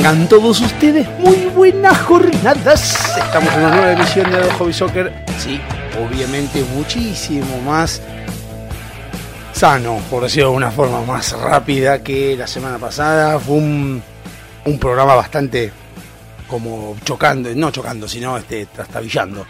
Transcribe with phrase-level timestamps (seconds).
[0.00, 3.18] Tengan todos ustedes muy buenas jornadas.
[3.18, 5.26] Estamos en una nueva emisión de Hobby Soccer.
[5.38, 5.60] Sí,
[6.02, 8.00] obviamente muchísimo más
[9.52, 13.38] sano, por decirlo de una forma más rápida que la semana pasada.
[13.38, 14.02] Fue un,
[14.64, 15.70] un programa bastante
[16.48, 19.44] como chocando, no chocando, sino este, trastabillando.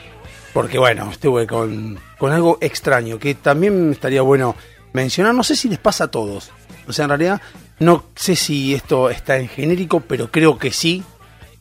[0.52, 4.56] Porque bueno, estuve con, con algo extraño que también estaría bueno
[4.94, 5.32] mencionar.
[5.32, 6.50] No sé si les pasa a todos.
[6.88, 7.40] O sea, en realidad
[7.80, 11.02] no sé si esto está en genérico, pero creo que sí.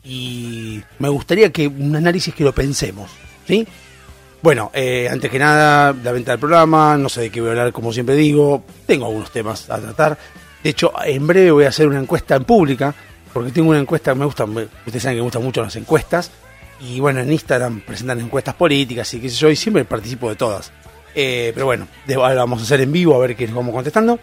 [0.04, 3.10] Y me gustaría que un análisis que lo pensemos.
[3.46, 3.66] ¿Sí?
[4.42, 7.52] Bueno, eh, antes que nada, la venta del programa, no sé de qué voy a
[7.52, 10.16] hablar, como siempre digo, tengo algunos temas a tratar.
[10.62, 12.94] De hecho, en breve voy a hacer una encuesta en pública,
[13.34, 16.30] porque tengo una encuesta, me gustan, me- ustedes saben que me gustan mucho las encuestas,
[16.80, 20.36] y bueno, en Instagram presentan encuestas políticas y qué sé yo, y siempre participo de
[20.36, 20.72] todas.
[21.14, 24.18] Eh, pero bueno, ahora vamos a hacer en vivo a ver qué nos vamos contestando.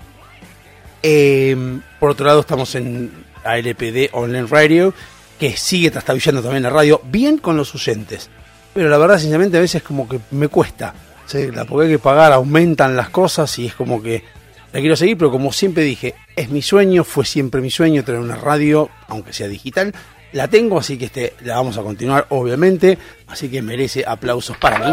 [1.03, 3.11] Eh, por otro lado, estamos en
[3.43, 4.93] ALPD Online Radio,
[5.39, 8.29] que sigue trastabillando también la radio, bien con los oyentes.
[8.73, 10.93] Pero la verdad, sinceramente, a veces como que me cuesta.
[11.33, 14.23] La porque hay que pagar, aumentan las cosas y es como que
[14.71, 18.21] la quiero seguir, pero como siempre dije, es mi sueño, fue siempre mi sueño tener
[18.21, 19.93] una radio, aunque sea digital.
[20.31, 22.97] La tengo, así que este, la vamos a continuar, obviamente.
[23.27, 24.91] Así que merece aplausos para mí.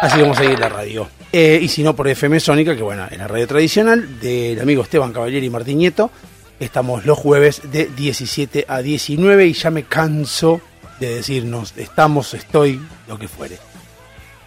[0.00, 1.08] Así que vamos a seguir la radio.
[1.32, 4.82] Eh, y si no, por FM Sónica, que bueno, en la radio tradicional, del amigo
[4.82, 6.10] Esteban Caballero y Martín Nieto.
[6.58, 10.60] Estamos los jueves de 17 a 19 y ya me canso
[10.98, 13.58] de decirnos estamos, estoy, lo que fuere.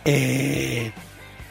[0.03, 0.91] Eh,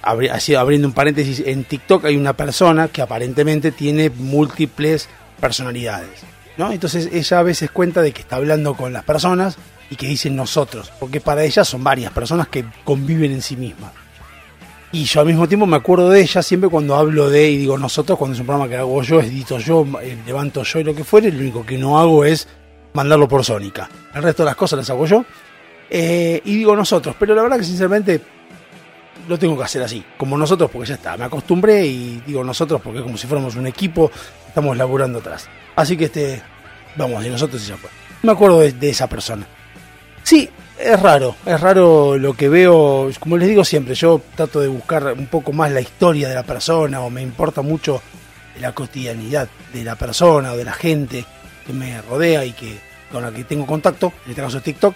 [0.02, 5.08] abri- así, abriendo un paréntesis, en TikTok hay una persona que aparentemente tiene múltiples
[5.40, 6.20] personalidades.
[6.58, 6.72] ¿no?
[6.72, 9.56] Entonces ella a veces cuenta de que está hablando con las personas
[9.88, 13.92] y que dicen nosotros, porque para ella son varias personas que conviven en sí mismas.
[14.92, 17.78] Y yo al mismo tiempo me acuerdo de ella siempre cuando hablo de, y digo
[17.78, 20.94] nosotros, cuando es un programa que hago yo, edito yo, eh, levanto yo y lo
[20.94, 22.48] que fuere, lo único que no hago es
[22.92, 23.88] mandarlo por Sónica.
[24.12, 25.24] El resto de las cosas las hago yo.
[25.88, 28.20] Eh, y digo nosotros, pero la verdad que sinceramente
[29.28, 32.80] lo tengo que hacer así, como nosotros, porque ya está, me acostumbré y digo nosotros
[32.82, 34.10] porque es como si fuéramos un equipo,
[34.46, 35.48] estamos laburando atrás.
[35.76, 36.42] Así que este,
[36.96, 37.90] vamos, y nosotros y ya fue.
[38.22, 39.46] Me acuerdo de, de esa persona.
[40.24, 40.48] Sí,
[40.82, 45.12] es raro, es raro lo que veo, como les digo siempre, yo trato de buscar
[45.12, 48.02] un poco más la historia de la persona o me importa mucho
[48.60, 51.24] la cotidianidad de la persona o de la gente
[51.66, 52.78] que me rodea y que
[53.12, 54.94] con la que tengo contacto, en este caso TikTok,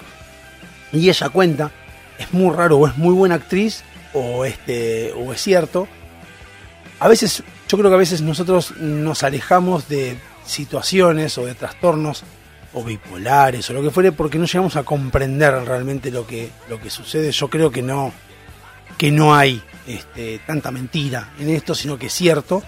[0.93, 1.71] y ella cuenta,
[2.19, 5.89] es muy raro o es muy buena actriz o este o es cierto.
[7.01, 12.23] A veces yo creo que a veces nosotros nos alejamos de situaciones o de trastornos
[12.75, 16.81] o bipolares o lo que fuere porque no llegamos a comprender realmente lo que lo
[16.81, 17.31] que sucede.
[17.31, 18.13] Yo creo que no
[18.99, 22.63] que no hay este, tanta mentira en esto, sino que es cierto.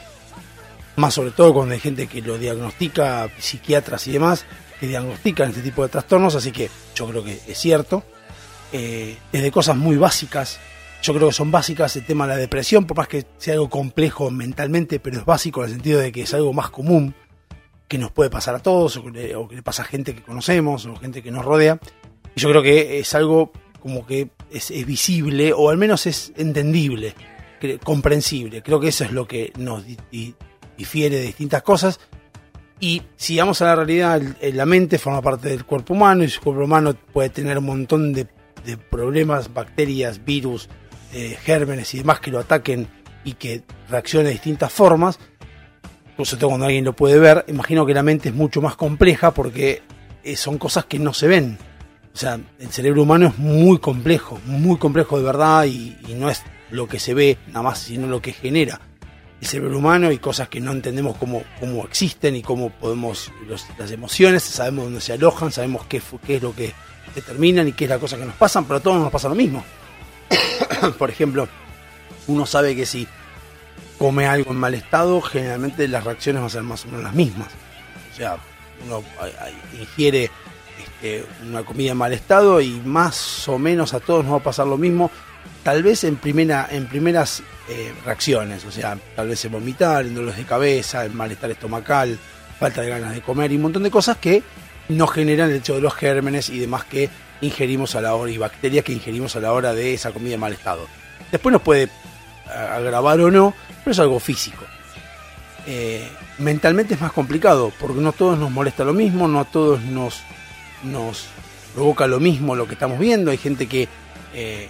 [0.96, 4.46] Más sobre todo cuando hay gente que lo diagnostica, psiquiatras y demás,
[4.80, 8.02] que diagnostican este tipo de trastornos, así que yo creo que es cierto.
[8.72, 10.58] Eh, desde cosas muy básicas,
[11.02, 13.68] yo creo que son básicas el tema de la depresión, por más que sea algo
[13.68, 17.14] complejo mentalmente, pero es básico en el sentido de que es algo más común
[17.88, 20.86] que nos puede pasar a todos, o que, le, que pasa a gente que conocemos,
[20.86, 21.78] o gente que nos rodea.
[22.34, 27.14] Y yo creo que es algo como que es, visible, o al menos es entendible,
[27.60, 28.62] cre- comprensible.
[28.62, 30.34] Creo que eso es lo que nos di- di-
[30.76, 32.00] difiere de distintas cosas.
[32.80, 36.40] Y si vamos a la realidad, la mente forma parte del cuerpo humano y su
[36.42, 38.26] cuerpo humano puede tener un montón de,
[38.66, 40.68] de problemas, bacterias, virus,
[41.14, 42.88] eh, gérmenes y demás que lo ataquen
[43.24, 45.18] y que reaccione de distintas formas.
[46.16, 49.34] Incluso todo cuando alguien lo puede ver, imagino que la mente es mucho más compleja
[49.34, 49.82] porque
[50.24, 51.58] eh, son cosas que no se ven.
[52.14, 56.42] O sea, el cerebro humano es muy complejo, muy complejo de verdad y, no es
[56.70, 58.80] lo que se ve nada más, sino lo que genera
[59.42, 63.30] el cerebro humano y cosas que no entendemos cómo, cómo existen y cómo podemos,
[63.78, 66.72] las emociones, sabemos dónde se alojan, sabemos qué, qué es lo que
[67.14, 69.34] determinan y qué es la cosa que nos pasan, pero a todos nos pasa lo
[69.34, 69.62] mismo.
[70.98, 71.46] Por ejemplo,
[72.28, 73.06] uno sabe que si
[73.98, 77.14] come algo en mal estado, generalmente las reacciones van a ser más o menos las
[77.14, 77.48] mismas.
[78.12, 78.36] O sea,
[78.84, 80.30] uno ay, ay, ingiere
[81.02, 84.42] eh, una comida en mal estado y más o menos a todos nos va a
[84.42, 85.10] pasar lo mismo,
[85.62, 90.14] tal vez en, primera, en primeras eh, reacciones, o sea, tal vez en vomitar, en
[90.14, 92.18] dolores de cabeza, en malestar estomacal,
[92.58, 94.42] falta de ganas de comer y un montón de cosas que
[94.88, 97.10] no generan el hecho de los gérmenes y demás que
[97.40, 100.40] ingerimos a la hora y bacterias que ingerimos a la hora de esa comida en
[100.40, 100.86] mal estado.
[101.30, 101.90] Después nos puede
[102.48, 103.54] agravar o no,
[103.86, 104.64] pero es algo físico.
[105.64, 109.44] Eh, mentalmente es más complicado, porque no a todos nos molesta lo mismo, no a
[109.44, 110.24] todos nos,
[110.82, 111.26] nos
[111.72, 113.30] provoca lo mismo lo que estamos viendo.
[113.30, 113.86] Hay gente que
[114.34, 114.68] eh,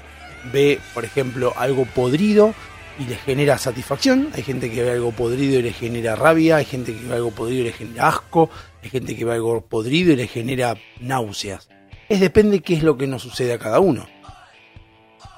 [0.52, 2.52] ve, por ejemplo, algo podrido
[2.98, 6.66] y le genera satisfacción, hay gente que ve algo podrido y le genera rabia, hay
[6.66, 8.50] gente que ve algo podrido y le genera asco,
[8.82, 11.70] hay gente que ve algo podrido y le genera náuseas.
[12.10, 14.06] Es depende qué es lo que nos sucede a cada uno.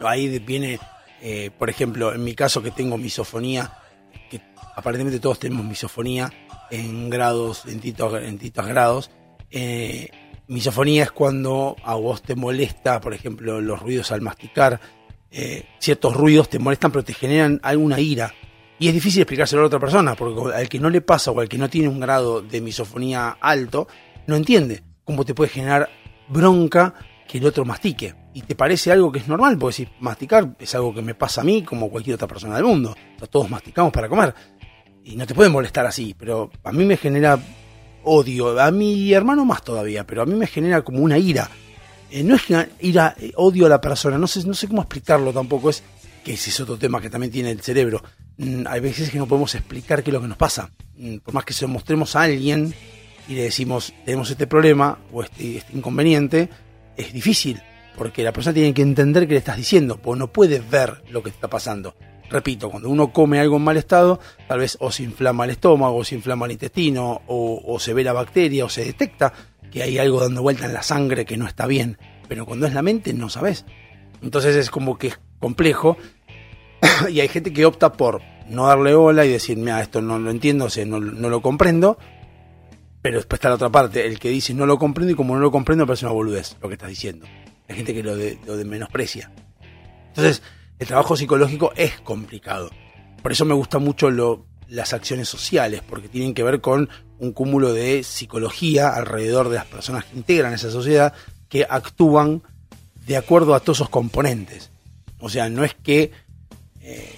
[0.01, 0.81] Ahí viene,
[1.23, 3.73] eh, por ejemplo, en mi caso que tengo misofonía,
[4.31, 4.41] que
[4.77, 6.33] aparentemente todos tenemos misofonía
[6.71, 9.11] en grados, en distintos, grados.
[9.51, 10.09] Eh,
[10.47, 14.81] misofonía es cuando a vos te molesta, por ejemplo, los ruidos al masticar,
[15.31, 18.33] eh, ciertos ruidos te molestan pero te generan alguna ira.
[18.79, 21.49] Y es difícil explicárselo a otra persona, porque al que no le pasa o al
[21.49, 23.89] que no tiene un grado de misofonía alto,
[24.29, 25.89] no entiende cómo te puede generar
[26.29, 26.95] bronca
[27.27, 28.15] que el otro mastique.
[28.39, 31.41] Y te parece algo que es normal, porque si masticar es algo que me pasa
[31.41, 32.95] a mí como cualquier otra persona del mundo.
[33.31, 34.33] todos masticamos para comer.
[35.03, 37.39] Y no te puede molestar así, pero a mí me genera
[38.05, 41.51] odio, a mi hermano más todavía, pero a mí me genera como una ira
[42.11, 42.43] eh, no es
[42.81, 45.83] ira, eh, odio a la persona, no sé, no sé cómo explicarlo tampoco, es
[46.25, 48.03] que ese es otro tema que también tiene el cerebro.
[48.39, 50.71] Mm, hay veces que no podemos explicar qué es lo que nos pasa.
[50.97, 52.73] Mm, por más que se lo mostremos a alguien
[53.29, 56.49] y le decimos, tenemos este problema o este, este, inconveniente,
[56.97, 57.61] es difícil,
[57.99, 61.23] porque la persona tiene que entender qué le estás diciendo, porque no puede ver lo
[61.23, 61.95] que está pasando.
[62.31, 65.97] Repito, cuando uno come algo en mal estado, tal vez o se inflama el estómago,
[65.97, 69.33] o se inflama el intestino, o, se ve la bacteria, o se detecta,
[69.71, 71.99] que hay algo dando vuelta en la sangre que no está bien,
[72.29, 73.65] pero cuando es la mente no sabes.
[74.23, 75.97] Entonces es como que es complejo
[77.11, 80.31] y hay gente que opta por no darle bola y decir, mira, esto no lo
[80.31, 81.99] entiendo, o sea, no, lo comprendo,
[83.03, 85.41] pero después está la otra parte, el que dice no lo comprendo y como no
[85.41, 87.27] lo comprendo parece una boludez lo que estás diciendo.
[87.69, 89.31] Hay gente que lo, de, lo de menosprecia.
[90.09, 90.43] Entonces,
[90.79, 92.71] el trabajo psicológico es complicado.
[93.23, 94.11] Por eso me gusta mucho
[94.69, 96.89] las acciones sociales, porque tienen que ver con
[97.19, 101.13] un cúmulo de psicología alrededor de las personas que integran esa sociedad
[101.49, 102.43] que actúan
[103.07, 104.71] de acuerdo a todos esos componentes.
[105.19, 106.13] O sea, no es que...
[106.81, 107.15] Eh,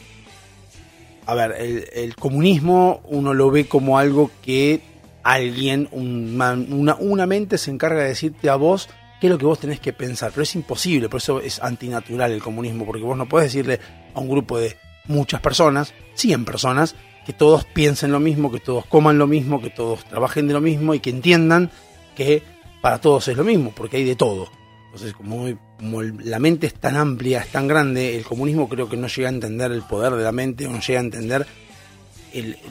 [1.27, 1.55] a ver,
[1.95, 4.81] el, comunismo uno lo ve como algo que
[5.23, 6.55] alguien, una,
[6.99, 8.89] una mente se encarga de decirte a vos
[9.21, 12.33] qué es lo que vos tenés que pensar, pero es imposible, por eso es antinatural
[12.33, 13.79] el comunismo, porque vos no podés decirle
[14.15, 14.77] a un grupo de
[15.07, 16.95] muchas personas, 100 personas,
[17.27, 20.61] que todos piensen lo mismo, que todos coman lo mismo, que todos trabajen de lo
[20.61, 21.71] mismo y que entiendan
[22.17, 22.43] que
[22.81, 24.51] para todos es lo mismo, porque hay de todo.
[24.87, 29.07] Entonces, como, la mente es tan amplia, es tan grande, el comunismo creo que no
[29.07, 31.47] llega a entender el poder de la mente, no llega a entender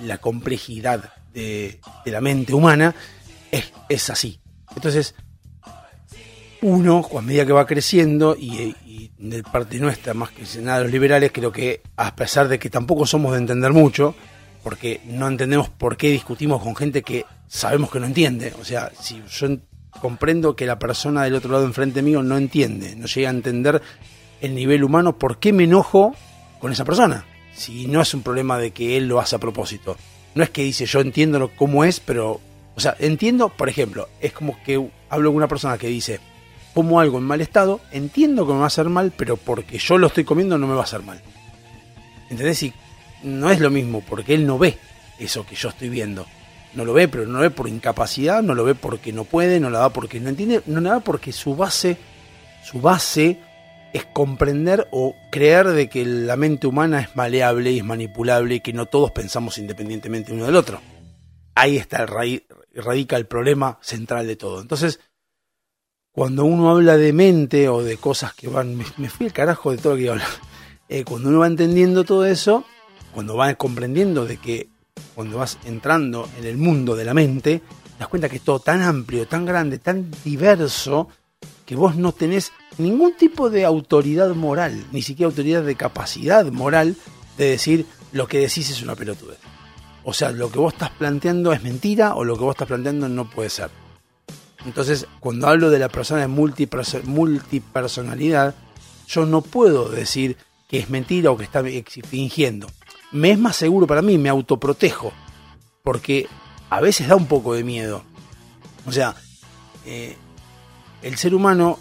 [0.04, 2.94] la complejidad de, la mente humana,
[3.88, 4.40] es, así.
[4.76, 5.16] Entonces,
[6.62, 10.92] uno, a medida que va creciendo, y, y de parte nuestra, más que nada los
[10.92, 14.16] liberales, creo que a pesar de que tampoco somos de entender mucho,
[14.64, 18.54] porque no entendemos por qué discutimos con gente que sabemos que no entiende.
[18.60, 19.48] O sea, si yo
[20.02, 23.82] comprendo que la persona del otro lado enfrente mío no entiende, no llega a entender
[24.42, 26.16] el nivel humano, ¿por qué me enojo
[26.60, 27.26] con esa persona?
[27.54, 29.98] Si no es un problema de que él lo hace a propósito.
[30.36, 32.40] No es que dice yo entiendo cómo es, pero...
[32.76, 36.22] O sea, entiendo, por ejemplo, es como que hablo con una persona que dice,
[36.74, 39.98] como algo en mal estado, entiendo que me va a hacer mal, pero porque yo
[39.98, 41.22] lo estoy comiendo no me va a hacer mal.
[42.30, 42.64] ¿Entendés?
[42.64, 42.74] Y
[43.24, 44.78] no es lo mismo, porque él no ve
[45.18, 46.26] eso que yo estoy viendo.
[46.74, 49.60] No lo ve, pero no lo ve por incapacidad, no lo ve porque no puede,
[49.60, 51.98] no lo da porque no entiende, no lo da porque su base,
[52.64, 53.40] su base
[53.92, 58.60] es comprender o creer de que la mente humana es maleable y es manipulable y
[58.60, 60.80] que no todos pensamos independientemente uno del otro.
[61.56, 62.44] Ahí está el
[62.76, 64.62] radica el problema central de todo.
[64.62, 65.00] Entonces,
[66.20, 69.78] cuando uno habla de mente o de cosas que van, me, fui el carajo de
[69.78, 70.24] todo lo que hablo.
[70.90, 72.66] Eh, cuando uno va entendiendo todo eso,
[73.14, 74.68] cuando vas comprendiendo de que
[75.16, 78.60] cuando vas entrando en el mundo de la mente, te das cuenta que es todo
[78.60, 81.08] tan amplio, tan grande, tan diverso,
[81.66, 86.98] que vos no tenés ningún tipo de autoridad moral, ni siquiera autoridad de capacidad moral
[87.38, 89.38] de decir lo que decís es una pelotudez.
[90.04, 93.08] O sea, lo que vos estás planteando es mentira o lo que vos estás planteando
[93.08, 93.70] no puede ser.
[94.66, 98.56] Entonces, cuando hablo de la persona de multipersonalidad,
[99.08, 100.38] yo no puedo decir
[100.68, 101.64] que es mentira o que está
[102.08, 102.68] fingiendo
[103.12, 105.12] me es más seguro para mí, me autoprotejo,
[105.84, 106.28] porque
[106.70, 108.04] a veces da un poco de miedo.
[108.86, 109.16] O sea,
[109.86, 110.16] eh,
[111.02, 111.80] el ser humano,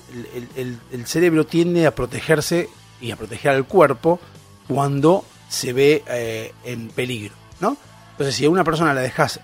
[0.56, 2.68] el, cerebro tiende a protegerse
[3.00, 4.18] y a proteger al cuerpo
[4.66, 7.76] cuando se ve eh, en peligro, ¿no?
[8.12, 9.40] Entonces, si a una persona la dejas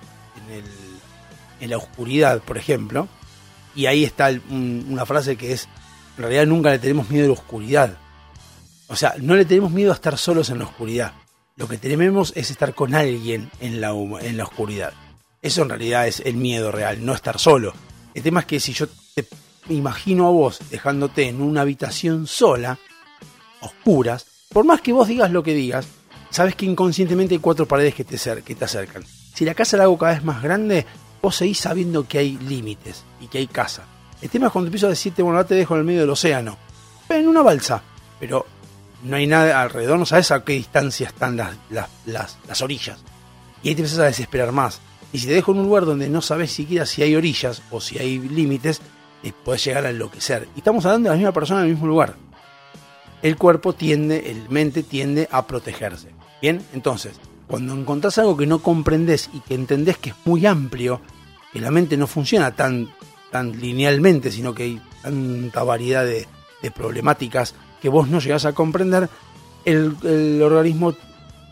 [0.47, 0.65] en, el-
[1.61, 3.09] en la oscuridad, por ejemplo,
[3.75, 5.69] y ahí está una frase que es,
[6.17, 7.99] en realidad nunca le tenemos miedo a la oscuridad.
[8.89, 11.13] O sea, no le tenemos miedo a estar solos en la oscuridad.
[11.57, 14.93] Lo que tememos es estar con alguien en la, en la oscuridad.
[15.41, 17.75] Eso en realidad es el miedo real, no estar solo.
[18.15, 19.27] El tema es que si yo te
[19.69, 22.79] imagino a vos dejándote en una habitación sola,
[23.61, 25.87] oscuras, por más que vos digas lo que digas,
[26.31, 29.05] sabes que inconscientemente hay cuatro paredes que te, que te acercan.
[29.35, 30.87] Si la casa la hago cada vez más grande,
[31.25, 33.87] vos seguís sabiendo que hay límites y que hay casa.
[34.21, 36.11] El tema es cuando empiezo a decirte, bueno, ahora te dejo en el medio del
[36.11, 36.59] océano,
[37.09, 37.83] en una balsa,
[38.21, 38.45] pero
[39.05, 42.99] no hay nada alrededor, no sabes a qué distancia están las, las, las, las orillas.
[43.63, 44.81] Y ahí te empiezas a desesperar más.
[45.15, 47.81] Y si te dejo en un lugar donde no sabes siquiera si hay orillas o
[47.81, 48.83] si hay límites,
[49.23, 50.47] eh, podés llegar a enloquecer.
[50.55, 52.17] Y estamos hablando de la misma persona en el mismo lugar.
[53.23, 56.11] El cuerpo tiende, el mente tiende a protegerse.
[56.43, 61.01] Bien, entonces, cuando encontrás algo que no comprendés y que entendés que es muy amplio,
[61.55, 62.91] que la mente no funciona tan,
[63.31, 66.27] tan linealmente, sino que hay tanta variedad de,
[66.75, 69.09] problemáticas que vos no llegás a comprender,
[69.65, 70.95] el, el organismo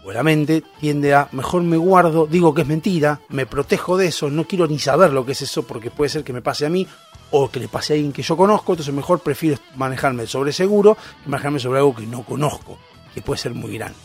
[0.05, 4.07] o la mente tiende a mejor me guardo, digo que es mentira, me protejo de
[4.07, 6.67] eso, no quiero ni saber lo que es eso porque puede ser que me pase
[6.67, 6.87] a mí
[7.31, 10.97] o que le pase a alguien que yo conozco, entonces mejor prefiero manejarme sobre seguro
[11.23, 12.79] que manejarme sobre algo que no conozco,
[13.15, 13.99] que puede ser muy grande.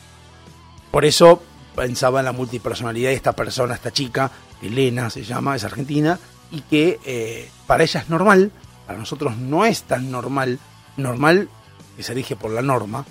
[0.92, 1.42] Por eso
[1.76, 6.20] pensaba en la multipersonalidad de esta persona, esta chica, Elena se llama, es argentina,
[6.52, 8.52] y que eh, para ella es normal,
[8.86, 10.60] para nosotros no es tan normal,
[10.96, 11.50] normal
[11.96, 13.06] que se rige por la norma,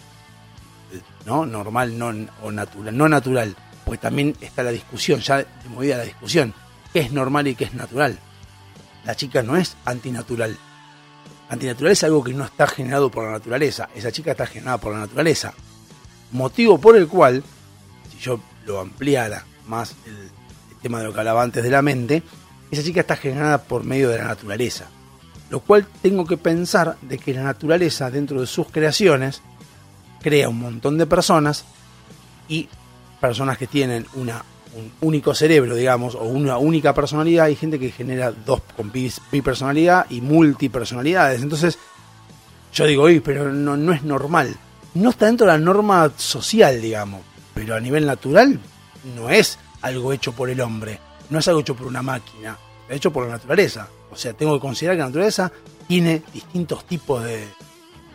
[1.24, 1.44] ¿no?
[1.44, 2.12] Normal no,
[2.42, 6.54] o natural, no natural, porque también está la discusión, ya de movida la discusión,
[6.92, 8.18] qué es normal y qué es natural.
[9.04, 10.56] La chica no es antinatural.
[11.48, 14.92] Antinatural es algo que no está generado por la naturaleza, esa chica está generada por
[14.92, 15.52] la naturaleza.
[16.32, 17.44] Motivo por el cual,
[18.10, 20.30] si yo lo ampliara más el
[20.82, 22.22] tema de lo que hablaba antes de la mente,
[22.70, 24.86] esa chica está generada por medio de la naturaleza.
[25.50, 29.42] Lo cual tengo que pensar de que la naturaleza dentro de sus creaciones
[30.20, 31.64] crea un montón de personas
[32.48, 32.68] y
[33.20, 34.44] personas que tienen una,
[34.76, 40.06] un único cerebro, digamos, o una única personalidad, hay gente que genera dos con bipersonalidad
[40.10, 41.42] y multipersonalidades.
[41.42, 41.78] Entonces,
[42.72, 44.56] yo digo, oye, pero no, no es normal.
[44.94, 47.20] No está dentro de la norma social, digamos,
[47.54, 48.58] pero a nivel natural
[49.16, 50.98] no es algo hecho por el hombre,
[51.30, 53.88] no es algo hecho por una máquina, es hecho por la naturaleza.
[54.10, 55.52] O sea, tengo que considerar que la naturaleza
[55.86, 57.46] tiene distintos tipos de,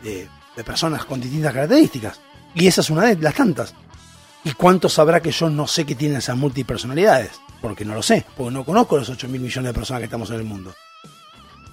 [0.03, 0.27] de,
[0.63, 2.19] personas con distintas características.
[2.53, 3.73] Y esa es una de las tantas.
[4.43, 7.31] ¿Y cuánto sabrá que yo no sé que tienen esas multipersonalidades?
[7.61, 10.29] Porque no lo sé, porque no conozco los 8 mil millones de personas que estamos
[10.29, 10.73] en el mundo.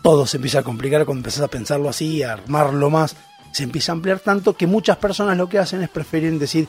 [0.02, 3.16] Todo se empieza a complicar cuando empezás a pensarlo así, a armarlo más.
[3.52, 6.68] Se empieza a ampliar tanto que muchas personas lo que hacen es preferir decir,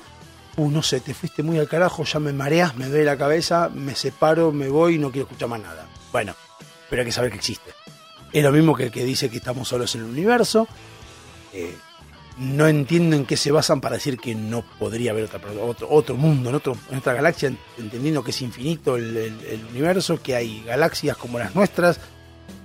[0.60, 3.70] uh, no sé, te fuiste muy al carajo, ya me mareas, me duele la cabeza,
[3.74, 5.88] me separo, me voy y no quiero escuchar más nada.
[6.12, 6.36] Bueno,
[6.89, 7.72] pero hay que saber que existe.
[8.32, 10.68] Es lo mismo que el que dice que estamos solos en el universo.
[11.54, 11.75] Eh,
[12.38, 16.16] no entiendo en qué se basan para decir que no podría haber otra, otro, otro
[16.16, 20.63] mundo en, otro, otra galaxia, entendiendo que es infinito el, el- el universo, que hay
[20.63, 22.00] galaxias como las nuestras,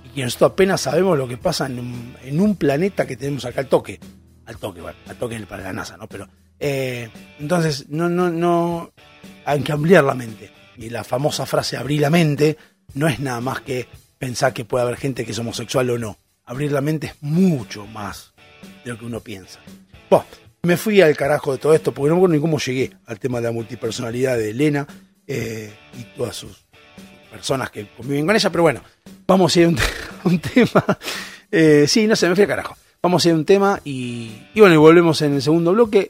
[0.05, 3.43] y que nosotros apenas sabemos lo que pasa en un, en un planeta que tenemos
[3.43, 3.99] acá al toque.
[4.45, 6.07] Al toque, bueno, al toque para la NASA, ¿no?
[6.07, 6.27] Pero,
[6.59, 7.09] eh,
[7.39, 8.91] entonces, no, no, no,
[9.45, 10.51] hay que ampliar la mente.
[10.77, 12.57] Y la famosa frase abrir la mente
[12.93, 16.17] no es nada más que pensar que puede haber gente que es homosexual o no.
[16.45, 18.33] Abrir la mente es mucho más
[18.83, 19.59] de lo que uno piensa.
[20.65, 23.19] Me fui al carajo de todo esto porque no me acuerdo ni cómo llegué al
[23.19, 24.87] tema de la multipersonalidad de Elena
[25.27, 26.65] eh, y todas sus
[27.29, 28.81] personas que conviven con ella, pero bueno,
[29.27, 30.83] vamos a ir a un tema.
[31.51, 32.75] Eh, sí, no sé, me fui al carajo.
[33.03, 36.09] Vamos a ir a un tema y, y bueno, y volvemos en el segundo bloque.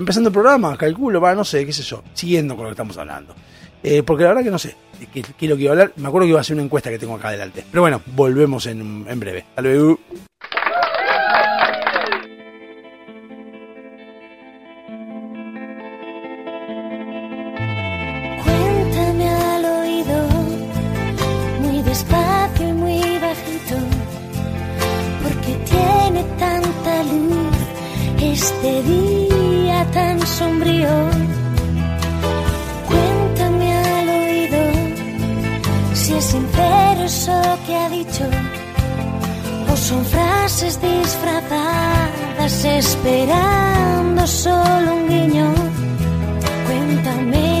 [0.00, 2.96] Empezando el programa, calculo, va, no sé, qué sé yo, siguiendo con lo que estamos
[2.96, 3.34] hablando.
[3.82, 4.74] Eh, porque la verdad que no sé
[5.12, 5.92] qué, qué es lo que iba a hablar.
[5.96, 7.66] Me acuerdo que iba a hacer una encuesta que tengo acá adelante.
[7.70, 9.44] Pero bueno, volvemos en, en breve.
[9.50, 10.00] Hasta luego.
[30.40, 30.94] Sombrío.
[32.88, 34.62] Cuéntame al oído,
[36.00, 38.26] si es sincero eso que ha dicho,
[39.70, 45.48] o son frases disfrazadas esperando solo un guiño.
[46.66, 47.59] Cuéntame.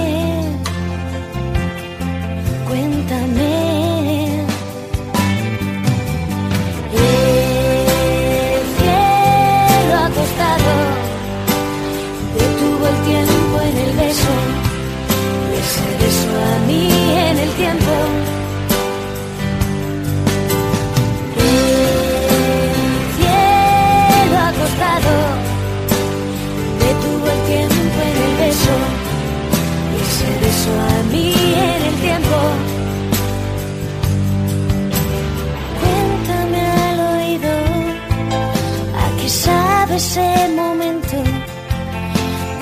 [40.00, 41.16] Ese momento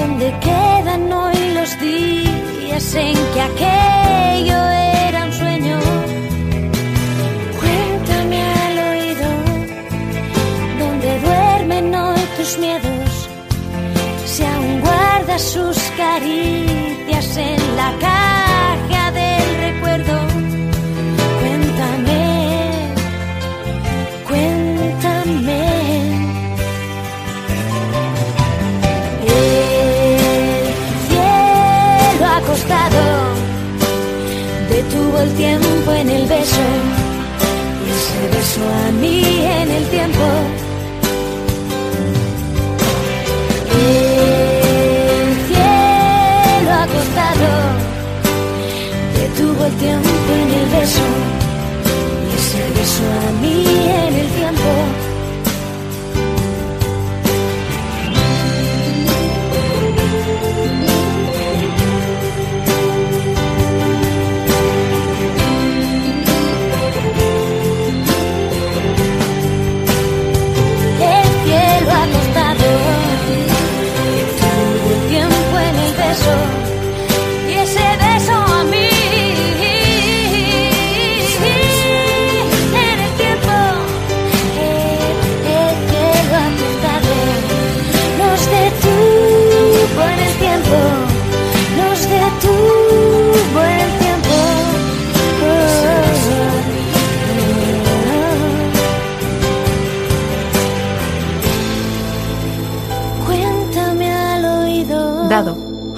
[0.00, 4.61] donde quedan hoy los días en que aquello
[5.07, 5.78] era un sueño.
[7.61, 9.28] Cuéntame al oído
[10.83, 13.11] donde duermen hoy tus miedos
[14.26, 18.18] si aún guardas sus caricias en la caja
[35.19, 36.61] detuvo el tiempo en el beso
[37.87, 40.25] y ese beso a mí en el tiempo.
[43.75, 47.51] El cielo acostado
[49.15, 50.09] detuvo el tiempo
[50.43, 51.07] en el beso
[52.25, 53.65] y ese beso a mí
[54.07, 55.08] en el tiempo.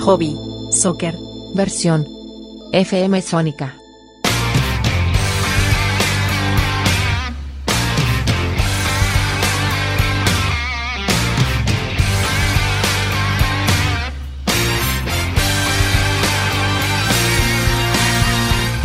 [0.00, 0.34] Hobby.
[0.70, 1.14] Soccer.
[1.54, 2.06] Versión.
[2.72, 3.76] FM Sónica.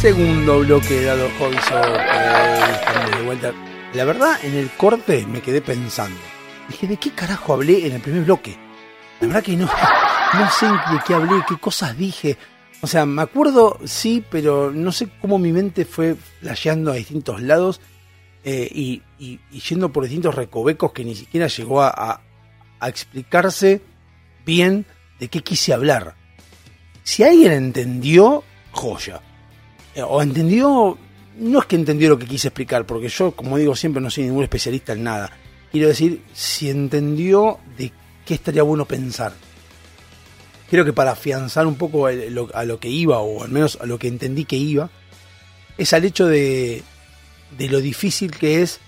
[0.01, 3.17] Segundo bloque dado Hobby Soccer.
[3.17, 3.53] De vuelta.
[3.93, 6.19] La verdad, en el corte me quedé pensando.
[6.67, 8.57] Dije, ¿de qué carajo hablé en el primer bloque?
[9.21, 9.69] La verdad que no,
[10.37, 12.37] no sé de qué hablé, qué cosas dije.
[12.81, 17.41] O sea, me acuerdo, sí, pero no sé cómo mi mente fue flasheando a distintos
[17.41, 17.81] lados
[18.43, 22.21] eh, y, y- y yendo por distintos recovecos que ni siquiera llegó a, a-
[22.79, 23.81] a explicarse
[24.45, 24.85] bien
[25.19, 26.15] de qué quise hablar.
[27.03, 29.21] Si alguien entendió, joya.
[29.95, 30.97] Eh, O entendió,
[31.39, 34.25] no es que entendió lo que quise explicar, porque yo, como digo siempre, no soy
[34.25, 35.31] ningún especialista en nada.
[35.71, 37.91] Quiero decir, si entendió de
[38.25, 39.33] qué estaría bueno pensar.
[40.69, 43.99] Creo que para afianzar un poco a lo que iba, o al menos a lo
[43.99, 44.89] que entendí que iba,
[45.77, 46.83] es al hecho de,
[47.57, 48.79] de lo difícil que es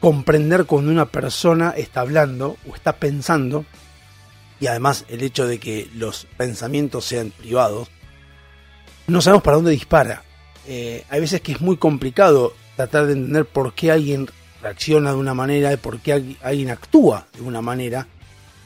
[0.00, 3.64] comprender cuando una persona está hablando o está pensando,
[4.60, 7.88] y además el hecho de que los pensamientos sean privados,
[9.06, 10.22] no sabemos para dónde dispara.
[10.66, 14.28] Eh, hay veces que es muy complicado tratar de entender por qué alguien
[14.62, 18.06] reacciona de una manera, por qué alguien actúa de una manera,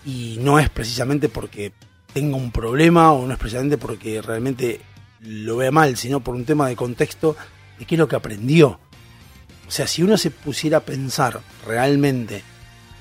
[0.04, 1.72] y no es precisamente porque
[2.12, 4.80] tenga un problema o no es porque realmente
[5.20, 7.36] lo vea mal, sino por un tema de contexto
[7.78, 8.78] de qué es lo que aprendió.
[9.66, 12.42] O sea, si uno se pusiera a pensar realmente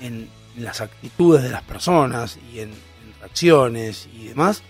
[0.00, 4.62] en las actitudes de las personas y en, en reacciones y demás,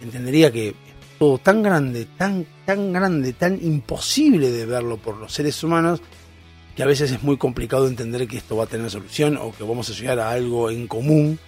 [0.00, 0.74] entendería que es
[1.18, 6.00] todo tan grande, tan, tan grande, tan imposible de verlo por los seres humanos,
[6.76, 9.64] que a veces es muy complicado entender que esto va a tener solución o que
[9.64, 11.38] vamos a llegar a algo en común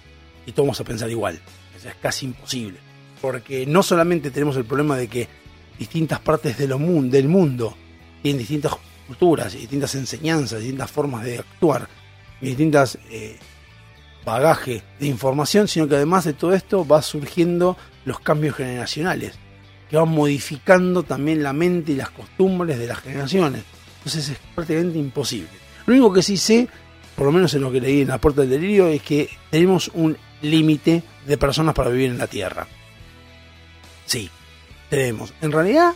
[0.45, 1.39] y todos vamos a pensar igual.
[1.85, 2.79] Es casi imposible.
[3.21, 5.27] Porque no solamente tenemos el problema de que
[5.77, 7.75] distintas partes de lo mun- del mundo
[8.21, 8.73] tienen distintas
[9.07, 11.87] culturas, distintas enseñanzas, distintas formas de actuar,
[12.39, 13.37] distintas eh,
[14.25, 19.33] bagaje de información, sino que además de todo esto va surgiendo los cambios generacionales,
[19.89, 23.63] que van modificando también la mente y las costumbres de las generaciones.
[23.97, 25.49] Entonces es prácticamente imposible.
[25.85, 26.67] Lo único que sí sé,
[27.15, 29.91] por lo menos en lo que leí en la puerta del delirio, es que tenemos
[29.93, 32.67] un límite de personas para vivir en la Tierra.
[34.05, 34.29] Sí,
[34.89, 35.33] tenemos.
[35.41, 35.93] En realidad,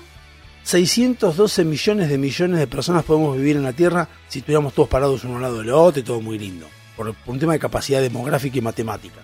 [0.64, 5.24] 612 millones de millones de personas podemos vivir en la Tierra si estuviéramos todos parados
[5.24, 6.68] uno al lado del otro y todo muy lindo.
[6.96, 9.22] Por, un tema de capacidad demográfica y matemática.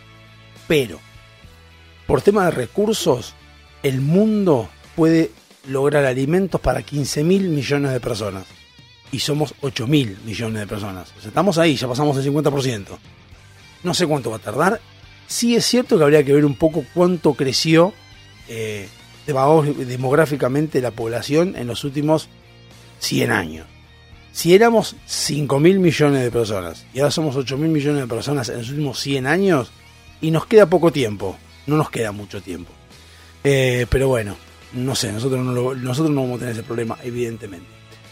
[0.67, 0.99] Pero,
[2.05, 3.33] por tema de recursos,
[3.81, 5.31] el mundo puede
[5.67, 8.45] lograr alimentos para 15 mil millones de personas.
[9.11, 11.11] Y somos 8 mil millones de personas.
[11.17, 12.85] O sea, estamos ahí, ya pasamos el 50%.
[13.83, 14.79] No sé cuánto va a tardar.
[15.27, 17.93] Sí es cierto que habría que ver un poco cuánto creció
[18.49, 18.87] eh,
[19.87, 22.27] demográficamente la población en los últimos
[22.99, 23.67] 100 años.
[24.33, 28.49] Si éramos 5 mil millones de personas y ahora somos 8 mil millones de personas
[28.49, 29.71] en los últimos 100 años,
[30.21, 32.71] y nos queda poco tiempo, no nos queda mucho tiempo.
[33.43, 34.35] Eh, pero bueno,
[34.73, 37.65] no sé, nosotros no, lo- nosotros no vamos a tener ese problema, evidentemente.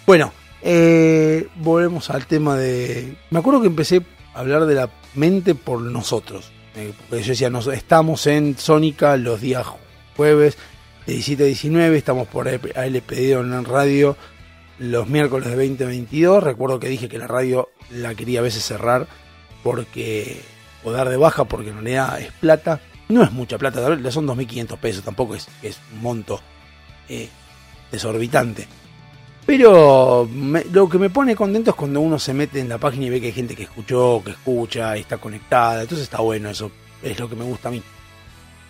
[0.07, 3.15] Bueno, eh, volvemos al tema de...
[3.29, 4.01] Me acuerdo que empecé
[4.33, 6.51] a hablar de la mente por nosotros.
[6.79, 9.67] Eh, yo decía, nos, estamos en Sónica los días
[10.15, 10.57] jueves
[11.05, 14.15] de 17 a 19, estamos por ALPD en radio
[14.77, 16.41] los miércoles de 2022.
[16.41, 19.07] Recuerdo que dije que la radio la quería a veces cerrar
[19.63, 20.41] porque
[20.83, 22.79] o dar de baja porque en realidad es plata.
[23.09, 26.39] No es mucha plata, son 2.500 pesos, tampoco es, es un monto
[27.09, 27.27] eh,
[27.91, 28.67] desorbitante.
[29.49, 33.05] Pero me- lo que me pone contento es cuando uno se mete en la página
[33.07, 35.81] y ve que hay gente que escuchó, que escucha y está conectada.
[35.81, 36.69] Entonces está bueno, eso
[37.01, 37.81] es lo que me gusta a mí.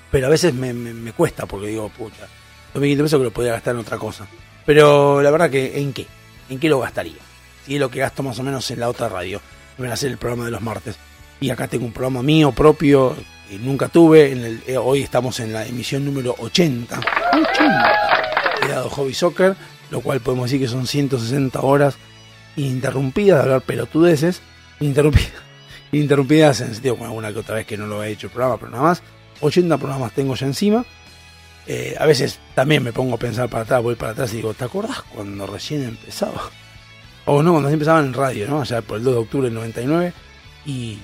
[0.09, 2.27] Pero a veces me, me- me cuesta porque digo, pucha,
[2.73, 4.25] 2.500 pesos que lo podría gastar en otra cosa.
[4.65, 6.07] Pero la verdad que, ¿en qué?
[6.49, 7.19] ¿En qué lo gastaría?
[7.65, 9.41] Si es lo que gasto más o menos en la otra radio.
[9.77, 10.95] Me van a hacer el programa de los martes.
[11.41, 13.17] Y acá tengo un programa mío propio
[13.49, 14.31] que nunca tuve.
[14.31, 17.01] En el- eh, hoy estamos en la emisión número 80.
[17.33, 17.93] 80.
[18.61, 19.55] Cuidado Hobby Soccer,
[19.91, 21.95] lo cual podemos decir que son 160 horas
[22.55, 24.41] ininterrumpidas de hablar pelotudeces.
[24.79, 25.31] Ininterrumpidas,
[25.91, 28.57] ininterrumpidas en sentido con alguna que otra vez que no lo he hecho el programa,
[28.57, 29.03] pero nada más.
[29.41, 30.85] 80 programas tengo ya encima.
[31.67, 34.53] Eh, a veces también me pongo a pensar para atrás, voy para atrás y digo,
[34.53, 36.49] ¿te acordás cuando recién empezaba?
[37.25, 38.61] O no, cuando empezaban en radio, ¿no?
[38.61, 40.13] Allá por el 2 de octubre del 99.
[40.65, 40.97] Y,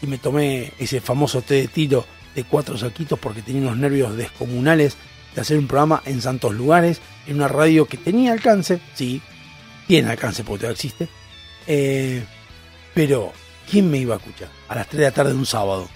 [0.00, 4.16] y me tomé ese famoso té de tiro de cuatro saquitos porque tenía unos nervios
[4.16, 4.96] descomunales
[5.36, 9.20] de hacer un programa en santos lugares, en una radio que tenía alcance, sí,
[9.86, 11.08] tiene alcance porque todavía existe.
[11.66, 12.24] Eh,
[12.94, 13.32] pero,
[13.70, 14.48] ¿quién me iba a escuchar?
[14.68, 15.88] A las 3 de la tarde de un sábado.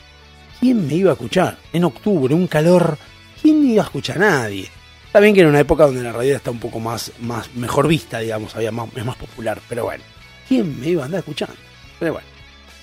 [0.61, 1.59] ¿Quién me iba a escuchar?
[1.73, 2.99] En octubre, un calor.
[3.41, 4.19] ¿Quién me iba a escuchar?
[4.19, 4.69] Nadie.
[5.07, 7.89] Está bien que era una época donde la radio está un poco más, más mejor
[7.89, 10.05] vista, digamos, había más, es más popular, pero bueno.
[10.47, 11.57] ¿Quién me iba a andar escuchando?
[11.99, 12.29] Pero bueno,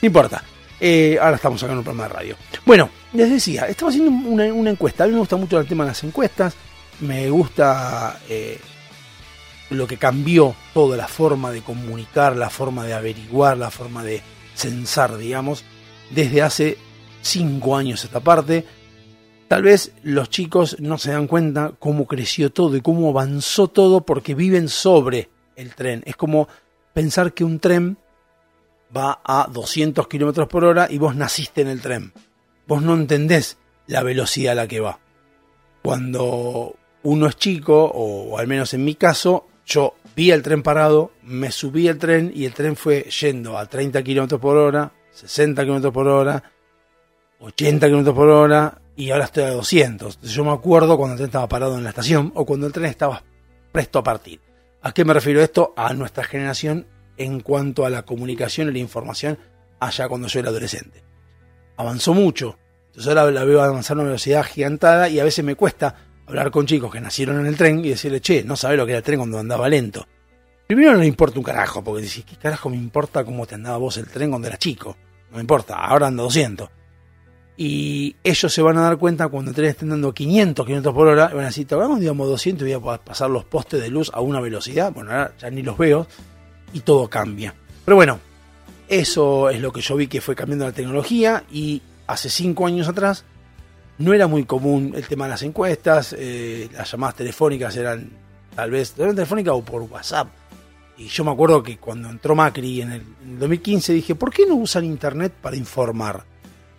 [0.01, 0.43] no importa.
[0.79, 2.35] Eh, ahora estamos sacando un programa de radio.
[2.65, 5.03] Bueno, les decía, estaba haciendo una, una encuesta.
[5.03, 6.55] A mí me gusta mucho el tema de las encuestas.
[6.99, 8.59] Me gusta eh,
[9.69, 14.21] lo que cambió toda la forma de comunicar, la forma de averiguar, la forma de
[14.55, 15.63] censar, digamos,
[16.09, 16.77] desde hace
[17.21, 18.65] cinco años esta parte.
[19.47, 24.01] Tal vez los chicos no se dan cuenta cómo creció todo y cómo avanzó todo
[24.01, 26.03] porque viven sobre el tren.
[26.05, 26.47] Es como
[26.93, 27.97] pensar que un tren
[28.95, 32.13] va a 200 kilómetros por hora y vos naciste en el tren.
[32.67, 34.99] Vos no entendés la velocidad a la que va.
[35.81, 41.11] Cuando uno es chico, o al menos en mi caso, yo vi el tren parado,
[41.23, 45.61] me subí al tren y el tren fue yendo a 30 kilómetros por hora, 60
[45.61, 46.43] kilómetros por hora,
[47.39, 50.15] 80 kilómetros por hora y ahora estoy a 200.
[50.15, 52.73] Entonces yo me acuerdo cuando el tren estaba parado en la estación o cuando el
[52.73, 53.23] tren estaba
[53.71, 54.41] presto a partir.
[54.81, 55.73] ¿A qué me refiero esto?
[55.75, 59.37] A nuestra generación en cuanto a la comunicación y la información
[59.79, 61.03] allá cuando yo era adolescente.
[61.77, 62.57] Avanzó mucho.
[62.87, 66.51] Entonces ahora la veo avanzar a una velocidad gigantada y a veces me cuesta hablar
[66.51, 68.99] con chicos que nacieron en el tren y decirle, che, no sabes lo que era
[68.99, 70.07] el tren cuando andaba lento.
[70.67, 73.77] Primero no le importa un carajo, porque decís, ¿qué carajo me importa cómo te andaba
[73.77, 74.97] vos el tren cuando eras chico?
[75.29, 76.69] No me importa, ahora anda 200.
[77.55, 81.07] Y ellos se van a dar cuenta cuando el tren esté andando 500 kilómetros por
[81.07, 83.89] hora, y van a decir, ¿te digamos 200 y voy a pasar los postes de
[83.89, 84.91] luz a una velocidad?
[84.91, 86.05] Bueno, ahora ya ni los veo
[86.73, 87.53] y todo cambia.
[87.85, 88.19] Pero bueno,
[88.87, 92.87] eso es lo que yo vi que fue cambiando la tecnología y hace cinco años
[92.87, 93.25] atrás
[93.97, 98.11] no era muy común el tema de las encuestas, eh, las llamadas telefónicas eran
[98.55, 100.27] tal vez eran telefónicas o por WhatsApp.
[100.97, 104.33] Y yo me acuerdo que cuando entró Macri en el, en el 2015 dije, ¿por
[104.33, 106.25] qué no usan Internet para informar?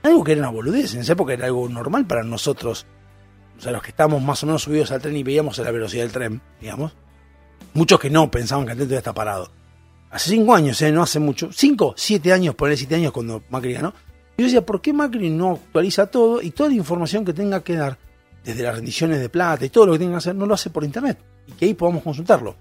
[0.03, 2.87] Algo que era una boludez, en esa época era algo normal para nosotros,
[3.59, 6.05] o sea, los que estábamos más o menos subidos al tren y veíamos la velocidad
[6.05, 6.93] del tren, digamos.
[7.75, 9.51] Muchos que no pensaban que el tren todavía está parado.
[10.11, 10.91] Hace cinco años, ¿eh?
[10.91, 13.93] no hace mucho, cinco, siete años, poner siete años cuando Macri ganó.
[14.37, 17.63] Y yo decía, ¿por qué Macri no actualiza todo y toda la información que tenga
[17.63, 17.99] que dar,
[18.43, 20.71] desde las rendiciones de plata y todo lo que tenga que hacer, no lo hace
[20.71, 21.19] por internet?
[21.47, 22.57] Y que ahí podamos consultarlo.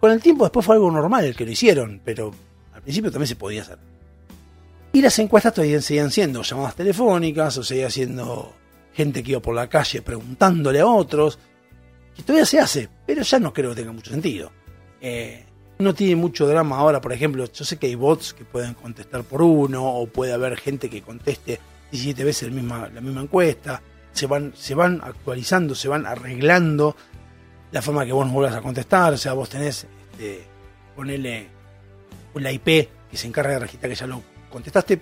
[0.00, 2.32] Con el tiempo después fue algo normal el que lo hicieron, pero
[2.72, 3.78] al principio también se podía hacer.
[4.92, 8.54] Y las encuestas todavía seguían siendo llamadas telefónicas o seguía siendo
[8.92, 11.38] gente que iba por la calle preguntándole a otros,
[12.16, 14.50] que todavía se hace, pero ya no creo que tenga mucho sentido.
[15.00, 15.44] Eh,
[15.78, 19.22] no tiene mucho drama ahora, por ejemplo, yo sé que hay bots que pueden contestar
[19.24, 21.60] por uno, o puede haber gente que conteste
[21.90, 23.80] 17 veces la misma, la misma encuesta,
[24.12, 26.96] se van, se van actualizando, se van arreglando
[27.70, 30.44] la forma que vos vuelvas a contestar, o sea, vos tenés, este,
[30.96, 31.48] ponele
[32.34, 32.64] la IP
[33.10, 35.00] que se encarga de registrar que ya lo contestaste,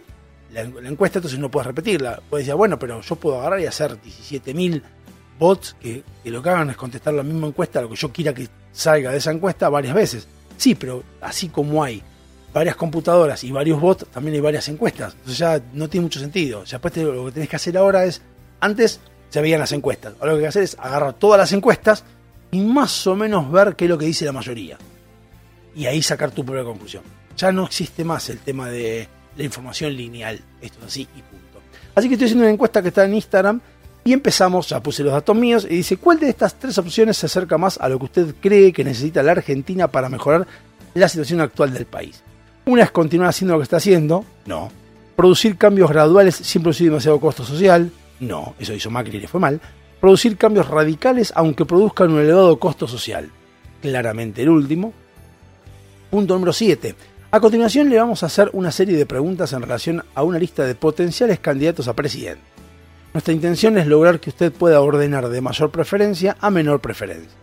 [0.53, 2.21] la, la encuesta, entonces no puedes repetirla.
[2.31, 4.83] Puedes decir, bueno, pero yo puedo agarrar y hacer 17.000
[5.39, 8.33] bots que, que lo que hagan es contestar la misma encuesta, lo que yo quiera
[8.33, 10.29] que salga de esa encuesta varias veces.
[10.57, 12.03] Sí, pero así como hay
[12.53, 15.13] varias computadoras y varios bots, también hay varias encuestas.
[15.13, 16.65] Entonces ya no tiene mucho sentido.
[16.65, 18.23] Ya después lo que tenés que hacer ahora es,
[18.61, 20.15] antes se veían las encuestas.
[20.19, 22.05] Ahora lo que hay que hacer es agarrar todas las encuestas
[22.51, 24.79] y más o menos ver qué es lo que dice la mayoría.
[25.75, 27.03] Y ahí sacar tu propia conclusión.
[27.37, 30.41] Ya no existe más el tema de la información lineal.
[30.63, 31.61] Esto es así y punto.
[31.95, 33.61] Así que estoy haciendo una encuesta que está en Instagram
[34.07, 37.27] y empezamos, ya puse los datos míos y dice, ¿cuál de estas tres opciones se
[37.27, 40.47] acerca más a lo que usted cree que necesita la Argentina para mejorar
[40.95, 42.23] la situación actual del país?
[42.67, 44.71] Una es continuar haciendo lo que está haciendo, no.
[45.17, 47.91] Producir cambios graduales sin producir demasiado costo social,
[48.21, 49.61] no, eso hizo Macri y le fue mal.
[50.01, 53.29] Producir cambios radicales aunque produzcan un elevado costo social,
[53.83, 54.93] claramente el último.
[56.13, 56.95] Punto número 7.
[57.33, 60.65] A continuación le vamos a hacer una serie de preguntas en relación a una lista
[60.65, 62.56] de potenciales candidatos a presidente.
[63.13, 67.37] Nuestra intención es lograr que usted pueda ordenar de mayor preferencia a menor preferencia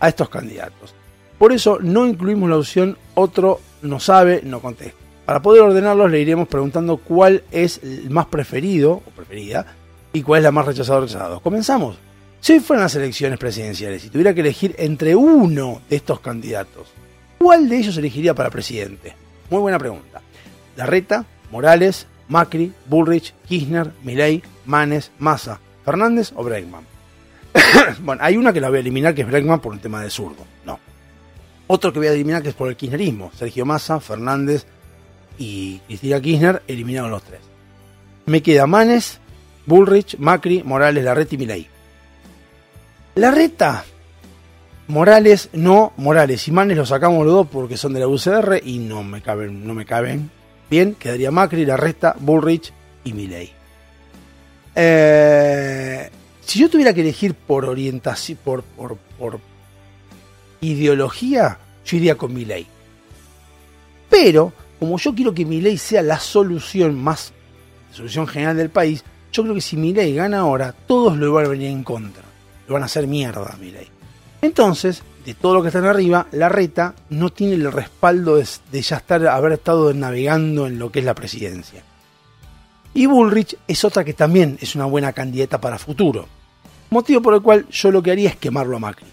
[0.00, 0.94] a estos candidatos.
[1.38, 4.98] Por eso no incluimos la opción otro no sabe, no contesta.
[5.24, 9.66] Para poder ordenarlos le iremos preguntando cuál es el más preferido o preferida
[10.12, 11.40] y cuál es la más rechazada o rechazado.
[11.40, 11.96] Comenzamos.
[12.40, 16.88] Si hoy fueran las elecciones presidenciales y tuviera que elegir entre uno de estos candidatos,
[17.38, 19.16] ¿cuál de ellos elegiría para presidente?
[19.48, 20.20] Muy buena pregunta.
[20.76, 26.84] Larreta, Morales, Macri, Bullrich, Kirchner, Milei, Manes, Massa, Fernández o Bregman.
[28.00, 30.10] bueno, hay una que la voy a eliminar que es Bregman por un tema de
[30.10, 30.44] zurdo.
[30.64, 30.78] No.
[31.66, 33.30] Otro que voy a eliminar que es por el kirchnerismo.
[33.34, 34.66] Sergio Massa, Fernández
[35.38, 37.40] y Cristina Kirchner eliminaron los tres.
[38.26, 39.18] Me queda Manes,
[39.66, 41.68] Bullrich, Macri, Morales, Larreta y Milei.
[43.16, 43.84] Larreta,
[44.88, 48.78] Morales, no, Morales y Manes los sacamos los dos porque son de la UCR y
[48.78, 50.30] no me caben, no me caben.
[50.68, 52.72] Bien, quedaría Macri, Larreta, Bullrich
[53.04, 53.52] y Milei.
[54.74, 56.10] Eh,
[56.40, 59.40] si yo tuviera que elegir por orientación, por, por,
[60.60, 62.66] ideología, yo iría con Milei.
[64.08, 67.32] Pero, como yo quiero que Milei sea la solución más,
[67.92, 71.48] solución general del país, yo creo que si Milei gana ahora, todos lo van a
[71.48, 72.22] venir en contra.
[72.66, 73.88] Lo van a hacer mierda a Milei.
[74.40, 78.82] Entonces, de todo lo que están arriba, la reta no tiene el respaldo de, de
[78.82, 81.82] ya estar, haber estado navegando en lo que es la presidencia.
[82.94, 86.26] Y Bullrich es otra que también es una buena candidata para futuro.
[86.90, 89.06] Motivo por el cual yo lo que haría es quemarlo a Macri.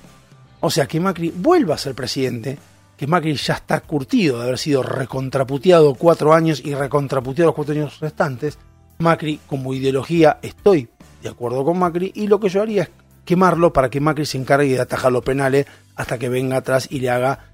[0.60, 2.60] O sea, que Macri vuelva a ser presidente,
[2.96, 7.74] que Macri ya está curtido de haber sido recontraputeado cuatro años y recontraputeado los cuatro
[7.74, 8.60] años restantes.
[9.00, 10.88] Macri, como ideología, estoy
[11.24, 12.90] de acuerdo con Macri y lo que yo haría es
[13.26, 15.66] quemarlo para que Macri se encargue de atajar los penales
[15.96, 17.52] hasta que venga atrás y le haga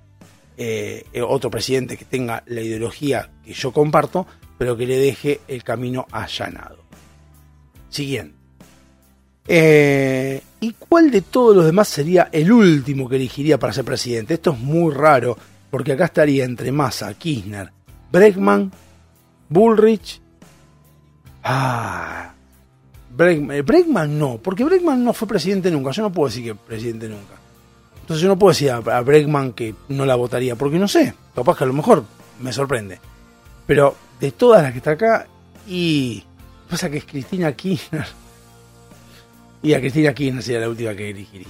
[0.58, 4.28] eh, otro presidente que tenga la ideología que yo comparto,
[4.58, 6.78] pero que le deje el camino allanado.
[7.90, 8.36] Siguiente.
[9.48, 14.34] Eh, ¿Y cuál de todos los demás sería el último que elegiría para ser presidente?
[14.34, 15.38] Esto es muy raro,
[15.70, 17.72] porque acá estaría entre Massa, Kirchner,
[18.12, 18.72] Bregman,
[19.48, 20.22] Bullrich.
[21.44, 22.34] Ah,
[23.10, 25.92] Bregman, Bregman no, porque Bregman no fue presidente nunca.
[25.92, 27.36] Yo no puedo decir que presidente nunca.
[28.02, 31.58] Entonces yo no puedo decir a, a que no la votaría, porque no sé, capaz
[31.58, 32.04] que a lo mejor
[32.42, 33.00] me sorprende.
[33.66, 35.28] Pero de todas las que está acá,
[35.68, 36.24] y
[36.70, 38.06] pasa que es Cristina Kirchner.
[39.64, 41.48] Y a Cristina Kirchner sería la última que elegiría.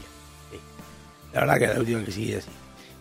[1.34, 2.50] La verdad que era la última que seguiría así.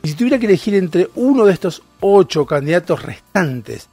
[0.03, 3.89] Y si tuviera que elegir entre uno de estos ocho candidatos restantes,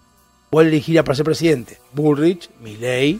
[0.49, 1.79] ¿cuál elegiría para ser presidente?
[1.93, 3.19] Bullrich, Milei,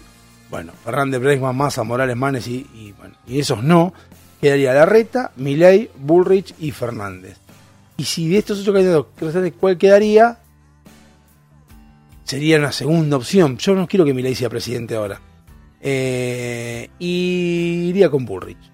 [0.50, 3.94] bueno, Fernández, Bregman, Massa, Morales, Manes y, bueno, y esos no.
[4.40, 7.38] Quedaría Larreta, Milei, Bullrich y Fernández.
[7.98, 10.38] Y si de estos ocho candidatos restantes, ¿cuál quedaría?
[12.24, 13.58] Sería una segunda opción.
[13.58, 15.20] Yo no quiero que Milei sea presidente ahora.
[15.82, 18.74] Eh, y iría con Bullrich.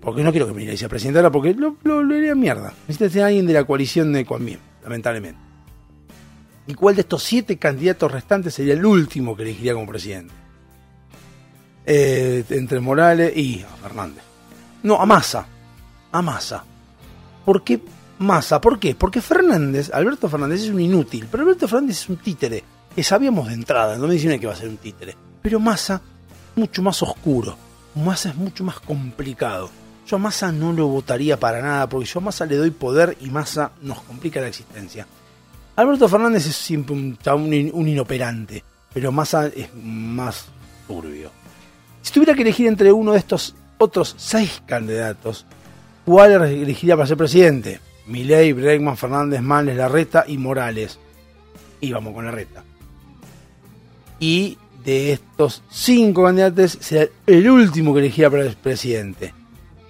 [0.00, 2.72] Porque no quiero que Milei sea presidente ahora, porque lo, lo, lo haría mierda.
[2.88, 5.40] Necesita ser alguien de la coalición de Juan lamentablemente.
[6.66, 10.32] ¿Y cuál de estos siete candidatos restantes sería el último que elegiría como presidente?
[11.84, 14.22] Eh, entre Morales y a Fernández.
[14.82, 15.46] No, a Massa.
[16.12, 16.64] A Massa.
[17.44, 17.80] ¿Por qué
[18.20, 18.60] Massa?
[18.60, 18.94] ¿Por qué?
[18.94, 22.62] Porque Fernández, Alberto Fernández es un inútil, pero Alberto Fernández es un títere,
[22.94, 25.16] que sabíamos de entrada, no me dicen que va a ser un títere.
[25.40, 26.02] Pero Massa,
[26.54, 27.56] mucho más oscuro.
[27.94, 29.70] Massa es mucho más complicado.
[30.06, 33.16] Yo a Massa no lo votaría para nada, porque yo a Massa le doy poder
[33.22, 35.06] y Massa nos complica la existencia.
[35.76, 40.44] Alberto Fernández es siempre un, un, un inoperante, pero Massa es más
[40.86, 41.30] turbio.
[42.02, 45.46] Si tuviera que elegir entre uno de estos otros seis candidatos,
[46.04, 47.80] ¿cuál elegiría para ser presidente?
[48.10, 50.98] Milei, Bregman, Fernández, Manes, Larreta y Morales.
[51.80, 52.64] Y vamos con Larreta.
[54.18, 59.32] Y de estos cinco candidatos será el último que elegiría para el presidente.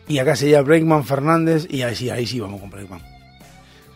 [0.06, 3.00] Y acá sería Breckman Fernández, y ahí sí, ahí sí vamos con Breckman.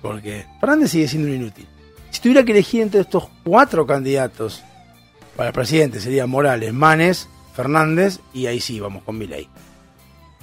[0.00, 1.66] Porque Fernández sigue siendo un inútil.
[2.10, 4.62] Si tuviera que elegir entre estos cuatro candidatos
[5.37, 9.48] para el presidente, sería Morales, Manes, Fernández, y ahí sí vamos con Milei.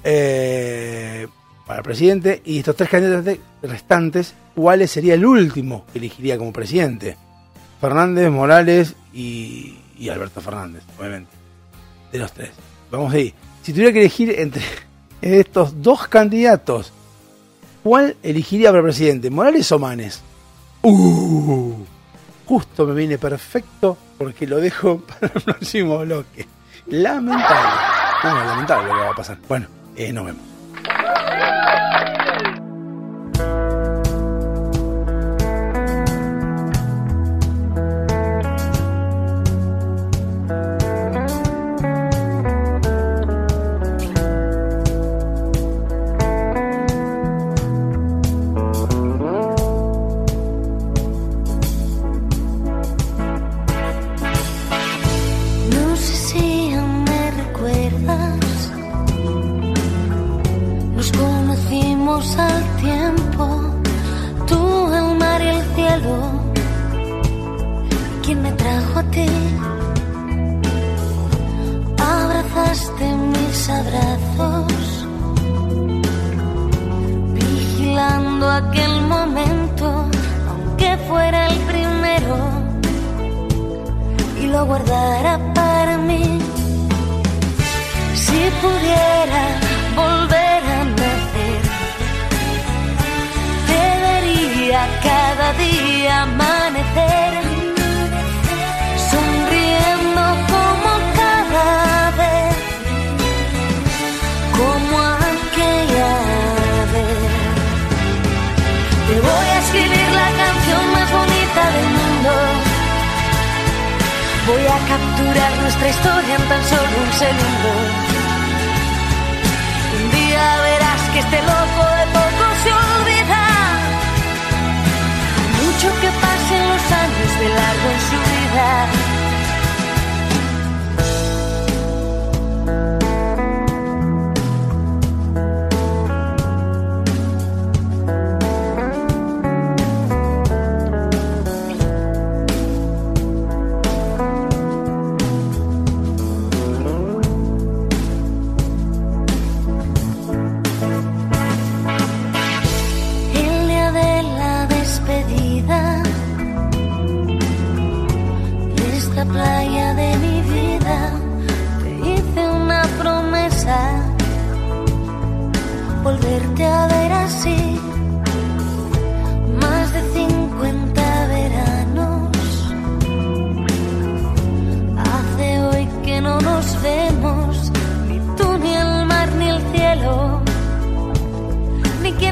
[0.04, 1.28] Eh,
[1.72, 7.16] para presidente, y estos tres candidatos restantes, ¿cuál sería el último que elegiría como presidente?
[7.80, 11.32] Fernández, Morales y, y Alberto Fernández, obviamente.
[12.12, 12.50] De los tres.
[12.92, 13.34] Vamos ahí.
[13.64, 14.62] Si tuviera que elegir entre
[15.22, 16.92] estos dos candidatos,
[17.84, 19.30] ¿cuál elegiría para presidente?
[19.30, 20.22] ¿Morales o Manes?
[20.82, 21.86] Uh,
[22.48, 26.46] justo me viene perfecto porque lo dejo para el próximo bloque.
[26.88, 27.80] Lamentable.
[28.26, 29.38] No, lamentable lo que va a pasar.
[29.48, 30.52] Bueno, eh, nos vemos.
[31.62, 32.21] No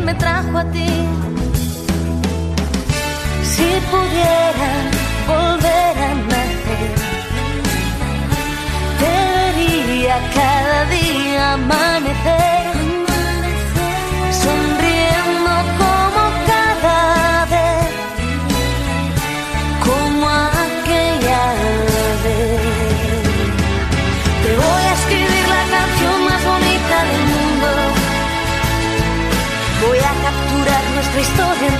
[0.09, 0.89] me trajo a ti.
[3.51, 4.98] Si pudiera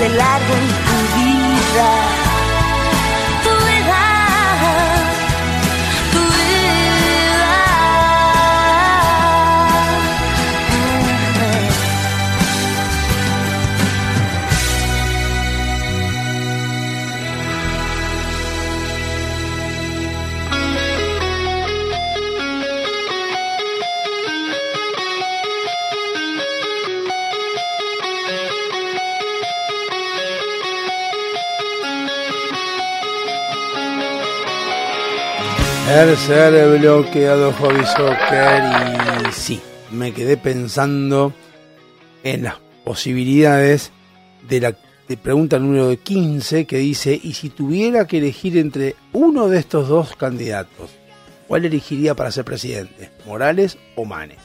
[0.00, 0.69] De largo
[35.90, 38.62] Tercer bloqueado Hobby Soccer
[39.28, 39.60] y sí,
[39.90, 41.32] me quedé pensando
[42.22, 43.90] en las posibilidades
[44.48, 44.76] de la
[45.20, 50.14] pregunta número 15 que dice, y si tuviera que elegir entre uno de estos dos
[50.14, 50.92] candidatos,
[51.48, 53.10] ¿cuál elegiría para ser presidente?
[53.26, 54.38] ¿Morales o Manes?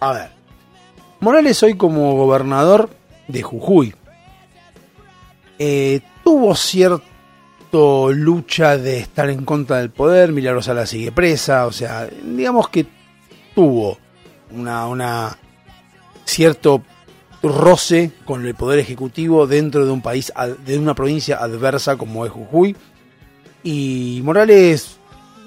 [0.00, 0.30] A ver,
[1.20, 2.90] Morales hoy como gobernador
[3.26, 3.94] de Jujuy
[5.58, 6.54] eh, tuvo
[7.72, 12.86] lucha de estar en contra del poder, Milagros la sigue presa, o sea, digamos que
[13.54, 13.98] tuvo
[14.50, 15.36] una,
[16.24, 16.82] cierto
[17.42, 20.32] roce con el poder ejecutivo dentro de un país,
[20.64, 22.76] de una provincia adversa como es Jujuy.
[23.62, 24.98] Y Morales,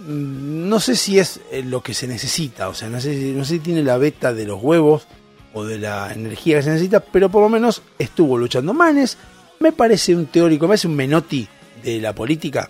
[0.05, 3.43] mm, no sé si es eh, lo que se necesita, o sea, no sé, no
[3.45, 5.07] sé si tiene la beta de los huevos
[5.53, 8.73] o de la energía que se necesita, pero por lo menos estuvo luchando.
[8.73, 9.17] Manes
[9.59, 11.47] me parece un teórico, me parece un Menotti
[11.83, 12.69] de la política,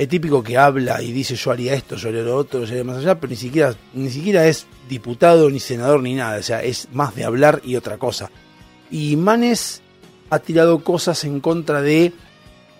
[0.00, 2.84] el típico que habla y dice yo haría esto, yo haría lo otro, yo haría
[2.84, 6.62] más allá, pero ni siquiera, ni siquiera es diputado, ni senador, ni nada, o sea,
[6.62, 8.30] es más de hablar y otra cosa.
[8.90, 9.82] Y Manes
[10.30, 12.14] ha tirado cosas en contra de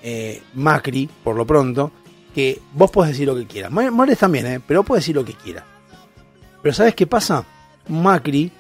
[0.03, 1.93] eh, Macri, por lo pronto,
[2.35, 3.71] que vos podés decir lo que quieras.
[3.71, 4.61] Manes también, ¿eh?
[4.67, 5.65] pero podés decir lo que quieras.
[6.63, 7.45] Pero ¿sabes qué pasa?
[7.89, 8.51] Macri,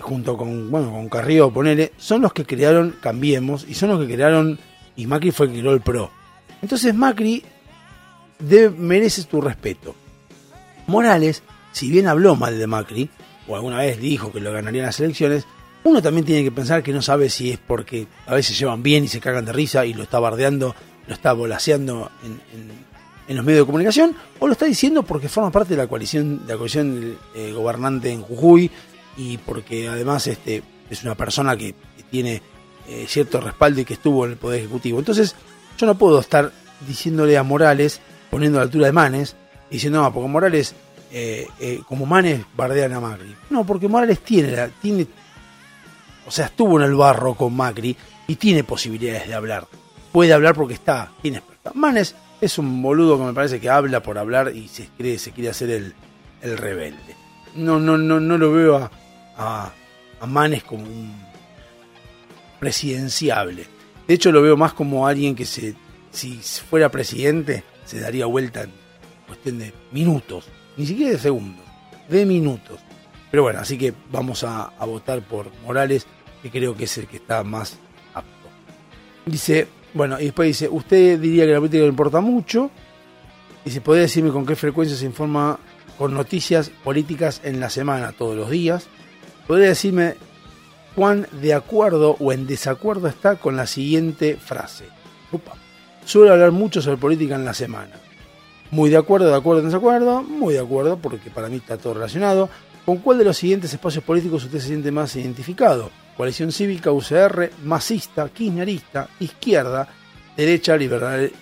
[0.00, 4.14] junto con, bueno, con Carrillo, ponele, son los que crearon Cambiemos y son los que
[4.14, 4.58] crearon,
[4.96, 6.10] y Macri fue el que creó el PRO.
[6.62, 7.42] Entonces Macri
[8.38, 9.94] debe, merece tu respeto.
[10.86, 11.42] Morales,
[11.72, 13.10] si bien habló mal de Macri,
[13.48, 15.46] o alguna vez dijo que lo ganarían las elecciones,
[15.84, 19.04] uno también tiene que pensar que no sabe si es porque a veces llevan bien
[19.04, 20.74] y se cagan de risa y lo está bardeando,
[21.06, 25.74] lo está volaseando en, los medios de comunicación, o lo está diciendo porque forma parte
[25.74, 28.70] de la coalición, de la coalición eh, gobernante en Jujuy
[29.16, 31.74] y porque además este, es una persona que,
[32.08, 32.40] tiene
[32.88, 35.00] eh, cierto respaldo y que estuvo en el Poder Ejecutivo.
[35.00, 35.34] Entonces,
[35.76, 36.52] yo no puedo estar
[36.86, 38.00] diciéndole a Morales,
[38.30, 39.36] poniendo a la altura de Manes,
[39.70, 40.74] diciendo, no, porque Morales,
[41.10, 41.48] eh,
[41.86, 43.34] como Manes, bardean a Macri.
[43.50, 45.06] No, porque Morales tiene, tiene
[46.26, 47.96] o sea, estuvo en el barro con Macri
[48.26, 49.66] y tiene posibilidades de hablar.
[50.12, 51.42] Puede hablar porque está, tiene
[51.74, 55.32] Manes es un boludo que me parece que habla por hablar y se cree, se
[55.32, 55.94] quiere hacer el,
[56.42, 57.16] rebelde.
[57.54, 59.72] No, no, no, no lo veo a,
[60.20, 61.14] a, Manes como un
[62.60, 63.66] presidenciable.
[64.06, 65.74] De hecho, lo veo más como alguien que se,
[66.10, 68.70] si fuera presidente, se daría vuelta en
[69.26, 70.46] cuestión de minutos,
[70.76, 71.64] ni siquiera de segundos,
[72.08, 72.80] de minutos.
[73.30, 76.06] Pero bueno, así que vamos a, votar por Morales
[76.42, 77.78] que creo que es el que está más
[78.14, 78.48] apto.
[79.24, 82.70] Dice, bueno, y después dice, usted diría que la política le importa mucho.
[83.64, 85.58] Se podría decirme con qué frecuencia se informa
[85.98, 88.86] con noticias políticas en la semana, todos los días.
[89.46, 90.14] Podría decirme
[90.96, 94.86] cuán de acuerdo o en desacuerdo está con la siguiente frase.
[96.04, 98.00] Suelo hablar mucho sobre política en la semana.
[98.70, 100.22] Muy de acuerdo, de acuerdo, en desacuerdo.
[100.22, 102.48] Muy de acuerdo, porque para mí está todo relacionado.
[102.84, 105.90] ¿Con cuál de los siguientes espacios políticos usted se siente más identificado?
[106.16, 109.86] coalición cívica, UCR, masista, kirchnerista, izquierda,
[110.36, 111.32] derecha, liberales,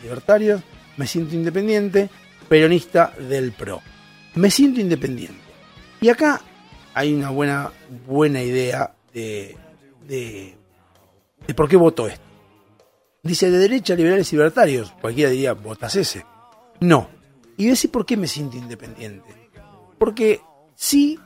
[0.00, 0.60] libertarios,
[0.96, 2.08] me siento independiente,
[2.48, 3.82] peronista del PRO.
[4.36, 5.40] Me siento independiente.
[6.00, 6.40] Y acá
[6.94, 7.72] hay una buena,
[8.06, 9.56] buena idea de,
[10.06, 10.54] de,
[11.54, 12.22] por qué voto esto.
[13.22, 14.92] Dice de derecha, liberales y libertarios.
[15.00, 16.24] Cualquiera diría, votas ese.
[16.80, 17.08] No.
[17.56, 19.50] Y decir por qué me siento independiente.
[19.98, 20.40] Porque
[20.74, 21.18] sí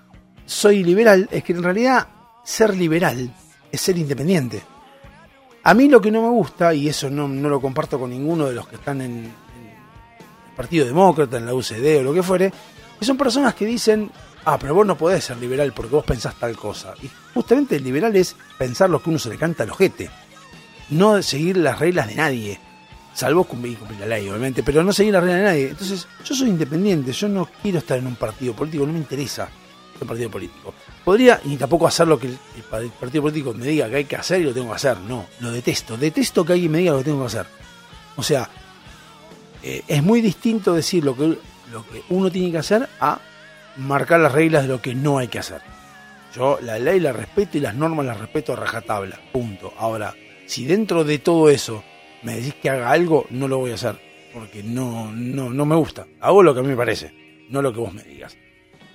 [0.44, 2.06] soy liberal es que en realidad
[2.44, 3.34] ser liberal
[3.72, 4.62] es ser independiente.
[5.64, 8.54] A mí lo que no me gusta, y eso no, lo comparto con ninguno de
[8.54, 12.52] los que están en, el Partido Demócrata, en la UCD o lo que fuere,
[12.98, 14.10] que son personas que dicen,
[14.46, 16.94] ah, pero vos no podés ser liberal porque vos pensás tal cosa.
[17.02, 20.08] Y justamente el liberal es pensar lo que uno se le canta al ojete,
[20.90, 22.60] no seguir las reglas de nadie.
[23.12, 25.68] Salvo cumplir, cumplir la ley, obviamente, pero no seguir las reglas de nadie.
[25.70, 29.48] Entonces, yo soy independiente, yo no quiero estar en un partido político, no me interesa
[30.00, 30.74] un partido político.
[31.04, 34.42] Podría, y tampoco hacer lo que el, partido político me diga que hay que hacer
[34.42, 34.98] y lo tengo que hacer.
[35.00, 35.96] No, lo detesto.
[35.96, 37.46] Detesto que alguien me diga lo que tengo que hacer.
[38.16, 38.48] O sea,
[39.62, 41.38] eh, es muy distinto decir lo que,
[41.72, 43.18] lo que uno tiene que hacer a
[43.76, 45.60] marcar las reglas de lo que no hay que hacer.
[46.34, 49.18] Yo la ley la respeto y las normas las respeto a rajatabla.
[49.32, 49.72] Punto.
[49.78, 50.14] Ahora,
[50.46, 51.82] si dentro de todo eso
[52.22, 53.96] me decís que haga algo, no lo voy a hacer.
[54.34, 56.06] Porque no, no, no me gusta.
[56.20, 58.36] Hago lo que a mí me parece, no lo que vos me digas.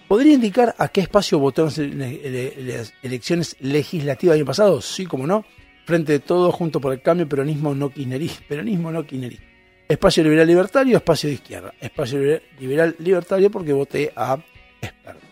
[0.07, 4.81] ¿Podría indicar a qué espacio votó en las elecciones legislativas del año pasado?
[4.81, 5.45] Sí, como no.
[5.85, 8.43] Frente de todo, junto por el cambio, peronismo no kirchnerista.
[8.49, 9.45] Peronismo no kirchnerista.
[9.87, 11.73] Espacio liberal libertario, espacio de izquierda.
[11.79, 12.19] Espacio
[12.59, 14.37] liberal libertario porque voté a
[14.81, 15.25] experto.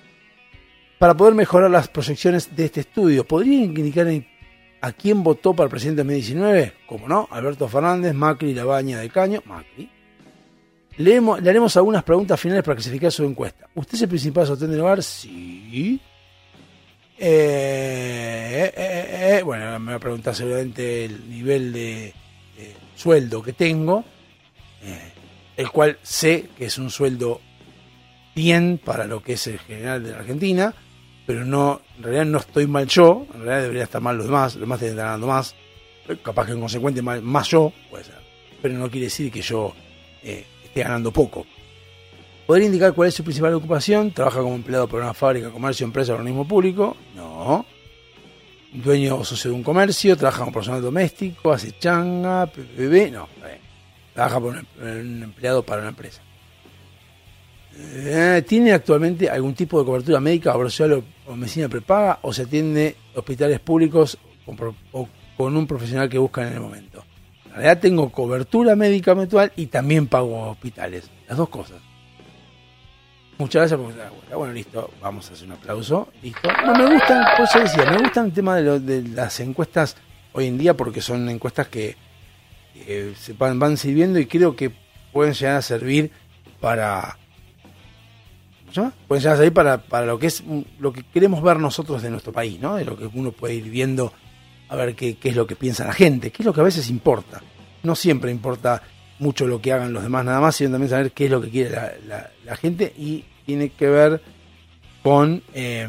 [0.97, 4.07] Para poder mejorar las proyecciones de este estudio, ¿podría indicar
[4.81, 6.73] a quién votó para el presidente de 2019?
[6.87, 9.89] Como no, Alberto Fernández, Macri, Labaña de Caño, Macri.
[10.97, 13.69] Leemos, le haremos algunas preguntas finales para clasificar su encuesta.
[13.73, 15.01] ¿Usted es el principal sostén del hogar?
[15.01, 16.01] Sí.
[17.17, 22.13] Eh, eh, eh, eh, bueno, me va a preguntar seguramente el nivel de,
[22.57, 24.03] de sueldo que tengo,
[24.83, 25.11] eh,
[25.55, 27.39] el cual sé que es un sueldo
[28.39, 30.73] bien para lo que es el general de la Argentina,
[31.25, 34.53] pero no, en realidad no estoy mal yo, en realidad debería estar mal los demás,
[34.55, 35.55] los demás que estar ganando más,
[36.23, 38.15] capaz que en consecuente mal- más yo, puede ser,
[38.61, 39.73] pero no quiere decir que yo
[40.23, 41.45] eh, esté ganando poco.
[42.47, 44.11] ¿Podría indicar cuál es su principal ocupación?
[44.11, 46.97] ¿Trabaja como empleado por una fábrica, comercio, empresa organismo público?
[47.15, 47.63] No.
[48.73, 50.15] ¿Dueño o socio de un comercio?
[50.17, 51.51] ¿Trabaja como personal doméstico?
[51.51, 52.47] ¿Hace changa?
[52.47, 53.11] ¿PPB?
[53.11, 53.27] No.
[54.15, 56.21] Trabaja por un empleado para una empresa.
[57.81, 60.59] Eh, ¿Tiene actualmente algún tipo de cobertura médica, o,
[61.27, 62.19] o medicina prepaga?
[62.23, 64.17] ¿O se atiende hospitales públicos
[64.91, 65.07] o
[65.37, 67.03] con un profesional que buscan en el momento?
[67.45, 71.09] En realidad tengo cobertura médica mensual y también pago hospitales.
[71.27, 71.77] Las dos cosas.
[73.37, 76.09] Muchas gracias por estar de Bueno, listo, vamos a hacer un aplauso.
[76.21, 76.49] Listo.
[76.65, 79.95] No me gustan, por eso decía, me gustan el tema de, lo- de las encuestas
[80.33, 81.95] hoy en día porque son encuestas que,
[82.73, 84.71] que se van, van sirviendo y creo que
[85.13, 86.11] pueden llegar a servir
[86.59, 87.17] para.
[88.69, 88.93] ¿Cómo se llama?
[89.07, 92.09] Pueden llegar a para, para lo que es mm, lo que queremos ver nosotros de
[92.09, 92.75] nuestro país, ¿no?
[92.75, 94.13] De lo que uno puede ir viendo
[94.69, 96.63] a ver qué, qué es lo que piensa la gente, qué es lo que a
[96.63, 97.41] veces importa.
[97.83, 98.81] No siempre importa
[99.19, 101.49] mucho lo que hagan los demás nada más, sino también saber qué es lo que
[101.49, 101.91] quiere la,
[102.45, 104.21] la- gente y tiene que ver
[105.03, 105.87] con, eh,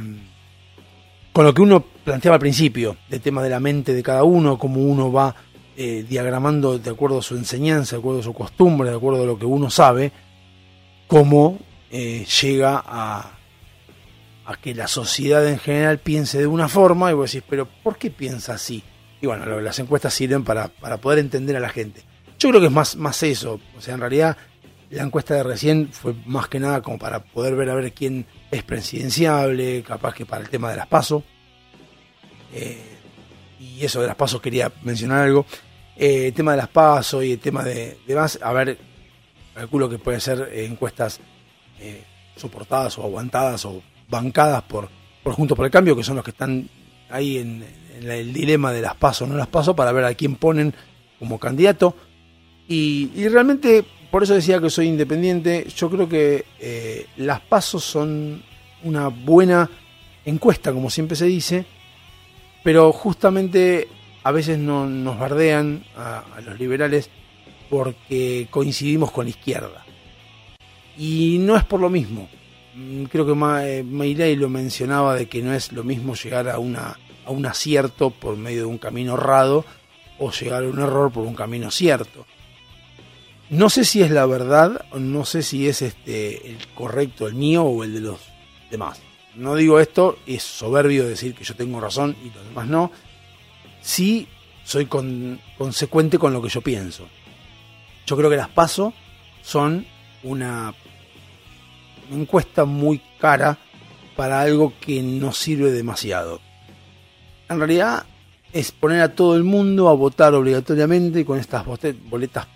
[1.32, 4.58] con lo que uno planteaba al principio, del tema de la mente de cada uno,
[4.58, 5.34] cómo uno va
[5.76, 9.26] eh, diagramando de acuerdo a su enseñanza, de acuerdo a su costumbre, de acuerdo a
[9.26, 10.10] lo que uno sabe,
[11.06, 11.58] cómo
[11.90, 13.38] eh, llega a,
[14.44, 17.96] a que la sociedad en general piense de una forma y vos decís, pero ¿por
[17.96, 18.82] qué piensa así?
[19.20, 22.02] Y bueno, las encuestas sirven para, para poder entender a la gente.
[22.38, 23.60] Yo creo que es más, más eso.
[23.76, 24.36] O sea, en realidad
[24.88, 28.26] la encuesta de recién fue más que nada como para poder ver a ver quién
[28.50, 31.22] es presidenciable, capaz que para el tema de las pasos.
[33.58, 35.46] y eso de las pasos quería mencionar algo.
[35.96, 38.78] Eh, el tema de las pasos y el tema de, de más, a ver,
[39.54, 41.20] calculo que pueden ser eh, encuestas
[41.80, 42.04] eh,
[42.36, 44.88] soportadas o aguantadas o bancadas por,
[45.22, 46.68] por Juntos por el Cambio, que son los que están
[47.08, 47.64] ahí en,
[48.02, 50.72] el dilema de las pasos o no las pasos para ver a quién ponen
[51.18, 51.94] como candidato.
[52.66, 57.84] Y, y realmente, por eso decía que soy independiente, yo creo que eh, las pasos
[57.84, 58.42] son
[58.84, 59.68] una buena
[60.24, 61.66] encuesta, como siempre se dice,
[62.64, 63.88] pero justamente
[64.22, 67.10] a veces no, nos bardean a, a los liberales
[67.68, 69.79] porque coincidimos con la izquierda.
[71.02, 72.28] Y no es por lo mismo.
[72.74, 76.48] Mm, Creo que Ma- eh, Milei lo mencionaba de que no es lo mismo llegar
[76.48, 79.64] a, una, a un acierto por medio de un camino errado
[80.18, 82.26] o llegar a un error por un camino cierto.
[83.48, 87.64] No sé si es la verdad, no sé si es este el correcto, el mío
[87.64, 88.20] o el de los
[88.70, 89.00] demás.
[89.34, 92.92] No digo esto, es soberbio decir que yo tengo razón y los demás no.
[93.80, 94.28] Sí
[94.64, 97.08] soy con- consecuente con lo que yo pienso.
[98.06, 98.92] Yo creo que las paso
[99.42, 99.86] son
[100.22, 100.74] una
[102.10, 103.58] encuesta muy cara
[104.16, 106.40] para algo que no sirve demasiado.
[107.48, 108.04] En realidad
[108.52, 112.46] es poner a todo el mundo a votar obligatoriamente con estas boletas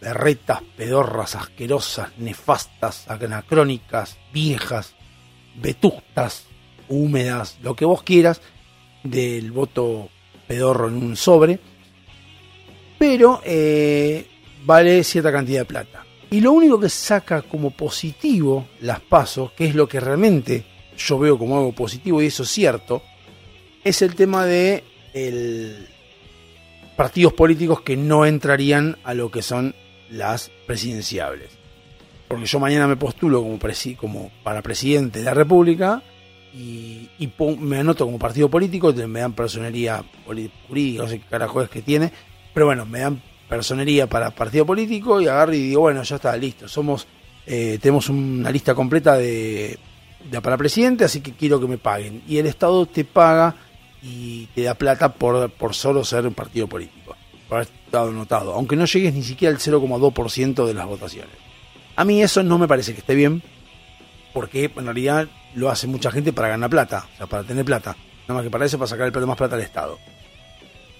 [0.00, 4.94] berretas, pedorras, asquerosas, nefastas, anacrónicas, viejas,
[5.56, 6.46] vetustas,
[6.88, 8.40] húmedas, lo que vos quieras,
[9.02, 10.08] del voto
[10.46, 11.58] pedorro en un sobre,
[12.98, 14.26] pero eh,
[14.64, 16.04] vale cierta cantidad de plata.
[16.30, 20.64] Y lo único que saca como positivo las pasos, que es lo que realmente
[20.96, 23.02] yo veo como algo positivo y eso es cierto,
[23.82, 25.88] es el tema de el
[26.96, 29.74] partidos políticos que no entrarían a lo que son
[30.10, 31.56] las presidenciables.
[32.26, 36.02] Porque yo mañana me postulo como, presi- como para presidente de la República
[36.52, 37.08] y,
[37.60, 40.04] me anoto como partido político, me dan personería
[40.66, 42.12] jurídica, no sé qué carajo es que tiene,
[42.52, 46.36] pero bueno, me dan personería para partido político y agarro y digo, bueno, ya está,
[46.36, 47.06] listo, somos,
[47.46, 49.78] eh, tenemos una lista completa de,
[50.42, 52.22] para presidente, así que quiero que me paguen.
[52.28, 53.54] Y el Estado te paga
[54.02, 57.16] y te da plata por, por solo ser un partido político,
[57.48, 61.34] por haber estado anotado, aunque no llegues ni siquiera al 0,2% de las votaciones.
[61.96, 63.42] A mí eso no me parece que esté bien,
[64.32, 67.96] porque en realidad lo hace mucha gente para ganar plata, o sea, para tener plata.
[68.28, 69.98] Nada más que para eso, para sacar el plata más plata al Estado.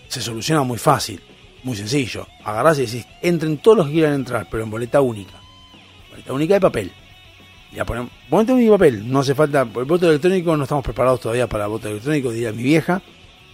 [0.08, 1.20] Se soluciona muy fácil,
[1.68, 2.26] muy sencillo.
[2.42, 5.34] Agarrás y decís, entren todos los que quieran entrar, pero en boleta única.
[6.10, 6.92] Boleta única de papel.
[7.70, 10.82] Y la ponemos, boleta única de papel, no hace falta, el voto electrónico no estamos
[10.84, 13.02] preparados todavía para el voto electrónico, diría mi vieja.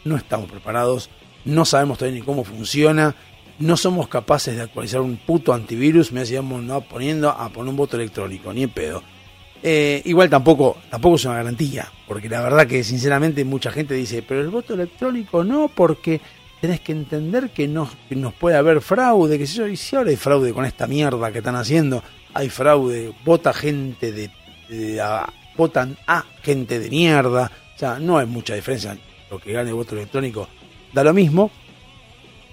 [0.04, 1.10] No estamos preparados,
[1.44, 3.14] no sabemos todavía ni cómo funciona.
[3.58, 7.76] no somos capaces de actualizar un puto antivirus, me decíamos no poniendo a poner un
[7.76, 9.02] voto electrónico, ni en pedo.
[9.62, 14.22] Eh, igual tampoco, tampoco es una garantía, porque la verdad que sinceramente mucha gente dice,
[14.22, 16.20] pero el voto electrónico no, porque
[16.66, 20.08] tenés que entender que, no, nos puede haber fraude, que si yo, y si ahora
[20.10, 22.02] hay fraude con esta mierda que están haciendo,
[22.32, 24.30] hay fraude, vota gente de,
[24.70, 28.96] de- a- votan a gente de mierda, o sea, no hay mucha diferencia,
[29.30, 30.48] lo que gane el voto electrónico
[30.94, 31.50] da lo mismo,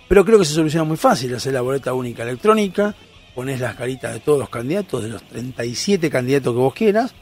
[0.10, 2.94] pero creo que se soluciona muy fácil, hacer la boleta única electrónica,
[3.34, 7.14] pones las caritas de todos los candidatos, de los 37 candidatos que vos quieras,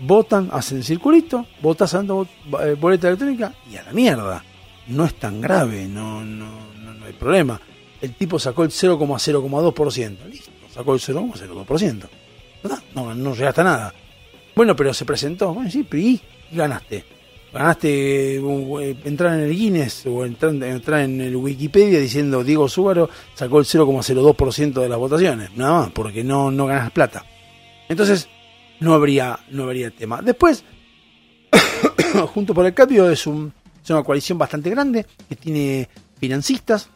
[0.00, 2.28] votan, hacen el circulito, votas dando
[2.62, 4.44] eh, boleta electrónica y a la mierda.
[4.88, 6.46] No es tan grave, no, no,
[6.80, 7.60] no, hay problema.
[8.00, 12.08] El tipo sacó el 0,0,2%, listo, sacó el 0,02%.
[12.62, 12.82] ¿Verdad?
[12.94, 13.94] No, no llegaste a nada.
[14.54, 16.20] Bueno, pero se presentó, bueno, sí, ¿y?
[16.52, 17.04] ¿Y ganaste?
[17.52, 23.08] Ganaste eh, entrar en el Guinness o entrar, entrar en el Wikipedia diciendo Diego Súbaro
[23.34, 27.24] sacó el 0,02% de las votaciones, nada más, porque no, no ganas plata.
[27.88, 28.28] Entonces,
[28.80, 30.20] no habría, no habría tema.
[30.22, 30.64] Después,
[32.34, 33.52] Junto por el Cambio es, un,
[33.86, 36.88] es una coalición bastante grande que tiene financistas,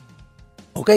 [0.72, 0.90] ¿ok?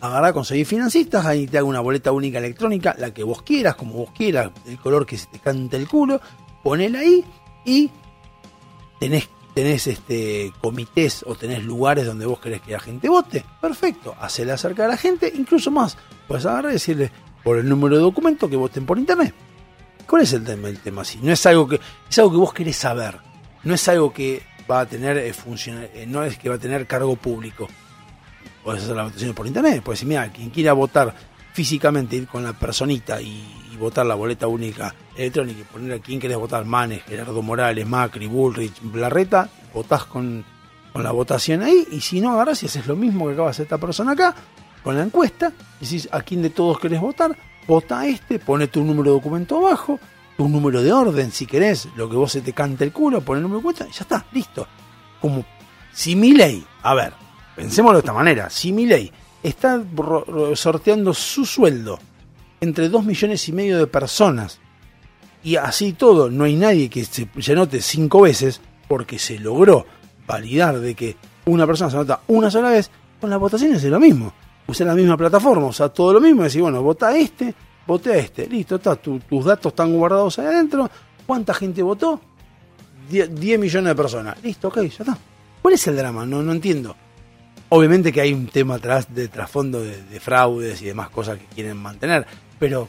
[0.00, 3.94] Agarrá, conseguir financistas, ahí te hago una boleta única electrónica, la que vos quieras, como
[3.94, 6.20] vos quieras, el color que se te cante el culo,
[6.62, 7.24] ponela ahí
[7.64, 7.90] y
[9.00, 14.14] tenés, tenés este comités o tenés lugares donde vos querés que la gente vote, perfecto,
[14.20, 15.98] hacela cerca de la gente, incluso más,
[16.28, 17.10] puedes agarrar y decirle
[17.42, 19.34] por el número de documento que voten por internet.
[20.06, 20.68] ¿Cuál es el tema?
[20.68, 23.18] El tema si no es algo que es algo que vos querés saber,
[23.64, 26.86] no es algo que va a tener eh, eh, no es que va a tener
[26.86, 27.68] cargo público.
[28.62, 31.14] Podés hacer la votación por internet, puedes decir, mira, quien quiera votar
[31.52, 36.20] físicamente, ir con la personita y, votar la boleta única electrónica y poner a quién
[36.20, 40.44] querés votar, Manes, Gerardo Morales, Macri, Bullrich, Blarreta, votás con,
[40.92, 43.52] con la votación ahí, y si no agarrás y haces lo mismo que acaba de
[43.52, 44.34] hacer esta persona acá,
[44.84, 45.50] con la encuesta,
[45.80, 47.34] decís a quién de todos querés votar,
[47.66, 49.98] vota a este, pone tu número de documento abajo,
[50.40, 53.40] tu número de orden si querés, lo que vos se te cante el culo, pone
[53.40, 54.66] el número de cuenta y ya está, listo.
[55.20, 55.44] Como
[55.92, 57.12] si mi ley, a ver,
[57.54, 59.12] pensémoslo de esta manera, si mi ley
[59.42, 59.84] está
[60.54, 61.98] sorteando su sueldo
[62.58, 64.60] entre dos millones y medio de personas
[65.44, 69.84] y así todo, no hay nadie que se, anote cinco veces porque se logró
[70.26, 74.00] validar de que una persona se anota una sola vez, con las votaciones es lo
[74.00, 74.32] mismo.
[74.66, 77.54] Usé la misma plataforma, o sea, todo lo mismo, decir, bueno, vota este,
[77.90, 80.90] voté a este, listo, está, tu- tus datos están guardados ahí adentro,
[81.26, 82.20] ¿cuánta gente votó?
[83.10, 85.18] 10 10 millones de personas, listo, ok, ya está.
[85.62, 86.24] ¿Cuál es el drama?
[86.24, 86.96] No, no entiendo.
[87.70, 91.44] Obviamente que hay un tema atrás de trasfondo de, de fraudes y demás cosas que
[91.46, 92.26] quieren mantener,
[92.58, 92.88] pero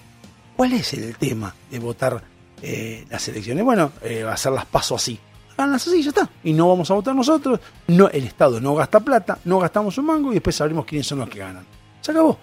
[0.55, 2.23] ¿cuál es el tema de votar
[2.61, 3.63] eh, las elecciones?
[3.63, 5.19] Bueno, eh, hacerlas paso así.
[5.57, 6.29] Háganlas así, ya está.
[6.43, 7.59] Y no vamos a votar nosotros.
[7.87, 11.19] No, el Estado no gasta plata, no gastamos un mango y después sabremos quiénes son
[11.19, 11.65] los que ganan.
[12.01, 12.39] Se acabó.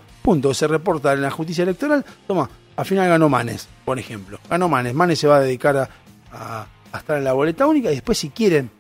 [0.53, 2.05] Se reporta en la justicia electoral.
[2.27, 4.39] Toma, al final ganó Manes, por ejemplo.
[4.51, 4.93] Ganó Manes.
[4.93, 5.89] Manes se va a dedicar
[6.31, 8.71] a, estar en la boleta única y después si quieren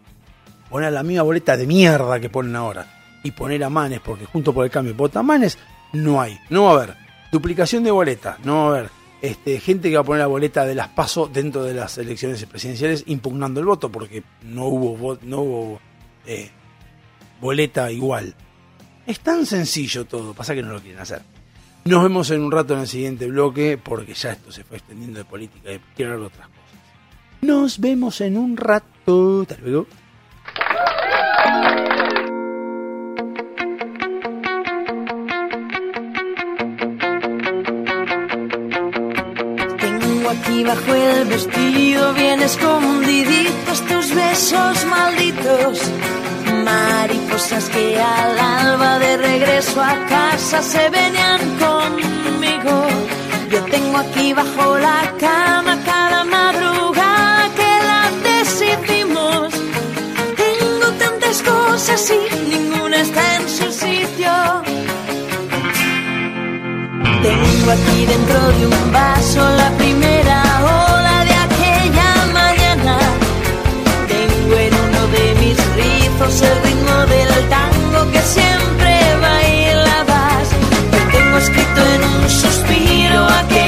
[0.68, 2.86] poner la misma boleta de mierda que ponen ahora
[3.24, 5.56] y poner a Manes, porque junto por el cambio vota Manes,
[5.94, 6.38] no hay.
[6.50, 6.96] No va a haber
[7.32, 8.90] duplicación de boletas, no va a haber
[9.22, 12.44] este, gente que va a poner la boleta de las PASO dentro de las elecciones
[12.44, 15.80] presidenciales impugnando el voto, porque no hubo, no hubo
[16.26, 16.50] eh,
[17.40, 18.34] boleta igual.
[19.06, 21.22] Es tan sencillo todo, pasa que no lo quieren hacer.
[21.88, 25.20] Nos vemos en un rato en el siguiente bloque, porque ya esto se fue extendiendo
[25.20, 27.40] de política y quiero hablar de otras cosas.
[27.40, 29.40] Nos vemos en un rato.
[29.40, 29.86] Hasta luego.
[39.80, 45.90] Tengo aquí bajo el vestido bien escondiditos tus besos malditos.
[46.68, 52.74] Mariposas que al alba de regreso a casa se venían conmigo.
[53.52, 59.48] Yo tengo aquí bajo la cama cada madrugada que la decidimos.
[60.44, 62.20] Tengo tantas cosas y
[62.54, 64.32] ninguna está en su sitio.
[67.28, 70.87] Tengo aquí dentro de un vaso la primera ola
[76.28, 80.48] rizos el ritmo del tango que siempre bailabas.
[80.92, 83.67] Yo tengo escrito en un suspiro aquellas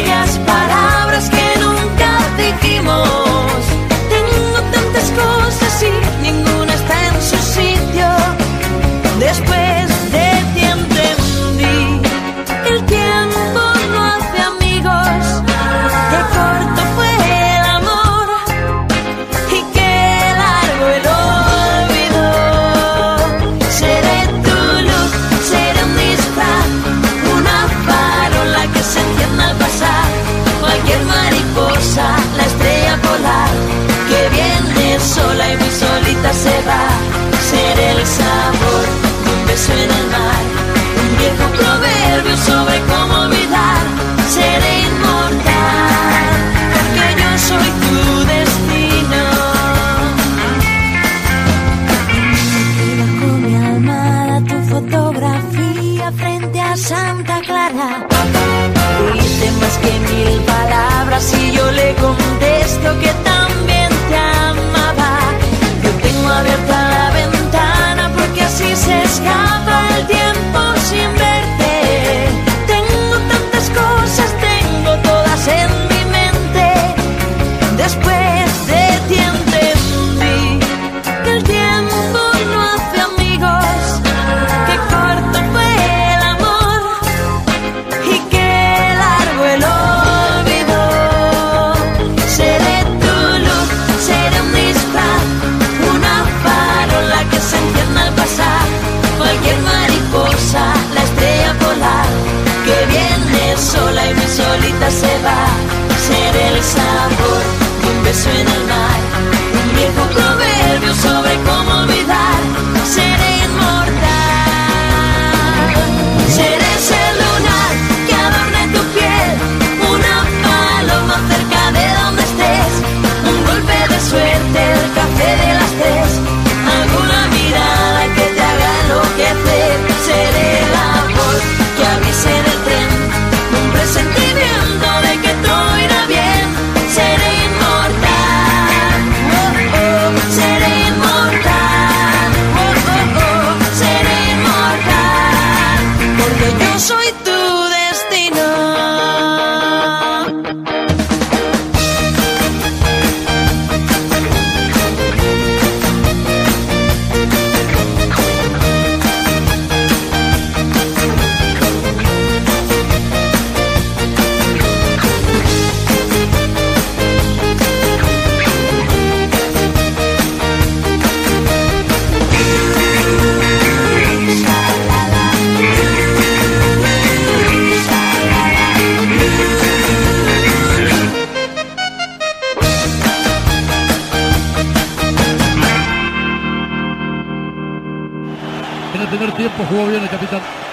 [35.10, 35.49] sola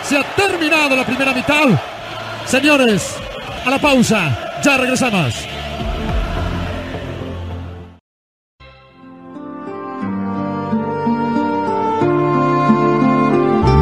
[0.04, 1.66] Se ha terminado la primera mitad.
[2.46, 3.16] Señores,
[3.66, 4.60] a la pausa.
[4.64, 5.36] Ya regresamos.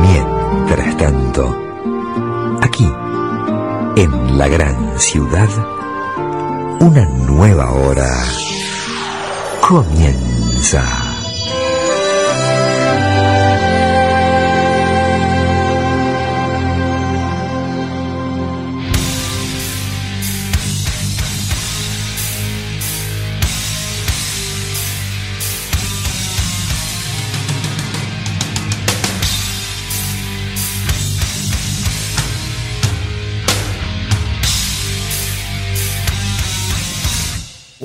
[0.01, 1.55] Mientras tanto,
[2.61, 2.91] aquí,
[3.95, 5.49] en la gran ciudad,
[6.81, 8.11] una nueva hora
[9.61, 11.04] comienza.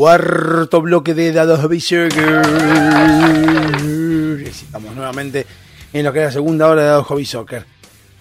[0.05, 2.11] Cuarto bloque de Dados Soccer.
[4.47, 5.45] Estamos nuevamente
[5.93, 7.67] en lo que es la segunda hora de Dados Hobby Soccer.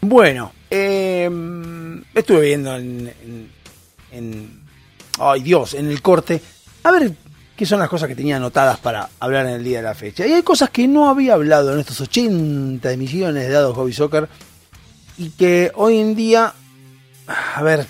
[0.01, 1.29] Bueno, eh,
[2.13, 3.49] estuve viendo en, en-
[4.11, 4.59] en-
[5.19, 6.41] Ay Dios, en el corte.
[6.83, 7.13] A ver
[7.55, 10.27] qué son las cosas que tenía anotadas para hablar en el día de la fecha.
[10.27, 14.27] Y hay cosas que no había hablado en estos 80 emisiones de Dados Hobby Soccer.
[15.17, 16.53] Y que hoy en día.
[17.55, 17.87] A ver,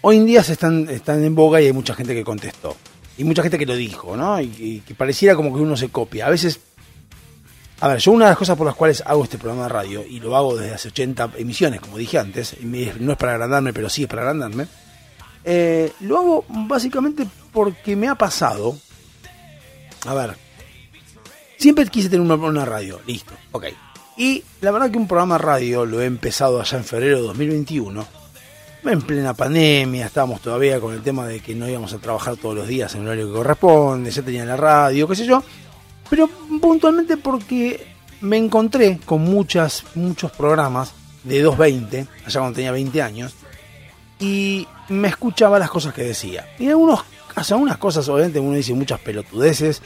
[0.00, 2.74] hoy en día se están, están en boga y hay mucha gente que contestó.
[3.16, 4.40] Y mucha gente que lo dijo, ¿no?
[4.40, 6.26] Y, que pareciera como que uno se copia.
[6.26, 6.60] A veces.
[7.80, 10.04] A ver, yo una de las cosas por las cuales hago este programa de radio,
[10.08, 13.72] y lo hago desde hace 80 emisiones, como dije antes, y no es para agrandarme,
[13.72, 14.68] pero sí es para agrandarme,
[15.44, 18.78] eh, lo hago básicamente porque me ha pasado.
[20.06, 20.36] A ver,
[21.58, 23.66] siempre quise tener una, una radio, listo, ok.
[24.16, 27.22] Y la verdad que un programa de radio lo he empezado allá en febrero de
[27.24, 28.23] 2021
[28.92, 32.54] en plena pandemia, estábamos todavía con el tema de que no íbamos a trabajar todos
[32.54, 35.42] los días en el horario que corresponde, ya tenía la radio, qué sé yo,
[36.10, 36.28] pero
[36.60, 37.86] puntualmente porque
[38.20, 43.34] me encontré con muchas, muchos programas de 220, allá cuando tenía 20 años,
[44.18, 46.46] y me escuchaba las cosas que decía.
[46.58, 47.00] Y algunos,
[47.42, 49.82] sea, algunas cosas, obviamente uno dice muchas pelotudeces,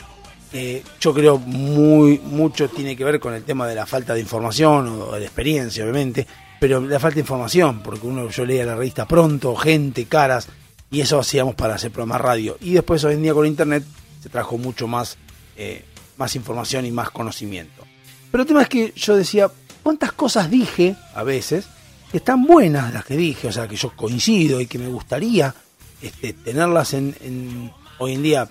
[0.52, 4.20] eh, yo creo muy mucho tiene que ver con el tema de la falta de
[4.20, 6.26] información o de experiencia, obviamente,
[6.60, 10.48] pero la falta información, porque uno yo leía la revista pronto, gente, caras,
[10.90, 12.56] y eso hacíamos para hacer programa radio.
[12.60, 13.84] Y después hoy en día con internet
[14.22, 15.16] se trajo mucho más,
[15.56, 15.84] eh,
[16.16, 17.84] más información y más conocimiento.
[18.30, 19.50] Pero el tema es que yo decía,
[19.82, 21.66] ¿cuántas cosas dije a veces
[22.10, 23.48] que están buenas las que dije?
[23.48, 25.54] O sea, que yo coincido y que me gustaría
[26.02, 28.48] este, tenerlas en, hoy en día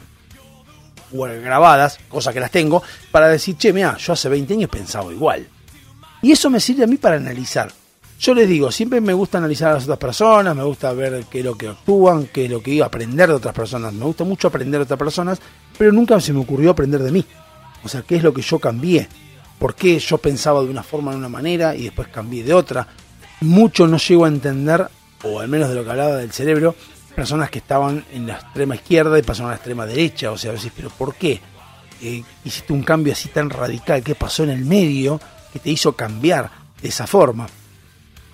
[1.12, 5.48] grabadas, cosa que las tengo, para decir, che, mira, yo hace 20 años pensaba igual.
[6.22, 7.72] Y eso me sirve a mí para analizar
[8.20, 11.40] Yo les digo, siempre me gusta analizar a las otras personas, me gusta ver qué
[11.40, 13.94] es lo que actúan, qué es lo que iba a aprender de otras personas.
[13.94, 15.40] Me gusta mucho aprender de otras personas,
[15.78, 17.24] pero nunca se me ocurrió aprender de mí.
[17.84, 19.08] O sea, qué es lo que yo cambié.
[19.60, 22.88] ¿Por qué yo pensaba de una forma, de una manera, y después cambié de otra?
[23.42, 24.88] Mucho no llego a entender,
[25.24, 26.76] o al menos de lo que hablaba del cerebro,
[27.16, 30.32] personas que estaban en la extrema izquierda y pasaron a la extrema derecha.
[30.32, 31.40] O sea, a veces, pero ¿por qué?
[32.02, 34.04] Eh, hiciste un cambio así tan radical?
[34.04, 35.20] ¿Qué pasó en el medio
[35.54, 36.50] que te hizo cambiar
[36.82, 37.48] de esa forma?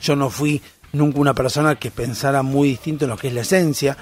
[0.03, 3.41] Yo no fui nunca una persona que pensara muy distinto en lo que es la
[3.41, 3.97] esencia.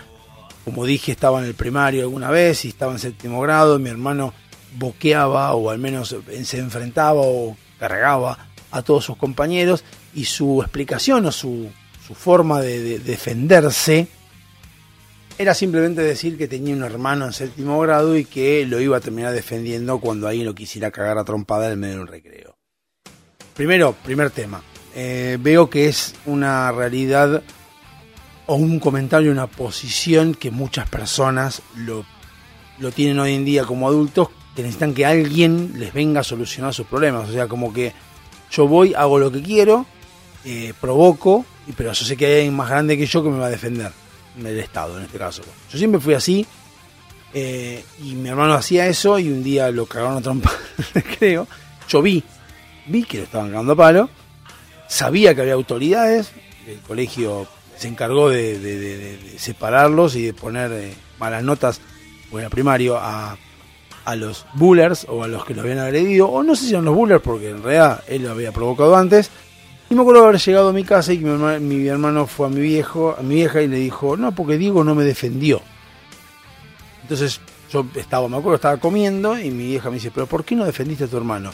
[0.66, 3.78] Como dije, estaba en el primario alguna vez y estaba en séptimo grado.
[3.78, 4.34] Mi hermano
[4.78, 9.84] boqueaba o al menos se enfrentaba o cargaba a todos sus compañeros
[10.16, 11.70] y su explicación o su,
[12.06, 14.08] su forma de, de defenderse
[15.38, 19.02] era simplemente decir que tenía un hermano en séptimo grado y que lo iba a
[19.02, 22.58] terminar defendiendo cuando alguien lo quisiera cagar a trompada en medio de un recreo.
[23.56, 24.62] Primero, primer tema.
[24.94, 27.44] Eh, veo que es una realidad
[28.48, 32.06] o un comentario, una posición que muchas personas lo,
[32.80, 36.74] lo tienen hoy en día como adultos que necesitan que alguien les venga a solucionar
[36.74, 37.30] sus problemas.
[37.30, 37.94] O sea, como que
[38.52, 39.86] yo voy, hago lo que quiero,
[40.44, 41.46] eh, provoco,
[41.78, 43.92] pero yo sé que hay alguien más grande que yo que me va a defender,
[44.38, 45.42] el Estado en este caso.
[45.72, 46.46] Yo siempre fui así,
[47.34, 50.52] eh, y mi hermano hacía eso, y un día lo cagaron a trompa,
[51.20, 51.48] creo.
[51.88, 52.24] Yo vi,
[52.88, 54.10] vi que lo estaban cagando a palo,
[54.92, 56.32] sabía que había autoridades,
[56.68, 61.80] el colegio se encargó de, separarlos y de poner eh, malas notas,
[62.30, 63.38] bueno, primario, a,
[64.04, 66.86] a los bullers o a los que lo habían agredido, o no sé si eran
[66.86, 69.32] los bullers porque en realidad él lo había provocado antes.
[69.90, 72.50] Y me acuerdo haber llegado a mi casa y mi hermano, mi hermano fue a
[72.50, 75.62] mi viejo, a mi vieja y le dijo, no, porque Diego no me defendió.
[77.02, 77.40] Entonces
[77.72, 80.66] yo estaba, me acuerdo, estaba comiendo y mi vieja me dice, pero ¿por qué no
[80.66, 81.52] defendiste a tu hermano?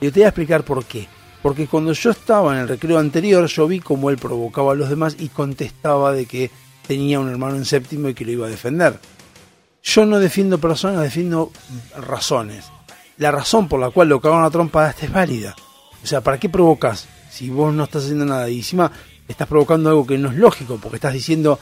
[0.00, 1.08] Y yo te voy a explicar por qué.
[1.46, 4.88] Porque cuando yo estaba en el recreo anterior, yo vi cómo él provocaba a los
[4.88, 6.50] demás y contestaba de que
[6.88, 8.98] tenía un hermano en séptimo y que lo iba a defender.
[9.80, 11.52] Yo no defiendo personas, defiendo
[11.96, 12.64] razones.
[13.18, 15.54] La razón por la cual lo cagaron a trompada es válida.
[16.02, 18.50] O sea, ¿para qué provocas si vos no estás haciendo nada?
[18.50, 18.90] Y encima
[19.28, 21.60] estás provocando algo que no es lógico, porque estás diciendo,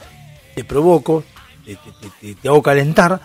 [0.55, 1.23] te provoco,
[1.63, 3.21] te, hago calentar,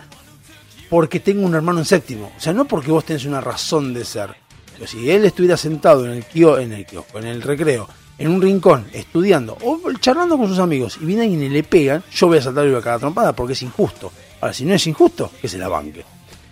[0.90, 2.30] porque tengo un hermano en séptimo.
[2.36, 4.49] O sea, no porque vos tenés una razón de ser
[4.86, 9.56] si él estuviera sentado en el, en el en el recreo, en un rincón, estudiando
[9.62, 12.66] o charlando con sus amigos y viene alguien y le pegan, yo voy a saltar
[12.66, 14.12] y voy a cagar trompada porque es injusto.
[14.40, 16.04] Ahora, si no es injusto, que se la banque.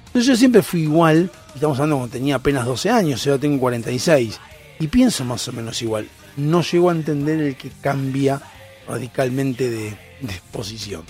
[0.06, 4.40] Entonces yo siempre fui igual, estamos hablando cuando tenía apenas 12 años, ahora tengo 46,
[4.80, 6.08] y pienso más o menos igual.
[6.38, 8.40] No llego a entender el que cambia
[8.86, 11.02] radicalmente de, de posición.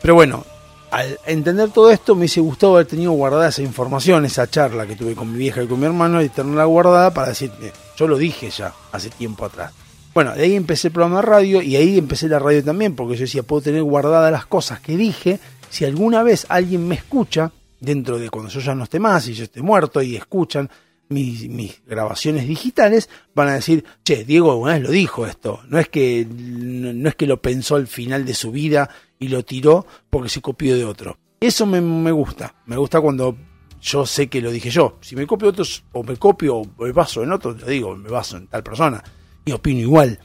[0.00, 0.46] Pero bueno,
[0.90, 4.96] al entender todo esto me hubiese gustado haber tenido guardada esa información, esa charla que
[4.96, 7.52] tuve con mi vieja y con mi hermano y tenerla guardada para decir,
[7.96, 9.72] yo lo dije ya hace tiempo atrás.
[10.12, 13.14] Bueno, de ahí empecé el programa de radio y ahí empecé la radio también, porque
[13.14, 15.38] yo decía, puedo tener guardadas las cosas que dije,
[15.68, 19.34] si alguna vez alguien me escucha, dentro de cuando yo ya no esté más y
[19.34, 20.68] yo esté muerto y escuchan
[21.08, 25.78] mis, mis grabaciones digitales, van a decir, che, Diego una vez lo dijo esto, no
[25.78, 28.90] es que, no es que lo pensó al final de su vida
[29.20, 31.16] y lo tiró porque se copió de otro.
[31.38, 32.54] Eso me, gusta.
[32.66, 33.36] Me gusta cuando
[33.80, 34.98] yo sé que lo dije yo.
[35.00, 38.10] Si me copio otros, o me copio o me baso en otro, lo digo, me
[38.10, 39.02] baso en tal persona
[39.44, 40.18] y opino igual.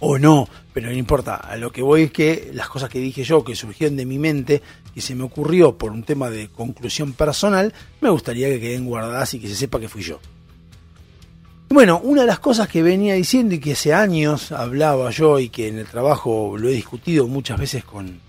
[0.00, 1.36] O no, pero no importa.
[1.36, 4.18] A lo que voy es que las cosas que dije yo, que surgieron de mi
[4.18, 4.60] mente,
[4.92, 9.32] que se me ocurrió por un tema de conclusión personal, me gustaría que queden guardadas
[9.34, 10.20] y que se sepa que fui yo.
[11.68, 15.48] Bueno, una de las cosas que venía diciendo y que hace años hablaba yo y
[15.48, 18.20] que en el trabajo lo he discutido muchas veces con,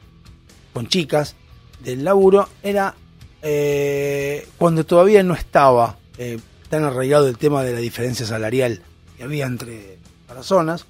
[0.74, 1.36] con chicas
[1.84, 2.96] del laburo era
[3.44, 8.82] eh, cuando todavía no estaba eh, tan arraigado el tema de la diferencia salarial
[9.16, 10.86] que había entre personas.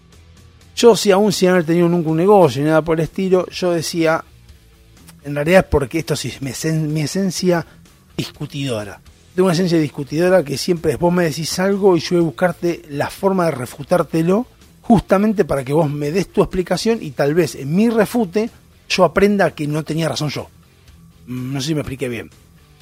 [0.74, 3.72] Yo, si aún sin haber tenido nunca un negocio ni nada por el estilo, yo
[3.72, 4.24] decía,
[5.26, 7.66] en realidad es porque esto es mi esencia
[8.16, 9.02] discutidora
[9.38, 12.82] de una esencia discutidora que siempre vos me decís algo y yo voy a buscarte
[12.90, 14.48] la forma de refutártelo
[14.82, 18.50] justamente para que vos me des tu explicación y tal vez en mi refute
[18.90, 20.48] yo aprenda que no tenía razón yo.
[21.28, 22.32] Mm, no sé si me expliqué bien.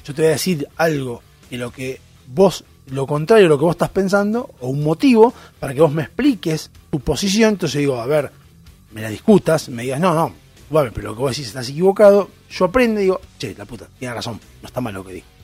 [0.02, 3.64] Yo te voy a decir algo de lo que vos, lo contrario de lo que
[3.66, 7.50] vos estás pensando, o un motivo para que vos me expliques tu posición.
[7.50, 8.32] Entonces digo, a ver,
[8.92, 10.32] me la discutas, me digas, no, no,
[10.70, 12.30] vale, pero lo que vos decís estás equivocado.
[12.48, 15.35] Yo aprendo y digo, che, la puta, tiene razón, no está mal lo que digo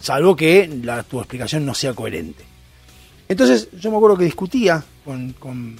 [0.00, 2.44] salvo que la, tu explicación no sea coherente.
[3.28, 5.76] Entonces yo me acuerdo que discutía con,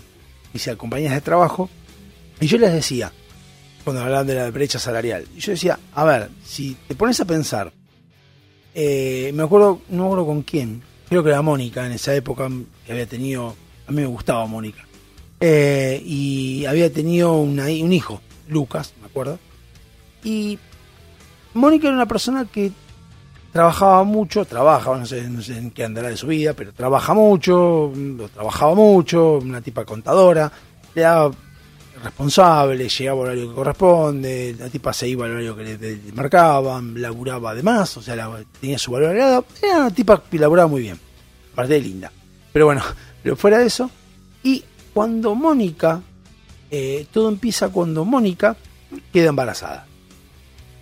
[0.53, 1.71] mis compañías de trabajo
[2.41, 3.13] y yo les decía,
[3.85, 7.73] cuando hablaban de la brecha salarial, yo decía, a ver, si te pones a pensar,
[8.75, 12.49] eh, me acuerdo, no me acuerdo con quién, creo que era Mónica en esa época
[12.85, 13.57] que había tenido,
[13.87, 14.87] a mí me gustaba Mónica,
[15.41, 19.39] eh, y había tenido un hijo, Lucas, me acuerdo.
[20.25, 20.59] Y
[21.55, 22.73] Mónica era una persona que
[23.53, 27.93] trabajaba mucho, trabaja, no sé, en qué andará de su vida, pero trabaja mucho,
[28.35, 30.51] trabajaba mucho, una tipa contadora,
[30.95, 31.33] daba
[32.03, 37.01] responsable, llegaba al horario que corresponde, la tipa se iba al horario que le, marcaban,
[37.01, 40.99] laburaba además, o sea, tenía su valor agregado, era una tipa que laburaba muy bien,
[41.53, 42.13] aparte de linda.
[42.53, 42.83] Pero bueno,
[43.23, 43.91] pero fuera de eso,
[44.43, 44.63] y
[44.95, 46.01] cuando Mónica,
[46.71, 48.57] eh, todo empieza cuando Mónica
[49.13, 49.87] queda embarazada.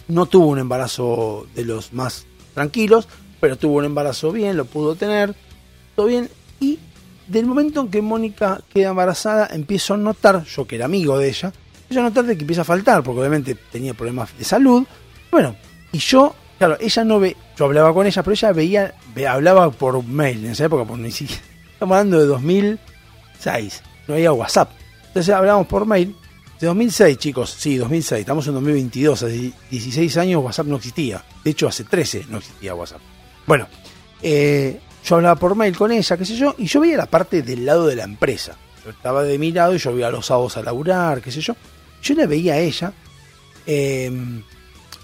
[0.09, 2.27] No tuvo un embarazo de los más
[2.57, 3.07] tranquilos,
[3.39, 5.35] pero tuvo un embarazo bien, lo pudo tener,
[5.95, 6.29] todo bien.
[6.59, 6.79] Y
[7.29, 11.29] del momento en que Mónica queda embarazada, empiezo a notar, yo que era amigo de
[11.29, 11.53] ella,
[11.83, 14.85] empiezo a notar de que empieza a faltar, porque obviamente tenía problemas de salud.
[15.31, 15.55] Bueno,
[15.93, 19.71] y yo, claro, ella no ve, yo hablaba con ella, pero ella veía, ve- hablaba
[19.71, 21.43] por mail en esa época, por ni siquiera,
[21.75, 24.71] estamos hablando de 2006, no había WhatsApp.
[25.09, 26.17] Entonces hablábamos por mail.
[26.61, 31.23] De 2006, chicos, sí, 2006, estamos en 2022, hace 16 años WhatsApp no existía.
[31.45, 33.01] De hecho, hace 13 no existía WhatsApp.
[33.47, 33.69] Bueno,
[34.23, 37.43] eh, yo hablaba por mail con ella, qué sé yo, y yo veía la parte
[37.43, 38.57] del lado de la empresa.
[38.83, 41.43] Yo estaba de mi lado y yo veía a los sábados a laburar, qué sé
[41.43, 41.55] yo.
[42.03, 42.93] Yo la veía a ella,
[43.67, 44.11] eh,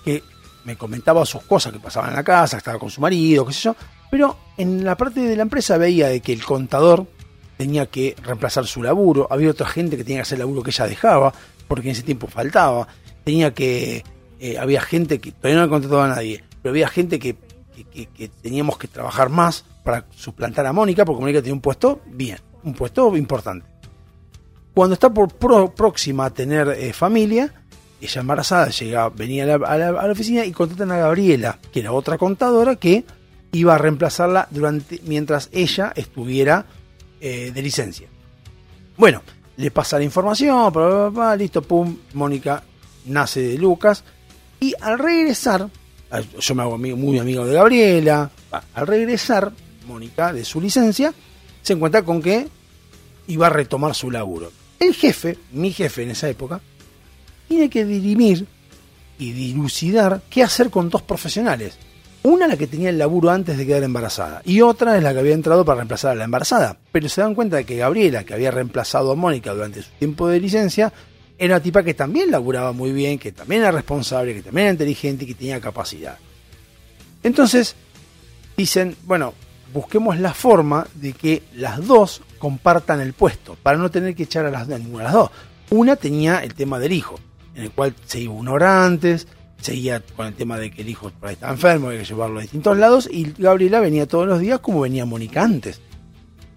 [0.04, 0.22] que
[0.64, 3.60] me comentaba sus cosas que pasaban en la casa, estaba con su marido, qué sé
[3.60, 3.76] yo,
[4.10, 7.06] pero en la parte de la empresa veía de que el contador
[7.56, 10.70] tenía que reemplazar su laburo, había otra gente que tenía que hacer el laburo que
[10.70, 11.32] ella dejaba,
[11.68, 12.88] porque en ese tiempo faltaba,
[13.24, 14.04] tenía que,
[14.40, 17.36] eh, había gente que todavía no contrataba a nadie, pero había gente que,
[17.92, 22.00] que- que- teníamos que trabajar más para suplantar a Mónica, porque Mónica tenía un puesto
[22.06, 23.66] bien, un puesto importante.
[24.74, 25.32] Cuando está por
[25.74, 27.52] próxima a tener eh, familia,
[28.00, 31.58] ella embarazada llega, venía a la, a la- a la oficina y contratan a Gabriela,
[31.72, 33.04] que era otra contadora que
[33.52, 36.64] iba a reemplazarla durante mientras ella estuviera
[37.22, 38.08] eh, de licencia.
[38.96, 39.22] Bueno,
[39.56, 42.62] le pasa la información, bla, bla, bla, listo, pum, Mónica
[43.06, 44.02] nace de Lucas
[44.60, 45.68] y al regresar,
[46.10, 48.30] a- yo me hago muy amigo de Gabriela,
[48.74, 49.52] al regresar
[49.86, 51.14] Mónica de su licencia
[51.62, 52.48] se encuentra con que
[53.28, 54.50] iba a retomar su laburo.
[54.80, 56.60] El jefe, mi jefe en esa época,
[57.48, 58.46] tiene que dirimir
[59.18, 61.76] y dilucidar qué hacer con dos profesionales.
[62.24, 65.18] Una la que tenía el laburo antes de quedar embarazada y otra es la que
[65.18, 66.78] había entrado para reemplazar a la embarazada.
[66.92, 70.28] Pero se dan cuenta de que Gabriela, que había reemplazado a Mónica durante su tiempo
[70.28, 70.92] de licencia,
[71.36, 74.72] era una tipa que también laburaba muy bien, que también era responsable, que también era
[74.74, 76.16] inteligente y que tenía capacidad.
[77.24, 77.74] Entonces,
[78.56, 79.34] dicen, bueno,
[79.72, 84.46] busquemos la forma de que las dos compartan el puesto, para no tener que echar
[84.46, 85.30] a las a ninguna de las dos.
[85.70, 87.18] Una tenía el tema del hijo,
[87.56, 89.26] en el cual se iba una hora antes,
[89.62, 92.76] seguía con el tema de que el hijo estaba enfermo, había que llevarlo a distintos
[92.76, 95.80] lados, y Gabriela venía todos los días como venía Mónica antes.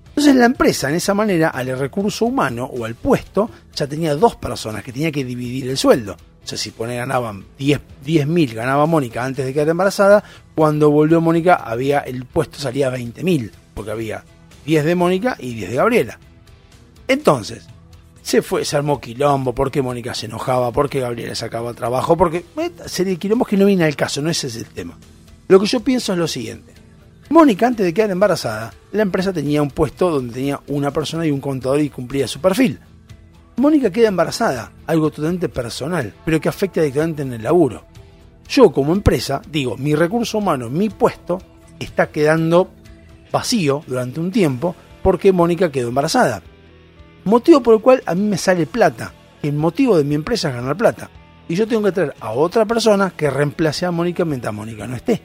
[0.10, 4.36] Entonces la empresa, en esa manera, al recurso humano o al puesto, ya tenía dos
[4.38, 6.14] personas que tenía que dividir el sueldo.
[6.14, 11.20] O sea, si pone, ganaban 10 10.000, ganaba Mónica antes de quedar embarazada, cuando volvió
[11.20, 14.24] Mónica había el puesto salía 20.000, porque había
[14.66, 16.20] 10 de Mónica y 10 de Gabriela.
[17.08, 17.68] Entonces,
[18.26, 22.43] se fue, se armó quilombo, porque Mónica se enojaba, porque Gabriela sacaba trabajo, porque
[22.88, 24.97] serie quilombos que no viene al caso, no ese es el tema.
[25.47, 26.73] Lo que yo pienso es lo siguiente.
[27.30, 31.30] Mónica, antes de quedar embarazada, la empresa tenía un puesto donde tenía una persona y
[31.30, 32.80] un contador y cumplía su perfil.
[33.57, 37.86] Mónica queda embarazada, algo totalmente personal, pero que afecta directamente en el laburo.
[38.49, 41.39] Yo como empresa, digo, mi recurso humano, mi puesto,
[41.78, 42.71] está quedando
[43.32, 46.41] vacío durante un tiempo porque Mónica quedó embarazada.
[47.26, 49.11] Motivo por el cual a mí me sale plata.
[49.41, 51.09] El motivo de mi empresa es ganar plata.
[51.47, 54.95] Y yo tengo que traer a otra persona que reemplace a Mónica mientras Mónica no
[54.95, 55.21] esté.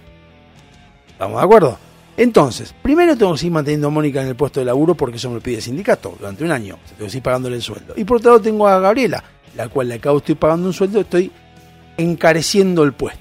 [1.08, 1.78] ¿Estamos de acuerdo?
[2.16, 5.28] Entonces, primero tengo que seguir manteniendo a Mónica en el puesto de laburo porque eso
[5.28, 6.78] me lo pide el sindicato durante un año.
[6.86, 7.92] Tengo que seguir pagándole el sueldo.
[7.96, 9.22] Y por otro lado tengo a Gabriela,
[9.54, 11.30] la cual le acabo estoy pagando un sueldo, estoy
[11.98, 13.20] encareciendo el puesto.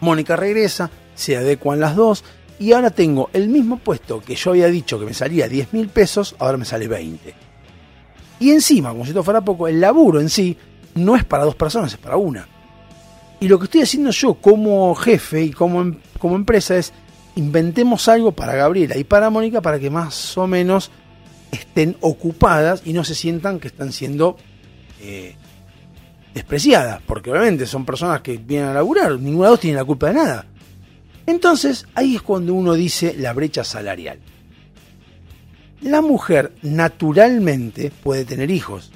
[0.00, 2.24] Mónica regresa, se adecuan las dos
[2.58, 5.88] y ahora tengo el mismo puesto que yo había dicho que me salía 10 mil
[5.88, 7.49] pesos, ahora me sale 20.
[8.40, 10.56] Y encima, como si esto fuera poco, el laburo en sí
[10.94, 12.48] no es para dos personas, es para una.
[13.38, 16.92] Y lo que estoy haciendo yo como jefe y como, em- como empresa es
[17.36, 20.90] inventemos algo para Gabriela y para Mónica para que más o menos
[21.52, 24.36] estén ocupadas y no se sientan que están siendo
[25.00, 25.36] eh,
[26.34, 30.08] despreciadas, porque obviamente son personas que vienen a laburar, ninguna de dos tiene la culpa
[30.08, 30.46] de nada.
[31.26, 34.18] Entonces, ahí es cuando uno dice la brecha salarial.
[35.82, 38.90] La mujer naturalmente puede tener hijos.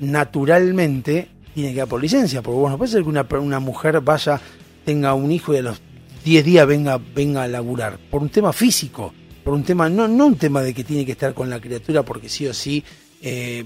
[0.00, 4.40] Naturalmente tiene que dar por licencia, porque bueno, puede ser que una, una mujer vaya,
[4.84, 5.80] tenga un hijo y a los
[6.24, 7.98] 10 días venga, venga a laburar.
[8.10, 9.14] Por un tema físico,
[9.44, 12.02] por un tema, no, no un tema de que tiene que estar con la criatura
[12.02, 12.82] porque sí o sí
[13.22, 13.64] eh,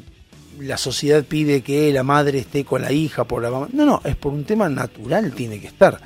[0.59, 3.69] la sociedad pide que la madre esté con la hija por la mamá.
[3.73, 6.01] No, no, es por un tema natural tiene que estar.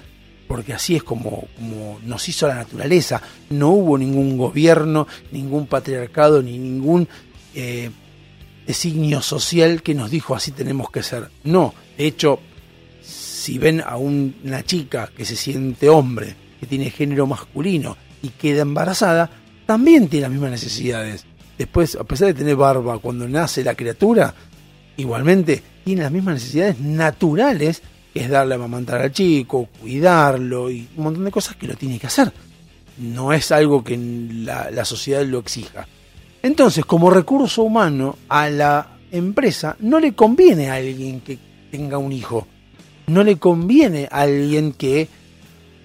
[0.55, 1.49] Porque así es como,
[2.07, 3.21] nos hizo la naturaleza.
[3.51, 7.09] No hubo ningún gobierno, ningún patriarcado, ni ningún
[7.57, 7.91] eh,
[8.65, 11.29] designio social que nos dijo así tenemos que ser.
[11.43, 12.39] No, de hecho,
[13.03, 18.29] si ven a un- una chica que se siente hombre, que tiene género masculino y
[18.29, 19.29] queda embarazada,
[19.67, 21.27] también tiene las mismas necesidades.
[21.59, 24.33] Después, a pesar de tener barba, cuando nace la criatura,
[24.99, 27.83] igualmente tiene las mismas necesidades naturales,
[28.15, 31.99] es darle a amamantar al chico, cuidarlo y un montón de cosas que lo tiene
[31.99, 32.33] que hacer.
[32.99, 35.87] No es algo que la, sociedad lo exija.
[36.43, 41.39] Entonces, como recurso humano, a la empresa no le conviene a alguien que
[41.73, 42.47] tenga un hijo.
[43.09, 45.09] No le conviene a alguien que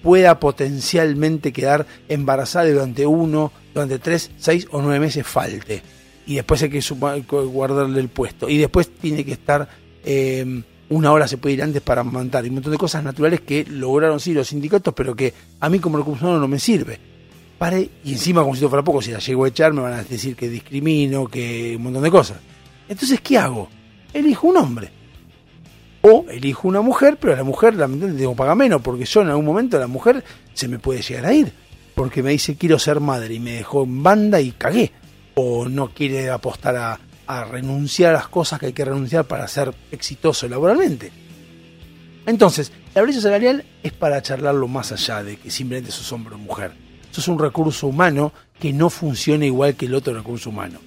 [0.02, 5.82] pueda potencialmente quedar embarazada durante uno, durante tres, seis o nueve meses falte.
[6.26, 6.80] Y después hay que
[7.26, 8.48] guardarle el puesto.
[8.48, 9.68] Y después tiene que estar
[10.04, 12.44] eh, una hora se puede ir antes para amamantar.
[12.44, 15.78] Y un montón de cosas naturales que lograron sí los sindicatos, pero que a mí
[15.78, 16.98] como recurso no me sirve.
[17.58, 20.02] Pare, y encima, como si fuera poco, si la llego a echar, me van a
[20.02, 22.38] decir que discrimino, que un montón de cosas.
[22.88, 23.68] Entonces, ¿qué hago?
[24.12, 24.90] Elijo un hombre.
[26.02, 29.20] O elijo una mujer, pero a la mujer lamentablemente tengo que pagar menos, porque yo
[29.20, 30.24] en algún momento la mujer
[30.54, 31.52] se me puede llegar a ir.
[31.94, 34.90] Porque me dice quiero ser madre y me dejó en banda y cagué.
[35.34, 36.98] O no quiere apostar a,
[37.30, 41.12] a renunciar a las cosas que hay que renunciar para ser exitoso laboralmente.
[42.26, 46.38] Entonces, la brecha salarial es para charlarlo más allá de que simplemente sos hombre o
[46.38, 46.72] mujer.
[47.08, 50.80] Eso es un recurso humano que no funciona igual que el otro recurso humano.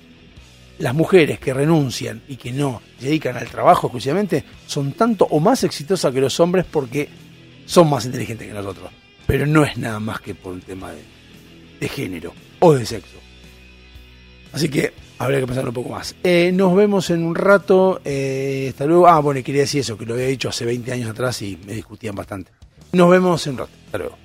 [0.80, 5.64] Las mujeres que renuncian y que no dedican al trabajo exclusivamente son tanto o más
[5.64, 7.08] exitosas que los hombres porque
[7.66, 8.92] son más inteligentes que nosotros.
[9.26, 11.04] Pero no es nada más que por un tema de,
[11.80, 13.18] de género o de sexo.
[14.52, 16.16] Así que habría que pensar un poco más.
[16.24, 18.02] Eh, nos vemos en un rato.
[18.06, 19.08] eh, hasta luego.
[19.08, 21.74] Ah, bueno, quería decir eso, que lo había dicho hace 20 años atrás y me
[21.74, 22.52] discutían bastante.
[22.92, 23.72] Nos vemos en un rato.
[23.86, 24.18] Hasta luego.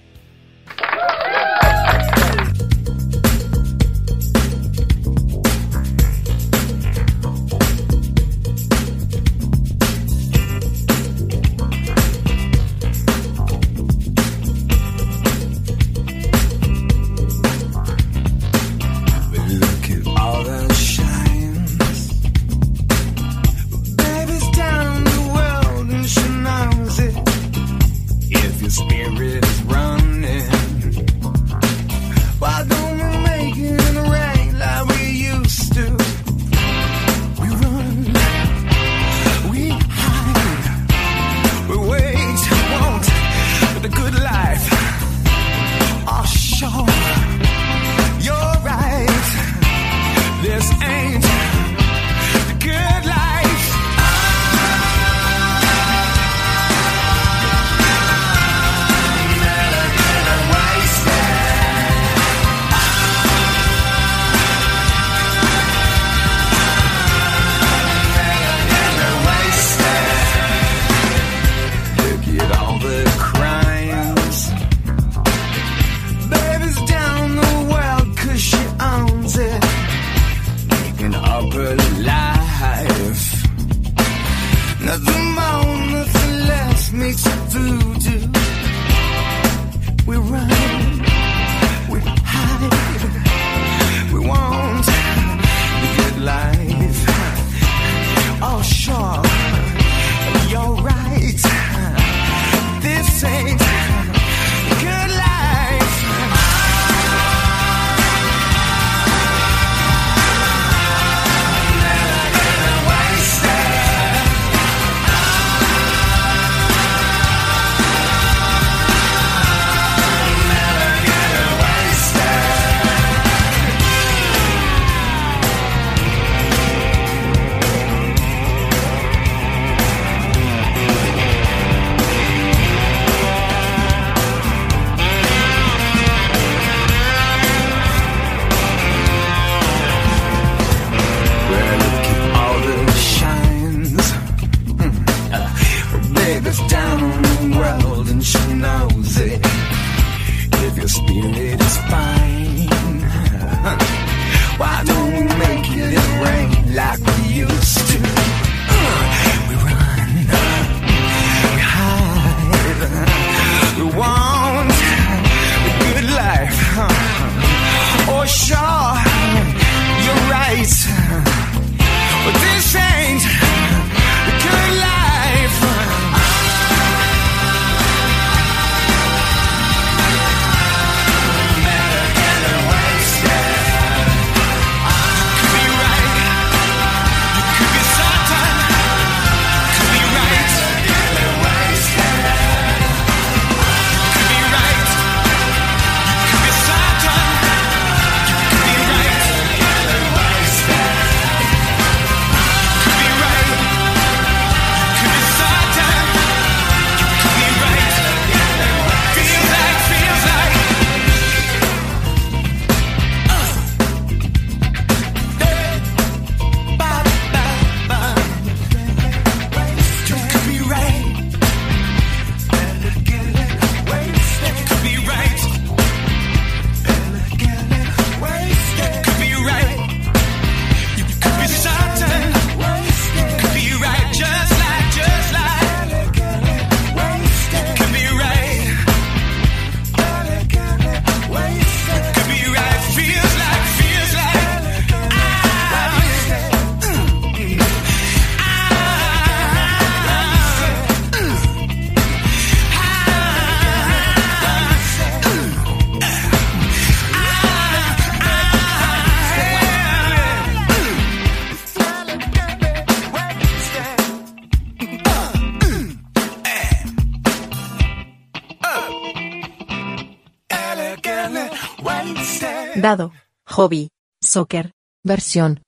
[273.59, 273.91] Hobby,
[274.23, 274.71] soccer.
[275.05, 275.65] Versión.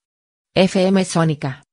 [0.55, 1.65] FM Sónica.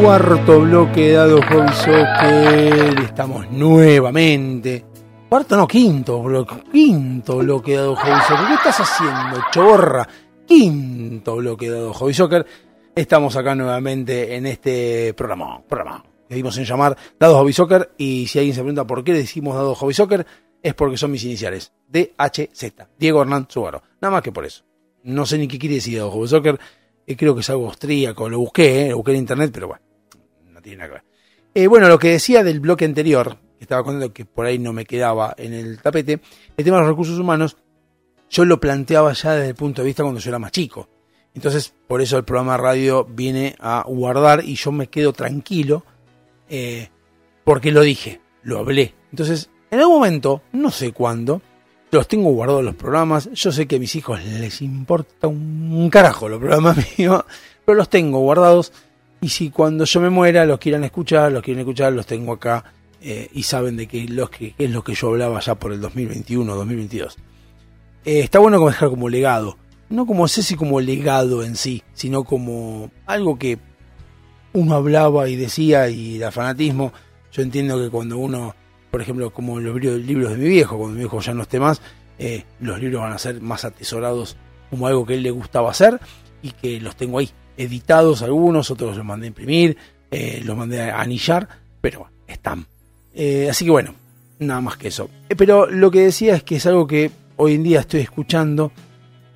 [0.00, 3.00] Cuarto bloque dado Hobby Soccer.
[3.00, 4.86] Estamos nuevamente.
[5.28, 6.62] Cuarto no, quinto bloque.
[6.70, 8.46] Quinto bloque dado Hobby Soccer.
[8.46, 10.08] ¿Qué estás haciendo, chorra?
[10.48, 12.46] Quinto bloque dado Hobby Soccer.
[12.96, 15.62] Estamos acá nuevamente en este programa.
[15.62, 16.04] Programa.
[16.28, 17.92] Que dimos en llamar Dados Hobby Soccer.
[17.98, 20.26] Y si alguien se pregunta por qué le decimos Dados Hobby Soccer,
[20.62, 21.72] es porque son mis iniciales.
[21.88, 22.88] DHZ.
[22.98, 23.82] Diego Hernán Suárez.
[24.00, 24.64] Nada más que por eso.
[25.04, 26.58] No sé ni qué quiere decir Dados Hobby Soccer.
[27.06, 28.28] Eh, creo que es algo austríaco.
[28.28, 29.88] Lo busqué, eh, lo busqué en internet, pero bueno
[30.58, 31.04] no tiene nada que ver.
[31.54, 34.72] Eh, bueno, lo que decía del bloque anterior, que estaba contando que por ahí no
[34.72, 36.20] me quedaba en el tapete,
[36.56, 37.56] el tema de los recursos humanos,
[38.30, 40.88] yo lo planteaba ya desde el punto de vista cuando yo era más chico.
[41.34, 45.84] Entonces, por eso el programa de radio viene a guardar y yo me quedo tranquilo
[46.48, 46.88] eh,
[47.44, 48.94] porque lo dije, lo hablé.
[49.10, 51.40] Entonces, en algún momento, no sé cuándo,
[51.90, 53.30] los tengo guardados los programas.
[53.32, 57.24] Yo sé que a mis hijos les importa un carajo los programas míos,
[57.64, 58.72] pero los tengo guardados.
[59.20, 62.64] Y si cuando yo me muera los quieran escuchar, los quieren escuchar, los tengo acá
[63.00, 65.80] eh, y saben de qué, que, qué es lo que yo hablaba ya por el
[65.80, 67.16] 2021, 2022.
[68.08, 69.58] Eh, está bueno dejar como legado.
[69.90, 73.58] No como sé si como legado en sí, sino como algo que
[74.54, 76.90] uno hablaba y decía y el fanatismo.
[77.32, 78.54] Yo entiendo que cuando uno,
[78.90, 81.82] por ejemplo, como los libros, de mi viejo, cuando mi viejo ya no esté más,
[82.18, 84.38] eh, los libros van a ser más atesorados
[84.70, 86.00] como algo que él le gustaba hacer
[86.40, 87.28] y que los tengo ahí,
[87.58, 89.76] editados algunos, otros los mandé a imprimir,
[90.10, 91.46] eh, los mandé a anillar,
[91.82, 92.66] pero están.
[93.50, 93.94] Así que bueno,
[94.38, 95.10] nada más que eso.
[95.36, 98.72] Pero lo que decía es que es algo que hoy en día estoy escuchando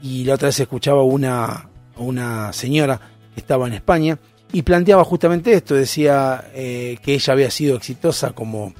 [0.02, 3.00] y la otra vez escuchaba una, una señora
[3.34, 4.18] que estaba en España
[4.52, 8.74] y planteaba justamente esto, decía eh, que ella había sido exitosa como,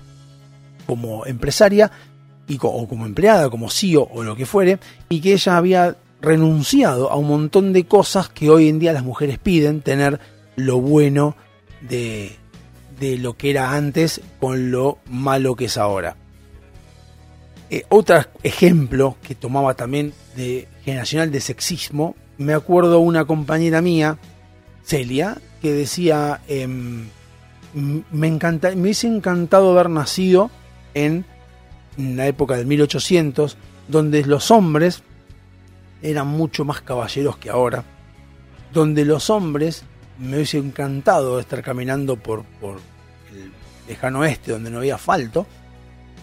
[0.86, 1.90] como empresaria
[2.48, 4.78] y o como empleada, como CEO o lo que fuere,
[5.08, 9.04] y que ella había renunciado a un montón de cosas que hoy en día las
[9.04, 10.20] mujeres piden, tener
[10.56, 11.36] lo bueno
[11.80, 12.36] de,
[12.98, 16.16] de lo que era antes con lo malo que es ahora.
[17.72, 24.18] Eh, otro ejemplo que tomaba también de generacional de sexismo, me acuerdo una compañera mía,
[24.84, 27.06] Celia, que decía, em,
[27.72, 30.50] me, encanta, me hubiese encantado haber nacido
[30.92, 31.24] en
[31.96, 33.56] la época del 1800,
[33.88, 35.02] donde los hombres
[36.02, 37.84] eran mucho más caballeros que ahora,
[38.74, 39.84] donde los hombres
[40.18, 42.80] me hubiese encantado estar caminando por, por
[43.34, 43.50] el
[43.88, 45.46] lejano oeste, donde no había asfalto,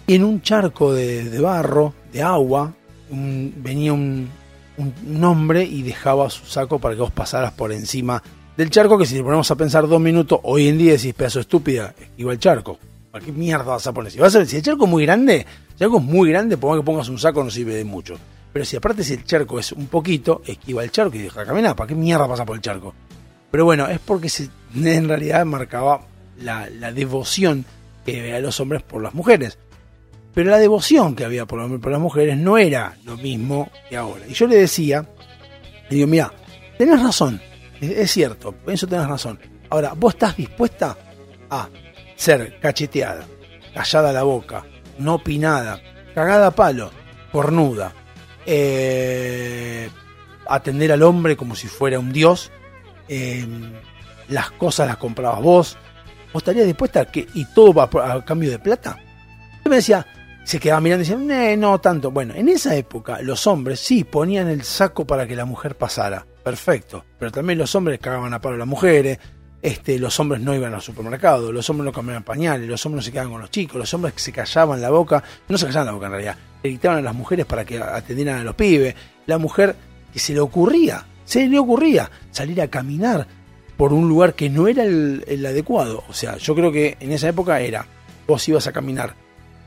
[0.10, 2.74] y en un charco de, de barro, de agua,
[3.12, 4.28] venía un,
[4.78, 8.22] un- un hombre y dejaba su saco para que vos pasaras por encima
[8.58, 11.40] del charco, que si te ponemos a pensar dos minutos, hoy en día decís, pedazo
[11.40, 12.78] estúpida, esquiva el charco.
[13.12, 14.12] ¿Para qué mierda vas a poner?
[14.12, 16.72] Si, vas a, si el charco es muy grande, si charco es muy grande, por
[16.72, 18.16] más que pongas un saco no sirve de mucho.
[18.52, 21.76] Pero si aparte si el charco es un poquito, esquiva el charco y deja caminar.
[21.76, 22.94] ¿Para qué mierda pasa por el charco?
[23.52, 26.02] Pero bueno, es porque se, en realidad marcaba
[26.42, 27.64] la, la devoción
[28.06, 29.58] que de los hombres por las mujeres.
[30.40, 31.60] Pero la devoción que había por,
[31.92, 34.26] las mujeres no era lo mismo que ahora.
[34.26, 35.06] Y yo le decía,
[35.90, 36.32] le digo, mira,
[36.78, 37.42] tenés razón,
[37.82, 39.38] es, cierto, eso tenés razón.
[39.70, 40.96] Ahora, vos estás dispuesta
[41.50, 41.68] a
[42.16, 43.26] ser cacheteada,
[43.74, 44.64] callada la boca,
[44.98, 45.82] no opinada,
[46.16, 46.90] cagada a palo,
[47.34, 47.92] cornuda,
[48.46, 49.90] eh,
[50.48, 52.50] atender al hombre como si fuera un dios,
[53.10, 53.46] eh,
[54.30, 55.78] las cosas las comprabas vos,
[56.32, 58.98] vos estarías dispuesta a que, y todo va a, cambio de plata.
[59.66, 60.08] Él me decía,
[60.50, 62.10] se quedaba mirando y decía, "Nee, no tanto.
[62.10, 66.26] Bueno, en esa época los hombres sí ponían el saco para que la mujer pasara,
[66.44, 69.20] perfecto, pero también los hombres cagaban a palo a las mujeres,
[69.62, 73.06] este, los hombres no iban al supermercado, los hombres no cambiaban pañales, los hombres no
[73.06, 75.92] se quedaban con los chicos, los hombres se callaban la boca, no se callaban la
[75.92, 78.96] boca en realidad, le gritaban a las mujeres para que atendieran a los pibes,
[79.28, 79.76] la mujer
[80.12, 83.28] que se le ocurría, se le ocurría salir a caminar
[83.78, 87.12] por un lugar que no era el, el adecuado, o sea, yo creo que en
[87.12, 87.86] esa época era,
[88.26, 89.14] vos ibas a caminar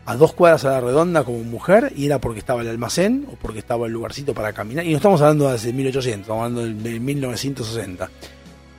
[0.05, 3.37] a dos cuadras a la redonda como mujer y era porque estaba el almacén o
[3.37, 4.85] porque estaba el lugarcito para caminar.
[4.85, 8.11] Y no estamos hablando de hace 1800, estamos hablando del- de 1960.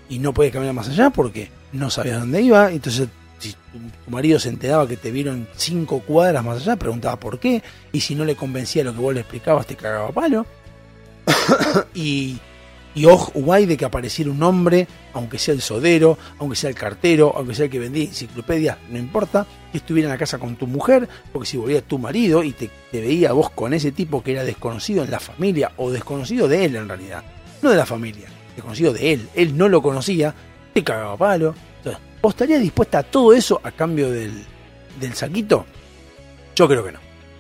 [0.10, 2.72] Y no podías caminar más allá porque no sabías dónde iba.
[2.72, 3.08] Entonces,
[3.40, 7.64] si tu, marido se enteraba que te vieron cinco cuadras más allá, preguntaba por qué.
[7.94, 10.46] Y si no le convencía lo que vos le explicabas, te cagaba palo.
[11.96, 12.38] y,
[12.96, 16.76] y ojo, guay de que apareciera un hombre, aunque sea el sodero, aunque sea el
[16.76, 20.56] cartero, aunque sea el que vendía enciclopedias, no importa, que estuviera en la casa con
[20.56, 24.22] tu mujer, porque si volvía tu marido y te, te veía vos con ese tipo
[24.22, 27.24] que era desconocido en la familia o desconocido de él en realidad,
[27.62, 29.30] no de la familia, desconocido de él.
[29.34, 30.34] Él no lo conocía,
[30.74, 31.56] te cagaba palo.
[31.78, 34.44] Entonces, ¿vos estarías dispuesta a todo eso a cambio del,
[35.00, 35.66] del saquito?
[36.56, 37.00] Yo creo que no.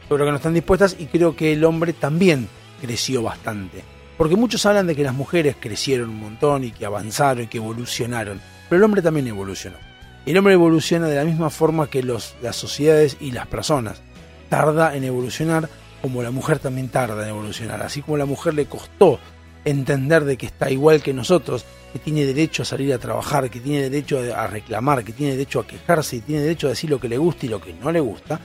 [0.10, 2.48] Yo creo que no están dispuestas y creo que el hombre también
[2.82, 3.84] creció bastante.
[4.18, 7.57] Porque muchos hablan de que las mujeres crecieron un montón y que avanzaron y que
[7.57, 8.40] evolucionaron.
[8.69, 9.77] Pero el hombre también evolucionó.
[10.26, 14.02] El hombre evoluciona de la misma forma que los, las sociedades y las personas.
[14.49, 15.69] Tarda en evolucionar
[16.02, 17.81] como la mujer también tarda en evolucionar.
[17.81, 19.19] Así como la mujer le costó
[19.65, 23.60] entender de que está igual que nosotros, que tiene derecho a salir a trabajar, que
[23.60, 26.99] tiene derecho a reclamar, que tiene derecho a quejarse y tiene derecho a decir lo
[26.99, 28.40] que le gusta y lo que no le gusta,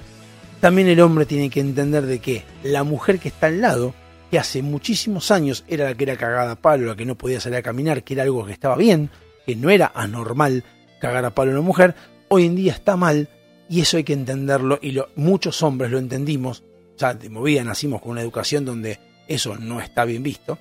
[0.60, 3.94] también el hombre tiene que entender de que la mujer que está al lado,
[4.30, 7.40] que hace muchísimos años era la que era cagada a palo, la que no podía
[7.40, 9.10] salir a caminar, que era algo que estaba bien,
[9.46, 10.64] que no era anormal
[11.00, 11.94] cagar a palo a una mujer,
[12.28, 13.28] hoy en día está mal
[13.68, 16.64] y eso hay que entenderlo y muchos hombres lo entendimos,
[16.96, 20.59] ya de movida nacimos con una educación donde eso no está bien visto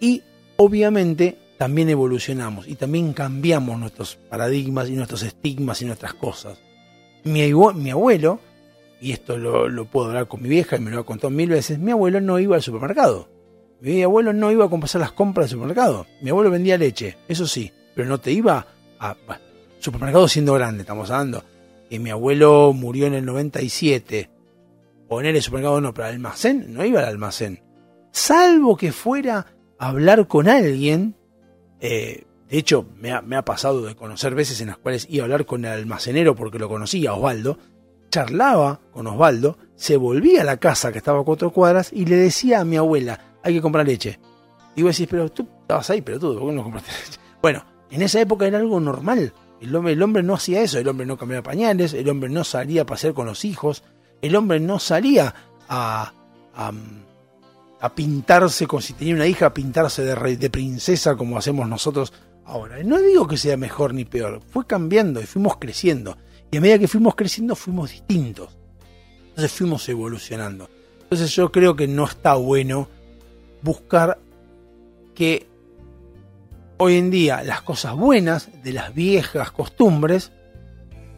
[0.00, 0.22] y
[0.56, 6.58] obviamente también evolucionamos y también cambiamos nuestros paradigmas y nuestros estigmas y nuestras cosas.
[7.24, 7.50] Mi
[7.90, 8.40] abuelo,
[9.00, 11.50] y esto lo, lo, puedo hablar con mi vieja y me lo ha contado mil
[11.50, 13.28] veces, mi abuelo no iba al supermercado.
[13.80, 16.06] Mi abuelo no iba a comprar las compras del supermercado.
[16.22, 18.66] Mi abuelo vendía leche, eso sí, pero no te iba
[18.98, 19.16] a...
[19.78, 21.44] Supermercado siendo grande, estamos hablando.
[21.90, 24.30] Que mi abuelo murió en el 97.
[25.08, 27.62] O en el supermercado no, pero al almacén no iba al almacén.
[28.10, 29.46] Salvo que fuera
[29.78, 31.16] a hablar con alguien.
[31.80, 35.24] Eh, de hecho, me ha, me ha, pasado de conocer veces en las cuales iba
[35.24, 37.58] a hablar con el almacenero porque lo conocía, Osvaldo.
[38.14, 42.14] Charlaba con Osvaldo, se volvía a la casa que estaba a cuatro cuadras y le
[42.14, 44.20] decía a mi abuela, hay que comprar leche.
[44.76, 47.18] Y vos decís, pero tú estabas ahí, pero tú, ¿por qué no compraste leche?
[47.42, 49.32] Bueno, en esa época era algo normal.
[49.60, 52.86] El hombre, no hacía eso, el hombre no cambiaba pañales, el hombre no salía a
[52.86, 53.82] pasear con los hijos,
[54.22, 55.34] el hombre no salía
[55.68, 56.12] a,
[56.54, 56.72] a,
[57.80, 61.68] a pintarse, como si tenía una hija, a pintarse de, rey, de princesa como hacemos
[61.68, 62.12] nosotros
[62.44, 62.80] ahora.
[62.84, 66.16] No digo que sea mejor ni peor, fue cambiando y fuimos creciendo.
[66.50, 68.56] Y a medida que fuimos creciendo fuimos distintos.
[69.28, 70.68] Entonces fuimos evolucionando.
[71.02, 72.88] Entonces yo creo que no está bueno
[73.62, 74.18] buscar
[75.14, 75.46] que
[76.78, 80.32] hoy en día las cosas buenas de las viejas costumbres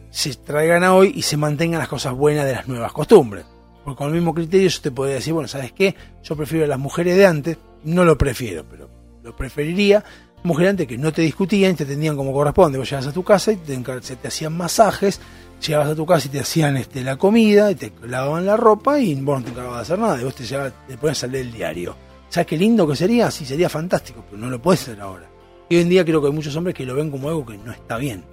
[0.09, 3.45] se traigan a hoy y se mantengan las cosas buenas de las nuevas costumbres.
[3.83, 5.95] Porque con el mismo criterio yo te podría decir, bueno, ¿sabes qué?
[6.23, 8.89] Yo prefiero a las mujeres de antes, no lo prefiero, pero
[9.23, 10.03] lo preferiría.
[10.43, 12.77] Mujeres antes que no te discutían te atendían como corresponde.
[12.77, 15.19] Vos llegabas a tu casa y te, te hacían masajes,
[15.65, 18.99] llegabas a tu casa y te hacían este, la comida, y te lavaban la ropa
[18.99, 20.21] y vos no te encargabas de hacer nada.
[20.21, 21.95] Y vos te, llegabas, te ponías a leer el diario.
[22.29, 23.31] ¿Sabes qué lindo que sería?
[23.31, 25.29] Sí, sería fantástico, pero no lo puedes hacer ahora.
[25.69, 27.57] Y hoy en día creo que hay muchos hombres que lo ven como algo que
[27.57, 28.23] no está bien.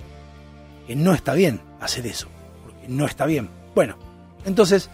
[0.86, 2.28] Que no está bien hacer eso.
[2.64, 3.48] Porque no está bien.
[3.74, 3.96] Bueno,
[4.44, 4.90] entonces,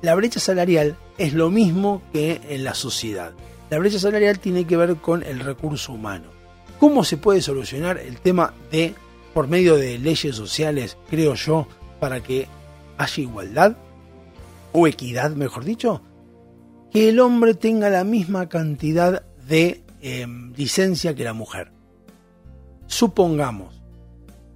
[0.00, 3.32] la brecha salarial es lo mismo que en la sociedad.
[3.70, 6.30] La brecha salarial tiene que ver con el recurso humano.
[6.82, 8.96] ¿Cómo se puede solucionar el tema de,
[9.32, 11.68] por medio de leyes sociales, creo yo,
[12.00, 12.48] para que
[12.98, 13.76] haya igualdad?
[14.72, 16.02] O equidad, mejor dicho.
[16.90, 20.26] Que el hombre tenga la misma cantidad de eh,
[20.56, 21.70] licencia que la mujer
[22.88, 23.80] supongamos,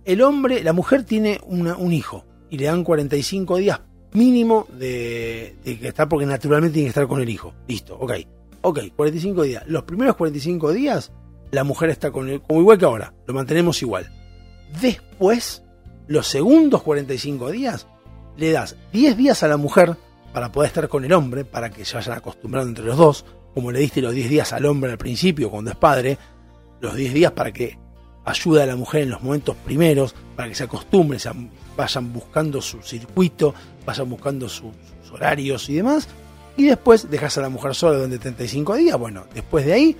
[0.04, 3.80] el hombre, la mujer tiene un hijo y le dan 45 días
[4.14, 7.54] mínimo de, que estar, porque naturalmente tiene que estar con el hijo.
[7.68, 8.12] Listo, ok.
[8.62, 9.62] Ok, 45 días.
[9.68, 11.12] Los primeros 45 días,
[11.50, 14.10] la mujer está con él, como igual que ahora, lo mantenemos igual.
[14.80, 15.62] Después,
[16.06, 17.86] los segundos 45 días,
[18.36, 19.96] le das 10 días a la mujer
[20.32, 23.24] para poder estar con el hombre, para que se vayan acostumbrando entre los dos,
[23.54, 26.18] como le diste los 10 días al hombre al principio cuando es padre,
[26.80, 27.78] los 10 días para que
[28.26, 31.30] ayuda a la mujer en los momentos primeros para que se acostumbren, se
[31.76, 33.54] vayan buscando su circuito,
[33.86, 36.08] vayan buscando sus, sus horarios y demás.
[36.58, 38.98] Y después dejas a la mujer sola durante 35 días.
[38.98, 39.96] Bueno, después de ahí,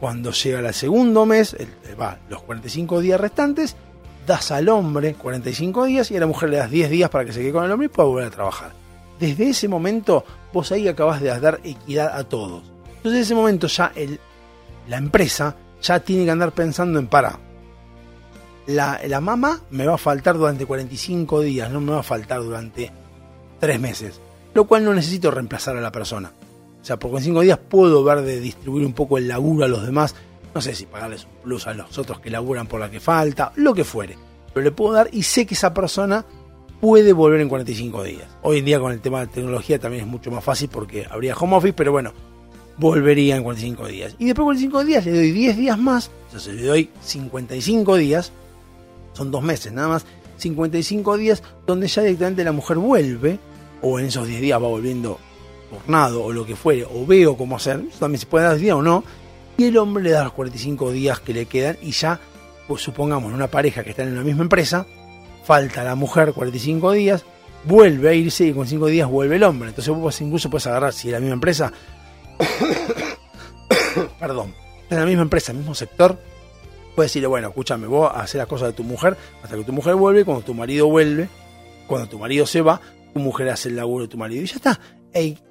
[0.00, 1.68] cuando llega el segundo mes, el,
[2.00, 3.76] va, los 45 días restantes,
[4.26, 7.34] das al hombre 45 días y a la mujer le das 10 días para que
[7.34, 8.72] se quede con el hombre y pueda volver a trabajar.
[9.18, 10.24] Desde ese momento,
[10.54, 12.62] vos ahí acabas de dar equidad a todos.
[12.96, 14.18] Entonces, en ese momento ya el,
[14.88, 17.38] la empresa ya tiene que andar pensando en para.
[18.66, 22.40] La, la mamá me va a faltar durante 45 días, no me va a faltar
[22.40, 22.90] durante
[23.58, 24.18] 3 meses.
[24.54, 26.32] Lo cual no necesito reemplazar a la persona.
[26.80, 29.84] O sea, por 45 días puedo ver de distribuir un poco el laburo a los
[29.84, 30.14] demás.
[30.54, 33.52] No sé si pagarles un plus a los otros que laburan por la que falta,
[33.56, 34.16] lo que fuere.
[34.52, 36.24] Pero le puedo dar y sé que esa persona
[36.80, 38.26] puede volver en 45 días.
[38.42, 41.34] Hoy en día con el tema de tecnología también es mucho más fácil porque habría
[41.36, 42.12] home office, pero bueno,
[42.78, 44.16] volvería en 45 días.
[44.18, 48.32] Y después de 45 días le doy 10 días más, entonces le doy 55 días,
[49.12, 50.06] son dos meses nada más,
[50.38, 53.38] 55 días donde ya directamente la mujer vuelve,
[53.82, 55.18] o en esos 10 días va volviendo
[55.70, 58.82] tornado o lo que fuere, o veo cómo hacer, también se puede dar días o
[58.82, 59.04] no,
[59.56, 62.20] y el hombre le da los 45 días que le quedan y ya,
[62.66, 64.86] pues supongamos, una pareja que están en la misma empresa,
[65.44, 67.24] falta la mujer 45 días,
[67.64, 69.68] vuelve a irse y con 5 días vuelve el hombre.
[69.68, 71.72] Entonces vos incluso puedes agarrar, si es la misma empresa,
[74.18, 74.54] perdón,
[74.88, 76.18] en la misma empresa, mismo sector,
[76.94, 79.94] puedes decirle, bueno, escúchame, vos hacer las cosas de tu mujer hasta que tu mujer
[79.94, 81.28] vuelve, cuando tu marido vuelve,
[81.86, 82.80] cuando tu marido se va,
[83.12, 84.80] tu mujer hace el laburo de tu marido y ya está.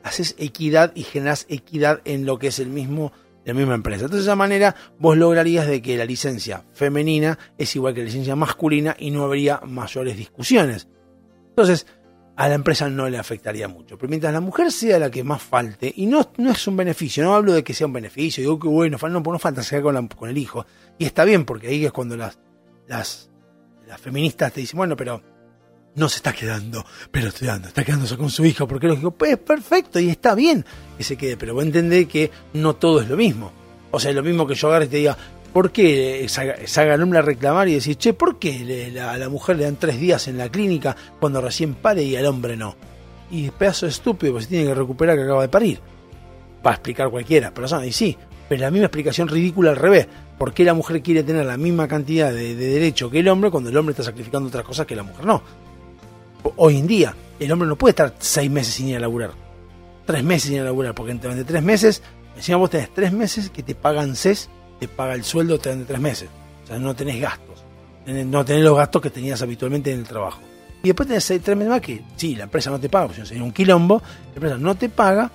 [0.03, 3.11] Haces equidad y generas equidad en lo que es el mismo
[3.45, 4.05] la misma empresa.
[4.05, 8.05] Entonces, de esa manera, vos lograrías de que la licencia femenina es igual que la
[8.05, 10.87] licencia masculina y no habría mayores discusiones.
[11.49, 11.87] Entonces,
[12.35, 13.97] a la empresa no le afectaría mucho.
[13.97, 17.23] Pero mientras la mujer sea la que más falte, y no, no es un beneficio,
[17.23, 20.07] no hablo de que sea un beneficio, digo que bueno, no, no falta se con,
[20.07, 20.65] con el hijo.
[20.97, 22.39] Y está bien, porque ahí es cuando las,
[22.87, 23.29] las,
[23.87, 25.21] las feministas te dicen, bueno, pero
[25.95, 29.99] no se está quedando, pero estudiando, está quedándose con su hijo, porque lógico, pues perfecto
[29.99, 30.65] y está bien
[30.97, 33.51] que se quede, pero vos entendés que no todo es lo mismo.
[33.91, 35.17] O sea, es lo mismo que yo agarre y te diga,
[35.51, 39.63] ¿por qué salga hombre a reclamar y decir, che, ¿por qué a la mujer le
[39.63, 42.75] dan tres días en la clínica cuando recién pare y al hombre no?
[43.31, 45.79] Y pedazo estúpido, porque se tiene que recuperar que acaba de parir.
[46.65, 48.17] Va a explicar cualquiera persona, y sí,
[48.47, 50.07] pero la misma explicación ridícula al revés.
[50.37, 53.51] ¿Por qué la mujer quiere tener la misma cantidad de, de derecho que el hombre
[53.51, 55.43] cuando el hombre está sacrificando otras cosas que la mujer no?
[56.57, 59.31] Hoy en día el hombre no puede estar seis meses sin ir a laburar.
[60.05, 62.01] Tres meses sin ir a laburar, porque durante tres meses,
[62.35, 64.49] encima vos tenés tres meses que te pagan CES,
[64.79, 66.29] te paga el sueldo durante tres meses.
[66.63, 67.63] O sea, no tenés gastos.
[68.05, 70.39] No tenés los gastos que tenías habitualmente en el trabajo.
[70.81, 73.43] Y después tenés tres meses más que, sí, la empresa no te paga, porque sería
[73.43, 75.29] un quilombo, la empresa no te paga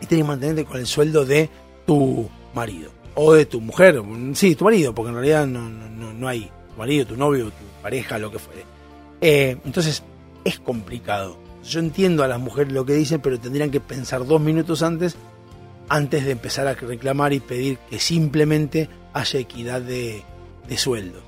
[0.00, 1.48] y tenés que mantenerte con el sueldo de
[1.86, 2.90] tu marido.
[3.14, 4.02] O de tu mujer,
[4.34, 7.46] sí, tu marido, porque en realidad no, no, no- no hay tu marido, tu novio,
[7.46, 8.64] tu pareja, lo que fuere.
[9.20, 10.02] Eh, entonces,
[10.44, 11.38] es complicado.
[11.64, 15.16] Yo entiendo a las mujeres lo que dicen, pero tendrían que pensar dos minutos antes,
[15.88, 20.24] antes de empezar a reclamar y pedir que simplemente haya equidad de,
[20.68, 21.20] de sueldo.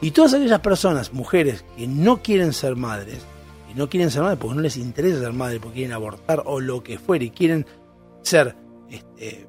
[0.00, 3.20] Y todas aquellas personas, mujeres, que no quieren ser madres,
[3.68, 6.60] que no quieren ser madres porque no les interesa ser madres, porque quieren abortar o
[6.60, 7.64] lo que fuere, y quieren
[8.22, 8.56] ser
[8.90, 9.48] este,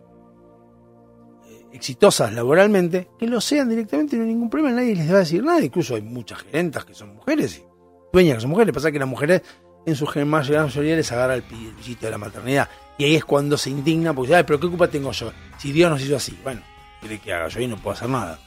[1.74, 5.44] exitosas laboralmente, que lo sean directamente, no hay ningún problema, nadie les va a decir
[5.44, 5.62] nada.
[5.62, 7.73] Incluso hay muchas gerentas que son mujeres y
[8.14, 8.74] dueñas que son mujeres.
[8.74, 9.42] Pasa que las mujeres,
[9.86, 12.70] en su gran mayoría, les agarra el pi- el pillito de la maternidad.
[12.98, 15.34] Y ahí es cuando se indigna, porque dice, pero ¿qué culpa tengo yo?
[15.58, 16.62] Si Dios nos hizo así, bueno,
[17.02, 17.48] ¿qué quiere que haga?
[17.50, 18.40] Yo ahí no puedo hacer nada.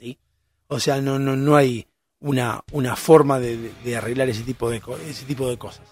[0.00, 0.18] ¿Sí?
[0.68, 1.86] O sea, no, no, no hay
[2.20, 5.82] una, una forma de, de- de arreglar ese tipo de, ese tipo de cosas.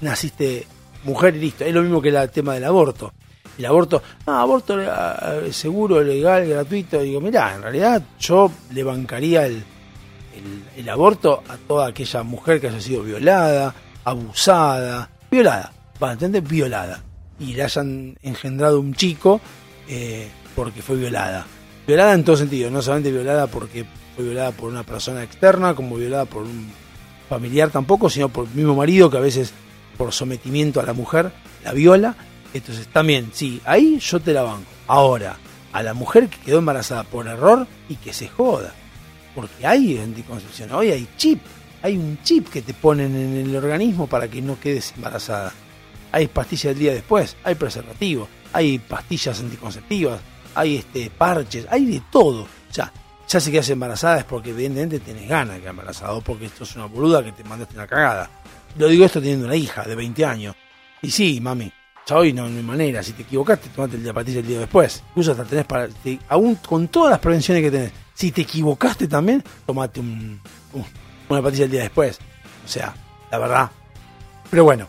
[0.00, 0.66] Naciste
[1.04, 1.64] mujer y listo.
[1.64, 3.12] Es lo mismo que el tema del aborto.
[3.58, 7.00] El aborto, no, aborto eh, seguro, legal, gratuito.
[7.00, 9.62] Digo, mirá, en realidad yo le bancaría el,
[10.76, 13.74] el, aborto a toda aquella mujer que haya sido violada,
[14.04, 17.02] abusada, violada, para entender, violada,
[17.38, 19.40] y le hayan engendrado un chico
[19.88, 21.46] eh, porque fue violada.
[21.86, 25.96] Violada en todo sentido, no solamente violada porque fue violada por una persona externa, como
[25.96, 26.70] violada por un
[27.28, 29.52] familiar tampoco, sino por el mismo marido que a veces
[29.96, 31.30] por sometimiento a la mujer
[31.64, 32.16] la viola.
[32.54, 34.70] Entonces también, sí, ahí yo te la banco.
[34.86, 35.36] Ahora,
[35.72, 38.72] a la mujer que quedó embarazada por error y que se joda.
[39.36, 41.40] Porque hay anticoncepción, hoy hay chip,
[41.82, 45.52] hay un chip que te ponen en el organismo para que no quedes embarazada.
[46.10, 50.20] Hay pastillas del día después, hay preservativo, hay pastillas anticonceptivas,
[50.54, 52.42] hay este parches, hay de todo.
[52.44, 52.90] O sea,
[53.28, 56.74] ya se quedas embarazada es porque evidentemente tenés ganas de quedar embarazada porque esto es
[56.76, 58.30] una boluda que te mandaste una cagada.
[58.78, 60.56] Lo digo esto teniendo una hija de 20 años.
[61.02, 61.70] Y sí, mami,
[62.06, 63.02] ya hoy no, hay manera.
[63.02, 65.02] Si te equivocaste, tomate la pastilla el día después.
[65.10, 65.88] Incluso hasta tenés para.
[65.88, 70.40] te- aún con todas las prevenciones que tenés, si te equivocaste también, tomate un,
[70.72, 70.84] un-
[71.28, 72.18] una pastilla el día después.
[72.64, 72.92] O sea,
[73.30, 73.70] la verdad.
[74.50, 74.88] Pero bueno.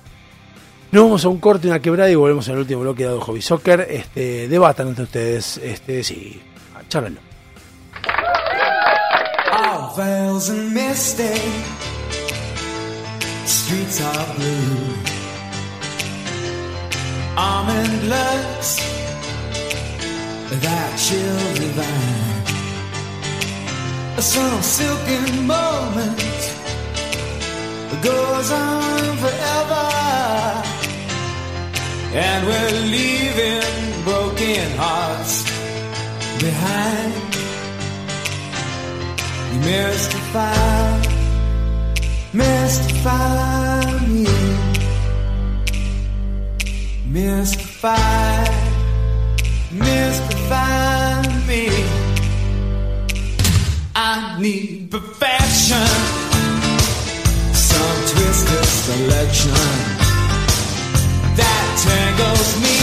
[0.90, 3.42] Nos vamos a un corte, una quebrada y volvemos en el último bloque de Hobby
[3.42, 3.86] Soccer.
[3.90, 5.58] Este, debatan entre ustedes.
[5.58, 6.42] Este, sí,
[6.88, 7.20] charlenlo.
[9.52, 10.78] All and
[13.46, 14.94] streets are blue.
[17.36, 18.78] Almond looks,
[20.62, 22.37] that chill divine.
[24.20, 26.18] Some silken moment
[28.02, 29.88] goes on forever,
[32.14, 35.44] and we're leaving broken hearts
[36.42, 37.14] behind.
[39.54, 41.02] You mystify,
[42.34, 44.28] mystify me.
[47.06, 48.50] Mystify,
[49.72, 52.07] mystify me.
[54.00, 55.88] I need perfection,
[57.52, 59.52] some twisted selection.
[61.36, 62.77] That tangles me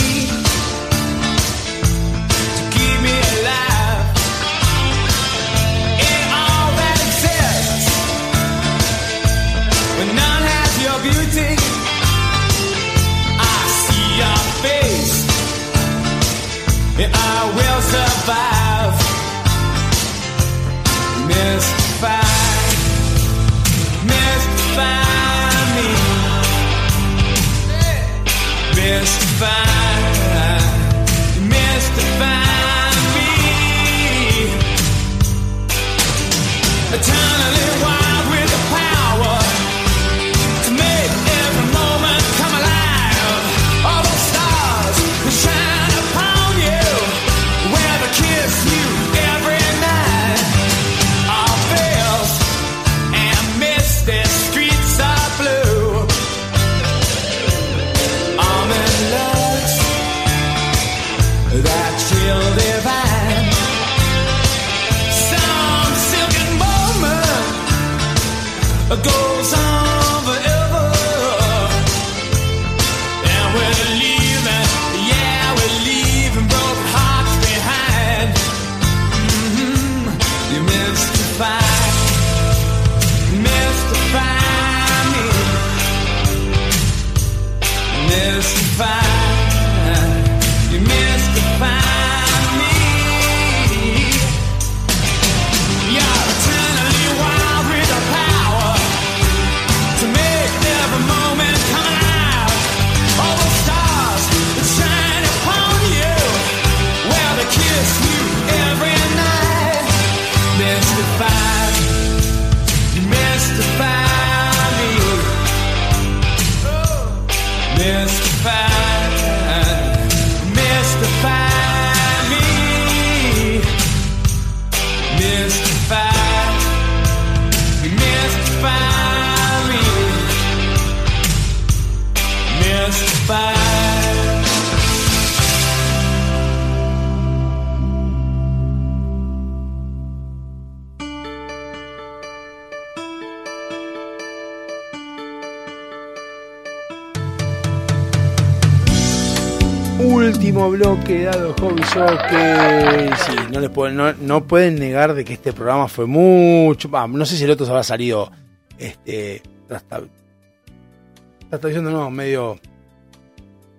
[151.05, 153.15] Último bloque dado Hobby Soccer.
[153.17, 156.89] Sí, no, les pueden, no, pueden negar de que este programa fue mucho.
[156.89, 158.31] bah, no sé si el otro se habrá salido.
[158.77, 159.43] Este.
[159.69, 162.59] Está diciendo, no, medio.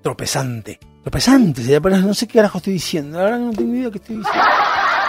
[0.03, 0.79] Tropezante.
[1.03, 3.19] Tropezante, sería, no sé qué carajo estoy diciendo.
[3.19, 4.43] La verdad no tengo idea qué estoy diciendo.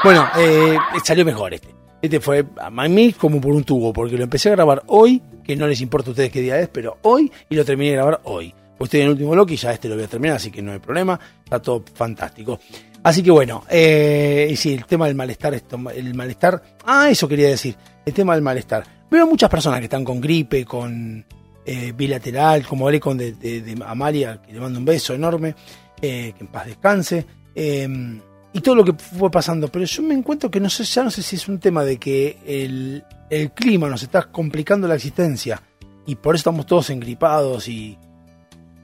[0.03, 1.75] Bueno, eh, salió mejor este.
[2.01, 5.55] Este fue a mí como por un tubo, porque lo empecé a grabar hoy, que
[5.55, 8.21] no les importa a ustedes qué día es, pero hoy, y lo terminé de grabar
[8.23, 8.53] hoy.
[8.77, 10.61] Pues estoy en el último bloque y ya este lo voy a terminar, así que
[10.61, 12.59] no hay problema, está todo fantástico.
[13.03, 15.53] Así que bueno, eh, sí, el tema del malestar,
[15.95, 17.75] el malestar, ah, eso quería decir,
[18.05, 18.83] el tema del malestar.
[19.09, 21.25] Veo muchas personas que están con gripe, con
[21.65, 25.55] eh, bilateral, como hablé con de, Amalia, que le mando un beso enorme,
[26.01, 27.25] eh, que en paz descanse,
[27.55, 28.19] eh,
[28.53, 29.67] y todo lo que fue pasando.
[29.67, 31.97] Pero yo me encuentro que no sé, ya no sé si es un tema de
[31.97, 35.61] que el, el clima nos está complicando la existencia
[36.05, 37.97] y por eso estamos todos engripados y,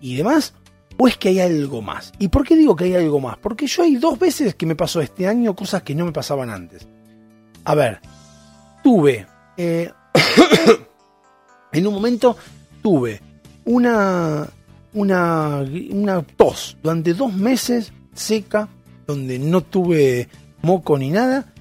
[0.03, 0.53] y demás,
[0.97, 2.11] o es que hay algo más.
[2.19, 3.37] ¿Y por qué digo que hay algo más?
[3.37, 6.49] Porque yo hay dos veces que me pasó este año cosas que no me pasaban
[6.49, 6.85] antes.
[7.63, 8.01] A ver,
[8.83, 9.25] tuve,
[9.55, 9.89] eh,
[11.71, 12.35] en un momento
[12.81, 13.21] tuve
[13.63, 14.45] una,
[14.93, 18.67] una, una tos durante dos meses seca,
[19.07, 20.27] donde no tuve
[20.61, 21.53] moco ni nada,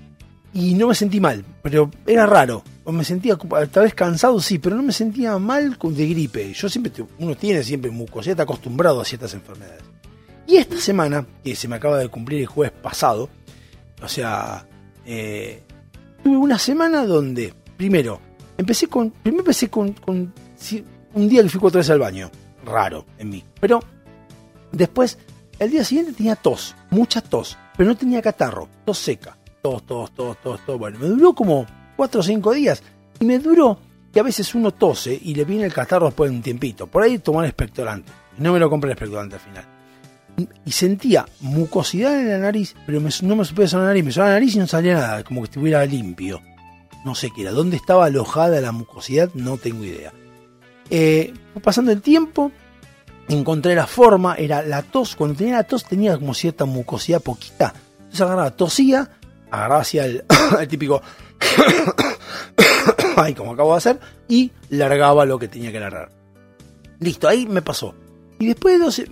[0.52, 2.62] y no me sentí mal, pero era raro.
[2.84, 6.52] Me sentía tal vez cansado, sí, pero no me sentía mal de gripe.
[6.52, 9.82] Yo siempre, uno tiene siempre mucosidad, está acostumbrado a ciertas enfermedades.
[10.46, 13.30] Y esta semana, que se me acaba de cumplir el jueves pasado,
[14.02, 14.66] o sea,
[15.06, 15.62] eh,
[16.24, 18.20] tuve una semana donde, primero,
[18.58, 20.32] empecé con, primero empecé con, con
[21.14, 22.30] un día que fui cuatro veces al baño,
[22.64, 23.80] raro en mí, pero
[24.72, 25.18] después,
[25.60, 30.10] el día siguiente tenía tos, mucha tos, pero no tenía catarro, tos seca, tos, tos,
[30.12, 31.64] tos, tos, tos, bueno, me duró como
[31.96, 32.82] cuatro o cinco días,
[33.20, 33.78] y me duró
[34.12, 37.02] que a veces uno tose y le viene el catarro después de un tiempito, por
[37.04, 39.64] ahí tomar expectorante, no me lo compré el expectorante al final.
[40.64, 44.30] Y sentía mucosidad en la nariz, pero me- no me supe la nariz, me sonaba
[44.32, 46.40] la nariz y no salía nada, como que estuviera limpio.
[47.04, 50.12] No sé qué era, dónde estaba alojada la mucosidad, no tengo idea.
[50.90, 51.32] Eh,
[51.62, 52.50] pasando el tiempo,
[53.28, 57.74] encontré la forma, era la tos, cuando tenía la tos tenía como cierta mucosidad poquita,
[57.98, 59.10] entonces agarraba, tosía,
[59.52, 60.24] agarraba el,
[60.60, 61.02] el típico,
[63.16, 66.10] ay, como acabo de hacer, y largaba lo que tenía que largar.
[66.98, 67.94] Listo, ahí me pasó.
[68.38, 69.06] Y después de 12,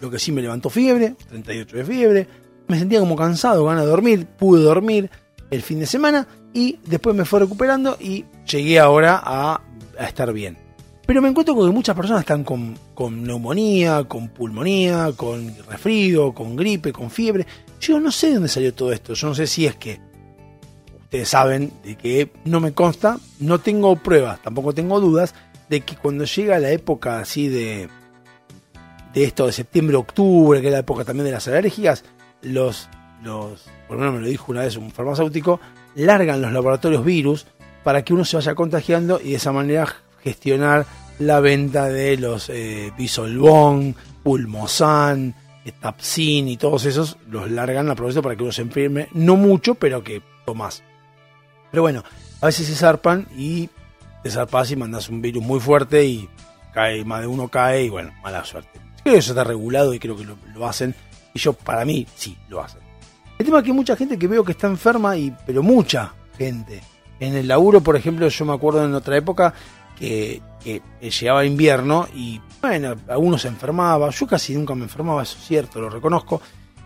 [0.00, 2.28] lo que sí me levantó fiebre, 38 de fiebre,
[2.66, 5.10] me sentía como cansado, ganas de dormir, pude dormir
[5.50, 9.60] el fin de semana y después me fue recuperando y llegué ahora a,
[9.98, 10.58] a estar bien.
[11.06, 16.32] Pero me encuentro con que muchas personas están con, con neumonía, con pulmonía, con resfrío,
[16.32, 17.46] con gripe, con fiebre.
[17.86, 20.00] Yo no sé de dónde salió todo esto, yo no sé si es que
[21.02, 25.34] ustedes saben de que no me consta, no tengo pruebas, tampoco tengo dudas
[25.68, 27.90] de que cuando llega la época así de,
[29.12, 32.04] de esto de septiembre, octubre, que es la época también de las alergias,
[32.40, 32.88] los,
[33.22, 35.60] los, por lo menos me lo dijo una vez un farmacéutico,
[35.94, 37.46] largan los laboratorios virus
[37.82, 39.86] para que uno se vaya contagiando y de esa manera
[40.22, 40.86] gestionar
[41.18, 45.34] la venta de los eh, Bisolbón, Pulmosan,
[45.72, 49.74] Tapsin y todos esos, los largan a propósito para que uno se enferme, no mucho,
[49.74, 50.82] pero que tomás.
[51.70, 52.04] Pero bueno,
[52.40, 53.68] a veces se zarpan y
[54.22, 56.28] te zarpas y mandas un virus muy fuerte y
[56.72, 58.80] cae, más de uno cae y bueno, mala suerte.
[59.02, 60.94] Creo que eso está regulado y creo que lo, hacen.
[61.32, 62.80] Y yo, para mí, sí, lo hacen.
[63.38, 66.14] El tema es que hay mucha gente que veo que está enferma, y pero mucha
[66.38, 66.82] gente.
[67.20, 69.54] En el laburo, por ejemplo, yo me acuerdo en otra época
[69.98, 70.40] que
[71.00, 74.08] llegaba invierno y, bueno, algunos se enfermaba.
[74.08, 76.40] Yo casi nunca me enfermaba, eso es cierto, lo reconozco.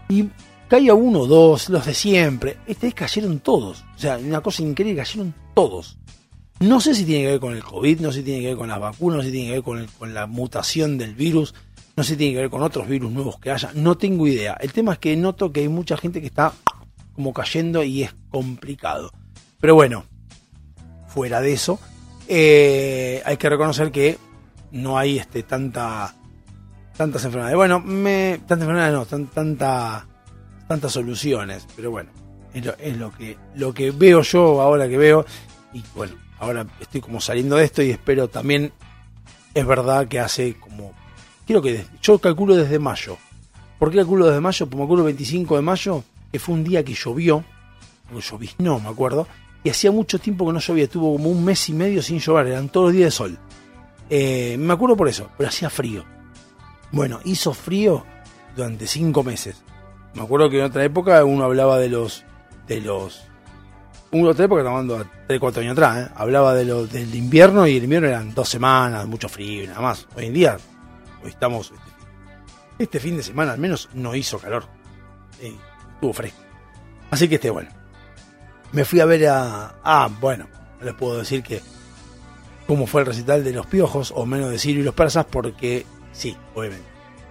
[0.09, 0.29] Y
[0.67, 2.59] caía uno dos, los de siempre.
[2.67, 3.85] Esta vez cayeron todos.
[3.95, 5.97] O sea, una cosa increíble, cayeron todos.
[6.59, 8.57] No sé si tiene que ver con el COVID, no sé si tiene que ver
[8.57, 11.55] con las vacunas, no sé si tiene que ver con la mutación del virus.
[11.97, 14.57] No sé si tiene que ver con otros virus nuevos que haya, no tengo idea.
[14.61, 16.53] El tema es que noto que hay mucha gente que está
[17.15, 19.13] como cayendo y es complicado.
[19.61, 20.05] Pero bueno,
[21.07, 21.79] fuera de eso,
[22.27, 24.19] eh, hay que reconocer que
[24.73, 26.15] no hay este tanta
[26.97, 27.57] tantas enfermedades.
[27.57, 30.07] Bueno, me, tantas enfermedades no, tan, tanta,
[30.67, 32.11] tantas soluciones, pero bueno,
[32.53, 35.25] es, lo, es lo que lo que veo yo ahora que veo
[35.73, 38.73] y bueno, ahora estoy como saliendo de esto y espero también
[39.55, 40.93] es verdad que hace como
[41.47, 43.17] quiero que yo calculo desde mayo.
[43.79, 44.67] ¿Por qué calculo desde mayo?
[44.67, 47.45] Porque me acuerdo el 25 de mayo, que fue un día que llovió,
[48.13, 49.29] o no me acuerdo,
[49.63, 52.49] y hacía mucho tiempo que no llovía, estuvo como un mes y medio sin llover,
[52.49, 53.39] eran todos los días de sol.
[54.11, 56.05] Eh, me acuerdo por eso, pero hacía frío.
[56.91, 58.05] Bueno, hizo frío
[58.57, 59.63] durante cinco meses.
[60.15, 62.25] Me acuerdo que en otra época uno hablaba de los.
[62.67, 63.25] de los.
[64.11, 66.13] En otra época, de 3, 4 años atrás, ¿eh?
[66.17, 69.83] hablaba de lo, del invierno y el invierno eran dos semanas, mucho frío y nada
[69.83, 70.07] más.
[70.17, 70.57] Hoy en día,
[71.23, 71.71] hoy estamos.
[71.71, 71.91] Este,
[72.79, 74.65] este fin de semana al menos no hizo calor.
[75.41, 75.55] Eh,
[75.95, 76.41] estuvo fresco.
[77.11, 77.71] Así que este, bueno.
[78.73, 79.75] Me fui a ver a.
[79.85, 80.47] Ah, bueno,
[80.83, 81.61] les puedo decir que.
[82.69, 85.85] Cómo fue el recital de los piojos, o menos de Sirio y los persas, porque
[86.19, 86.85] Sí, obviamente.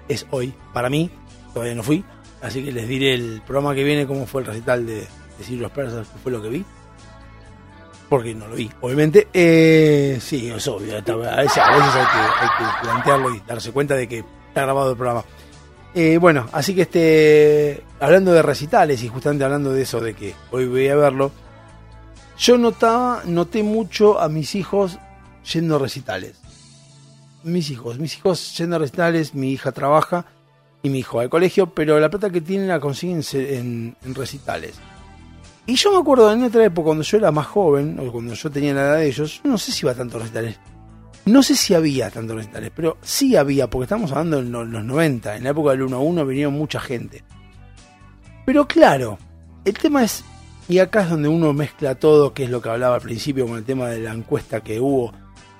[0.08, 0.54] Es hoy.
[0.74, 1.12] Para mí,
[1.54, 2.04] todavía no fui.
[2.42, 5.72] Así que les diré el programa que viene cómo fue el recital de, de los
[5.72, 6.66] Persas, qué fue lo que vi.
[8.08, 9.28] Porque no lo vi, obviamente.
[9.34, 10.96] Eh, sí, es obvio.
[10.96, 15.26] A veces, hay, que, plantearlo y darse cuenta de que está grabado el programa.
[15.94, 20.36] Eh, bueno, así que este, hablando de recitales y justamente hablando de eso, de que
[20.52, 21.32] hoy voy a verlo,
[22.38, 25.00] yo notaba, noté mucho a mis hijos
[25.52, 26.38] yendo a recitales
[27.48, 28.00] mis hijos.
[28.00, 30.26] Mis hijos yendo a recitales, mi hija trabaja
[30.84, 34.76] y mi hijo va al colegio, pero la plata que tienen la consiguen en, recitales.
[35.66, 38.50] Y yo me acuerdo en otra época, cuando yo era más joven, o cuando yo
[38.50, 40.60] tenía la edad de ellos, no sé si iba a tantos recitales.
[41.26, 45.36] No sé si había tantos recitales, pero sí había, porque estamos hablando de los 90.
[45.36, 47.24] En la época del 1 a 1 vinieron mucha gente.
[48.46, 49.18] Pero claro,
[49.66, 50.24] el tema es,
[50.70, 53.58] y acá es donde uno mezcla todo, que es lo que hablaba al principio con
[53.58, 55.12] el tema de la encuesta que hubo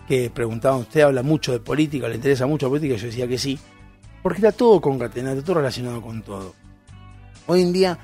[0.08, 2.08] que preguntaban, ¿usted habla mucho de política?
[2.08, 2.96] ¿Le interesa mucho la política?
[2.96, 3.60] Yo decía que sí,
[4.24, 6.56] porque está todo concatenado, todo relacionado con todo.
[7.48, 7.98] Hoy en día,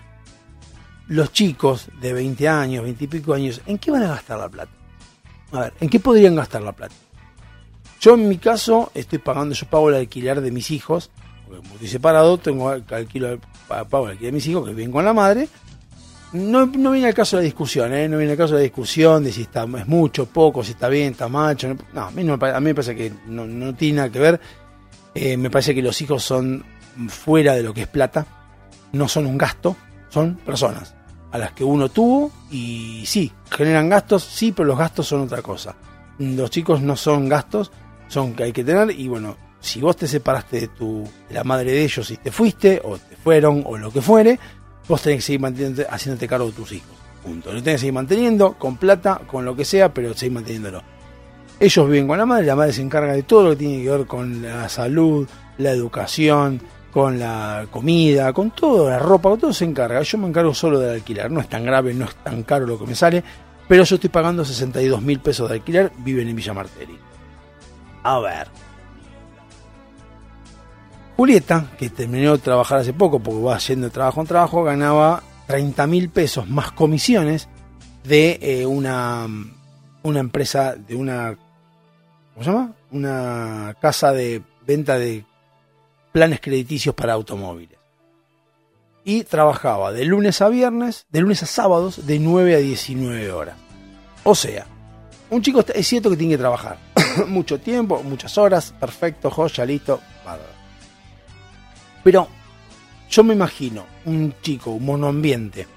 [1.08, 4.50] los chicos de 20 años, 20 y pico años, ¿en qué van a gastar la
[4.50, 4.72] plata?
[5.52, 6.96] A ver, ¿en qué podrían gastar la plata?
[8.02, 11.10] Yo en mi caso estoy pagando, yo pago el alquiler de mis hijos,
[11.46, 15.06] porque como estoy separado, tengo alquilo, pago el alquiler de mis hijos que viven con
[15.06, 15.48] la madre,
[16.34, 18.10] no, no viene al caso de la discusión, ¿eh?
[18.10, 20.90] no viene al caso de la discusión de si está, es mucho, poco, si está
[20.90, 21.76] bien, está macho.
[21.94, 24.42] No, a, mí, a mí me parece que no, tiene nada que ver.
[25.14, 26.66] Eh, me parece que los hijos son
[27.08, 28.26] fuera de lo que es plata,
[28.94, 29.76] no son un gasto,
[30.10, 30.96] son personas
[31.32, 35.42] a las que uno tuvo y sí, generan gastos, sí, pero los gastos son otra
[35.42, 35.76] cosa.
[36.20, 37.72] Los chicos no son gastos,
[38.08, 41.44] son que hay que tener y bueno, si vos te separaste de tu de la
[41.44, 44.40] madre de ellos y te fuiste o te fueron o lo que fuere,
[44.88, 46.96] vos tenés que seguir manteniendo, haciéndote cargo de tus hijos.
[47.24, 47.54] Punto.
[47.54, 50.82] Lo tenés que seguir manteniendo, con plata, con lo que sea, pero seguir manteniéndolo.
[51.60, 53.90] Ellos viven con la madre, la madre se encarga de todo lo que tiene que
[53.90, 55.28] ver con la salud,
[55.58, 56.60] la educación,
[56.92, 60.02] con la comida, con todo, la ropa, con todo se encarga.
[60.02, 61.32] Yo me encargo solo del alquiler.
[61.32, 63.24] No es tan grave, no es tan caro lo que me sale,
[63.68, 66.98] pero yo estoy pagando 62 mil pesos de alquiler, viven en Villa Martelli.
[68.04, 68.48] A ver,
[71.16, 75.86] Julieta, que terminó de trabajar hace poco porque va haciendo trabajo en trabajo, ganaba 30
[75.88, 77.48] mil pesos más comisiones
[78.04, 79.28] de eh, una,
[80.02, 81.38] una empresa, de una,
[82.34, 82.74] ¿cómo se llama?
[82.92, 85.24] Una casa de venta de
[86.12, 87.78] planes crediticios para automóviles.
[89.06, 93.58] Y trabajaba de lunes a viernes, de lunes a sábados, de 9 a 19 horas.
[94.24, 94.66] O sea,
[95.30, 96.78] un chico es cierto que tiene que trabajar
[97.28, 100.00] mucho tiempo, muchas horas, perfecto, joya, listo,
[102.04, 102.28] pero
[103.10, 105.68] yo me imagino un chico, un monoambiente,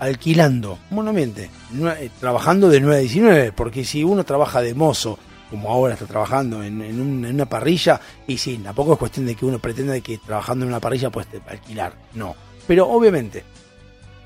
[0.00, 1.50] alquilando, monoambiente,
[1.98, 5.18] eh, trabajando de 9 a 19, porque si uno trabaja de mozo,
[5.50, 9.58] como ahora está trabajando en, una parrilla, y sí, tampoco es cuestión de que uno
[9.58, 12.34] pretenda que trabajando en una parrilla puede alquilar, no.
[12.66, 13.44] Pero obviamente,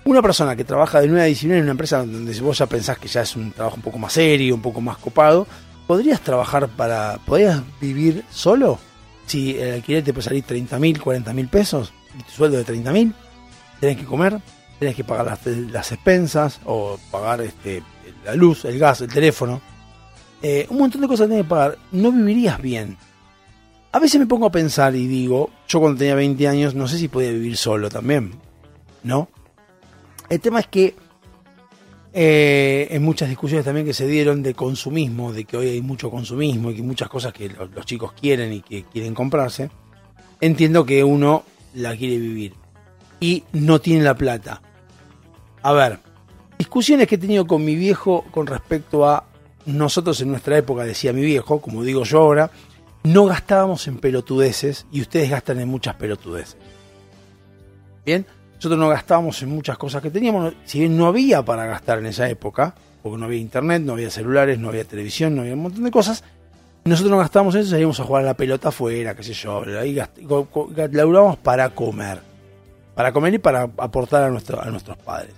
[0.05, 2.99] una persona que trabaja de 9 a 19 en una empresa donde vos ya pensás
[2.99, 5.47] que ya es un trabajo un poco más serio, un poco más copado,
[5.87, 8.79] ¿podrías trabajar para, podrías vivir solo?
[9.27, 12.65] Si el alquiler te puede salir 30 mil, 40 mil pesos, y tu sueldo de
[12.65, 13.15] 30 mil,
[13.81, 14.41] tenés que comer,
[14.79, 17.83] tenés que pagar las, expensas o pagar este,
[18.25, 19.61] la luz, el gas, el teléfono.
[20.43, 21.79] Eh, un montón de cosas tenés que pagar.
[21.93, 22.97] No vivirías bien.
[23.93, 26.99] A veces me pongo a pensar y digo, yo cuando tenía 20 años no sé
[26.99, 28.33] si podía vivir solo también.
[29.03, 29.29] ¿No?
[30.29, 30.97] El tema es que
[32.17, 36.13] eh, en muchas discusiones también que se dieron de consumismo, de que hoy hay mucho
[36.13, 39.69] consumismo y que muchas cosas que los, chicos quieren y que quieren comprarse.
[40.41, 41.43] entiendo que uno
[41.75, 42.55] la quiere vivir
[43.19, 44.63] y no tiene la plata.
[45.63, 45.99] A ver,
[46.57, 49.25] discusiones que he tenido con mi viejo con respecto a
[49.67, 52.49] nosotros en nuestra época, decía mi viejo, como digo yo ahora,
[53.03, 56.59] no gastábamos en pelotudeces y ustedes gastan en muchas pelotudeces.
[58.07, 58.25] Bien,
[58.65, 62.07] nosotros no gastábamos en muchas cosas que teníamos, si bien no había para gastar en
[62.07, 65.61] esa época, porque no había internet, no había celulares, no había televisión, no había un
[65.63, 66.25] montón de cosas,
[66.85, 70.01] nosotros no gastábamos eso, salíamos a jugar a la pelota afuera, qué sé yo, ahí
[70.93, 72.21] laburábamos para comer,
[72.95, 75.35] para comer y para aportar a, nuestro- a nuestros padres,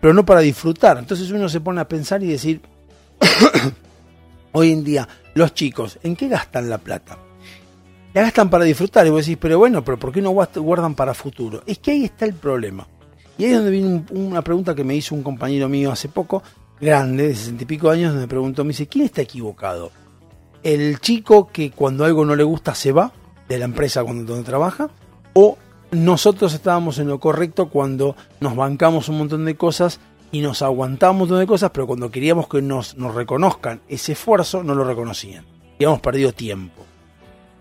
[0.00, 0.98] pero no para disfrutar.
[0.98, 2.60] Entonces uno se pone a pensar y decir,
[4.52, 7.18] hoy en día, los chicos, ¿en qué gastan la plata?
[8.18, 11.14] La gastan para disfrutar y vos decís, pero bueno, pero ¿por qué no guardan para
[11.14, 11.62] futuro?
[11.66, 12.84] Es que ahí está el problema.
[13.38, 16.08] Y ahí es donde viene un- una pregunta que me hizo un compañero mío hace
[16.08, 16.42] poco,
[16.80, 19.92] grande, de sesenta y pico años, donde me preguntó, me dice, ¿quién está equivocado?
[20.64, 23.12] ¿El chico que cuando algo no le gusta se va
[23.48, 24.90] de la empresa donde trabaja?
[25.34, 25.56] ¿O
[25.92, 30.00] nosotros estábamos en lo correcto cuando nos bancamos un montón de cosas
[30.32, 34.10] y nos aguantamos un montón de cosas, pero cuando queríamos que nos, nos reconozcan ese
[34.10, 35.46] esfuerzo, no lo reconocían?
[35.78, 36.82] Y hemos perdido tiempo.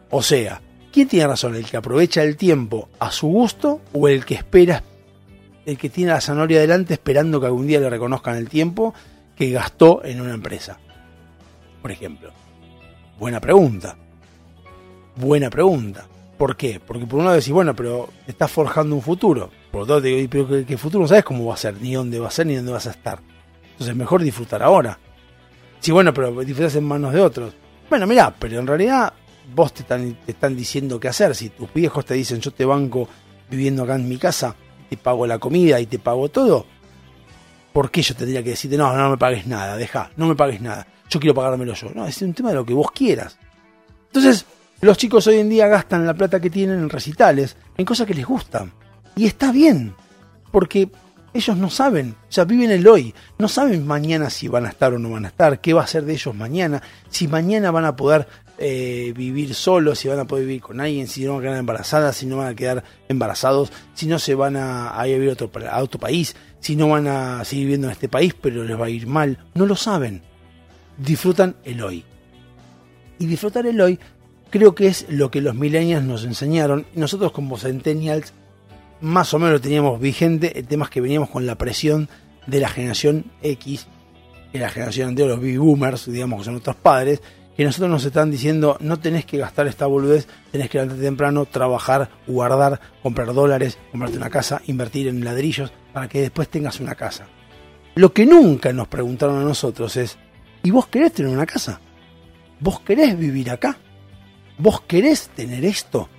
[0.09, 0.61] O sea,
[0.91, 1.55] ¿quién tiene razón?
[1.55, 4.83] ¿El que aprovecha el tiempo a su gusto o el que espera,
[5.65, 8.93] el que tiene la zanahoria delante esperando que algún día le reconozcan el tiempo
[9.35, 10.79] que gastó en una empresa?
[11.81, 12.31] Por ejemplo.
[13.19, 13.97] Buena pregunta.
[15.15, 16.05] Buena pregunta.
[16.37, 16.79] ¿Por qué?
[16.79, 19.49] Porque por un lado decís, bueno, pero estás forjando un futuro.
[19.71, 21.81] Por otro lado te digo, "Y pero que futuro no sabes cómo va a ser,
[21.81, 23.19] ni dónde va a ser, ni dónde vas a estar.
[23.71, 24.99] Entonces mejor disfrutar ahora.
[25.79, 27.53] Sí, bueno, pero disfrutas en manos de otros.
[27.89, 29.13] Bueno, mirá, pero en realidad
[29.53, 31.35] vos te están, te están diciendo qué hacer.
[31.35, 33.07] Si tus viejos te dicen, yo te banco
[33.49, 34.55] viviendo acá en mi casa,
[34.89, 36.65] te pago la comida y te pago todo,
[37.73, 40.61] ¿por qué yo tendría que decirte, no, no me pagues nada, deja, no me pagues
[40.61, 41.91] nada, yo quiero pagármelo yo?
[41.93, 43.37] No, es un tema de lo que vos quieras.
[44.07, 44.45] Entonces,
[44.81, 48.13] los chicos hoy en día gastan la plata que tienen en recitales, en cosas que
[48.13, 48.71] les gustan.
[49.15, 49.95] Y está bien,
[50.51, 50.89] porque
[51.33, 54.93] ellos no saben, o sea, viven el hoy, no saben mañana si van a estar
[54.93, 57.85] o no van a estar, qué va a ser de ellos mañana, si mañana van
[57.85, 61.39] a poder eh, vivir solos, si van a poder vivir con alguien, si no van
[61.39, 65.29] a quedar embarazadas, si no van a quedar embarazados, si no se van a, ir
[65.29, 68.85] a otro, país, si no van a seguir viviendo en este país, pero les va
[68.85, 70.21] a ir mal, no lo saben.
[70.97, 72.03] Disfrutan el hoy.
[73.19, 73.99] Y disfrutar el hoy
[74.49, 76.85] creo que es lo que los millennials nos enseñaron.
[76.95, 78.33] Nosotros como centennials
[79.01, 80.57] más o menos lo teníamos vigente.
[80.57, 82.09] El tema es que veníamos con la presión
[82.45, 83.87] de la generación X,
[84.51, 87.21] que la generación anterior, los baby boomers, digamos que son nuestros padres,
[87.57, 91.45] que nosotros nos están diciendo no tenés que gastar esta boludez, tenés que levantarte temprano,
[91.47, 96.93] trabajar, guardar, comprar dólares, comprarte una casa, invertir en ladrillos para que después tengas una
[96.93, 97.27] casa.
[97.95, 100.19] Lo que nunca nos preguntaron a nosotros es,
[100.61, 101.81] ¿y vos querés tener una casa?
[102.59, 103.75] ¿Vos querés vivir acá?
[104.59, 106.09] ¿Vos querés tener esto?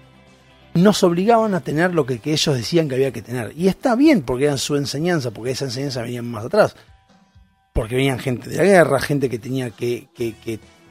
[0.75, 3.53] Nos obligaban a tener lo que, ellos decían que había que tener.
[3.57, 6.75] Y está bien, porque era su enseñanza, porque esa enseñanza venía más atrás.
[7.73, 10.09] Porque venían gente de la guerra, gente que tenía que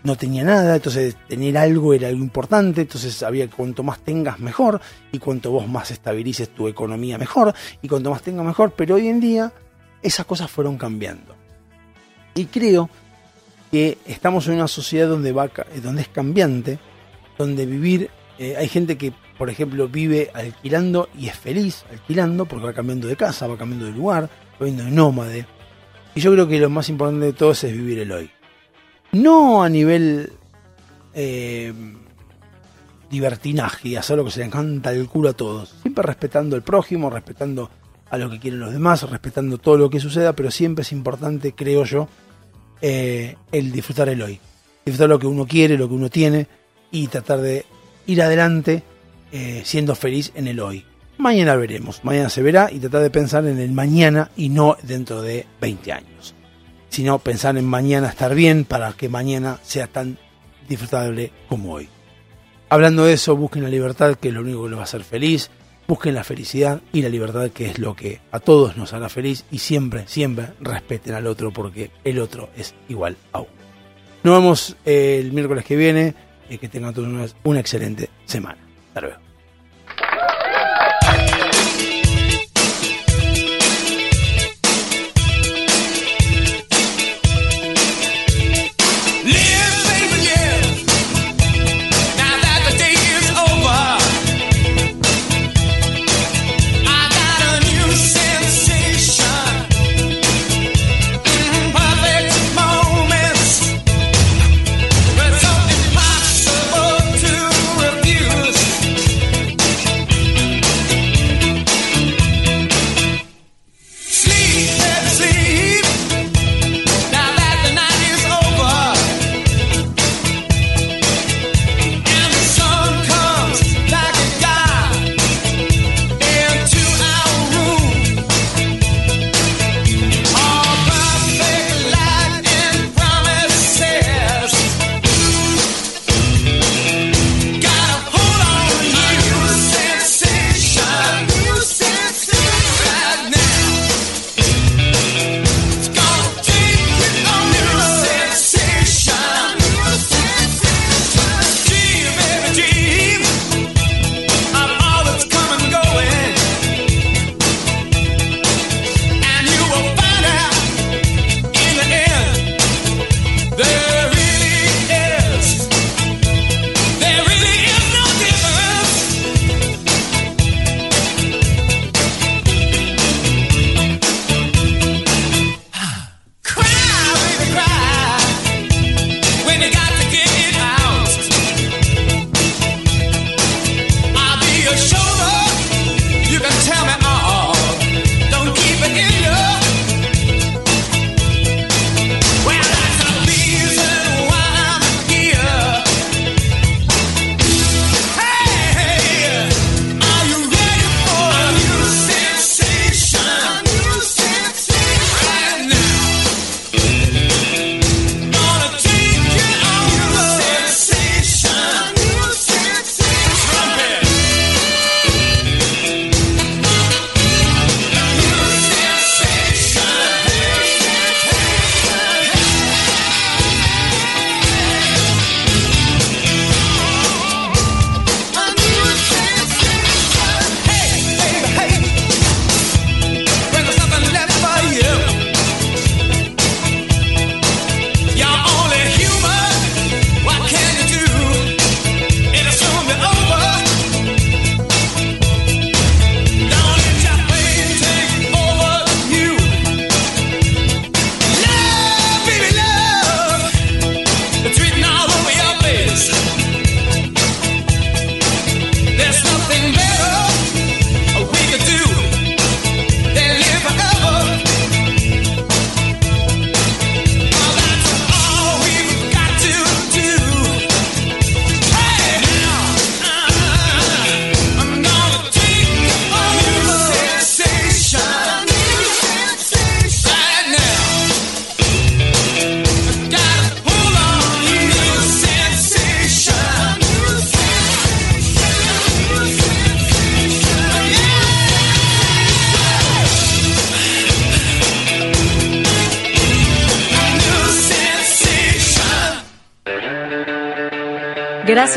[0.08, 4.80] no tenía nada, entonces tener algo era algo importante, entonces había cuanto más tengas mejor,
[5.12, 9.10] y cuanto vos más estabilices tu economía mejor, y cuanto más tengas mejor, pero hoy
[9.10, 9.52] en día
[10.02, 11.36] esas cosas fueron cambiando.
[12.36, 12.90] Y creo
[13.70, 15.52] que estamos en una sociedad donde, va,
[15.84, 16.80] donde es cambiante,
[17.38, 18.10] donde vivir,
[18.40, 23.10] eh, hay gente que, por ejemplo, vive alquilando y es feliz alquilando porque va cambiando
[23.10, 25.46] de casa, va cambiando de lugar, va viendo de nómade.
[26.16, 28.32] Y yo creo que lo más importante de todo es vivir el hoy.
[29.12, 30.32] No a nivel
[31.14, 31.74] eh,
[33.10, 35.76] libertinaje y hacer lo que se le encanta el culo a todos.
[35.82, 37.70] Siempre respetando al prójimo, respetando
[38.10, 41.54] a lo que quieren los demás, respetando todo lo que suceda, pero siempre es importante,
[41.54, 42.08] creo yo,
[42.82, 44.40] eh, el disfrutar el hoy.
[44.86, 46.48] Disfrutar lo que uno quiere, lo que uno tiene
[46.92, 47.66] y tratar de
[48.06, 48.84] ir adelante
[49.32, 50.86] eh, siendo feliz en el hoy.
[51.18, 55.22] Mañana veremos, mañana se verá y tratar de pensar en el mañana y no dentro
[55.22, 56.36] de 20 años.
[56.98, 60.18] Sino pensar en mañana estar bien para que mañana sea tan
[60.68, 61.88] disfrutable como hoy.
[62.70, 65.04] Hablando de eso, busquen la libertad, que es lo único que los va a hacer
[65.04, 65.52] feliz.
[65.88, 69.46] Busquen la felicidad y la libertad, que es lo que a todos nos hará feliz.
[69.52, 73.52] Y siempre, siempre respeten al otro, porque el otro es igual a uno.
[74.24, 76.16] Nos vemos eh, el miércoles que viene.
[76.50, 78.58] Y que tengan todos una excelente semana.
[78.88, 79.27] Hasta luego.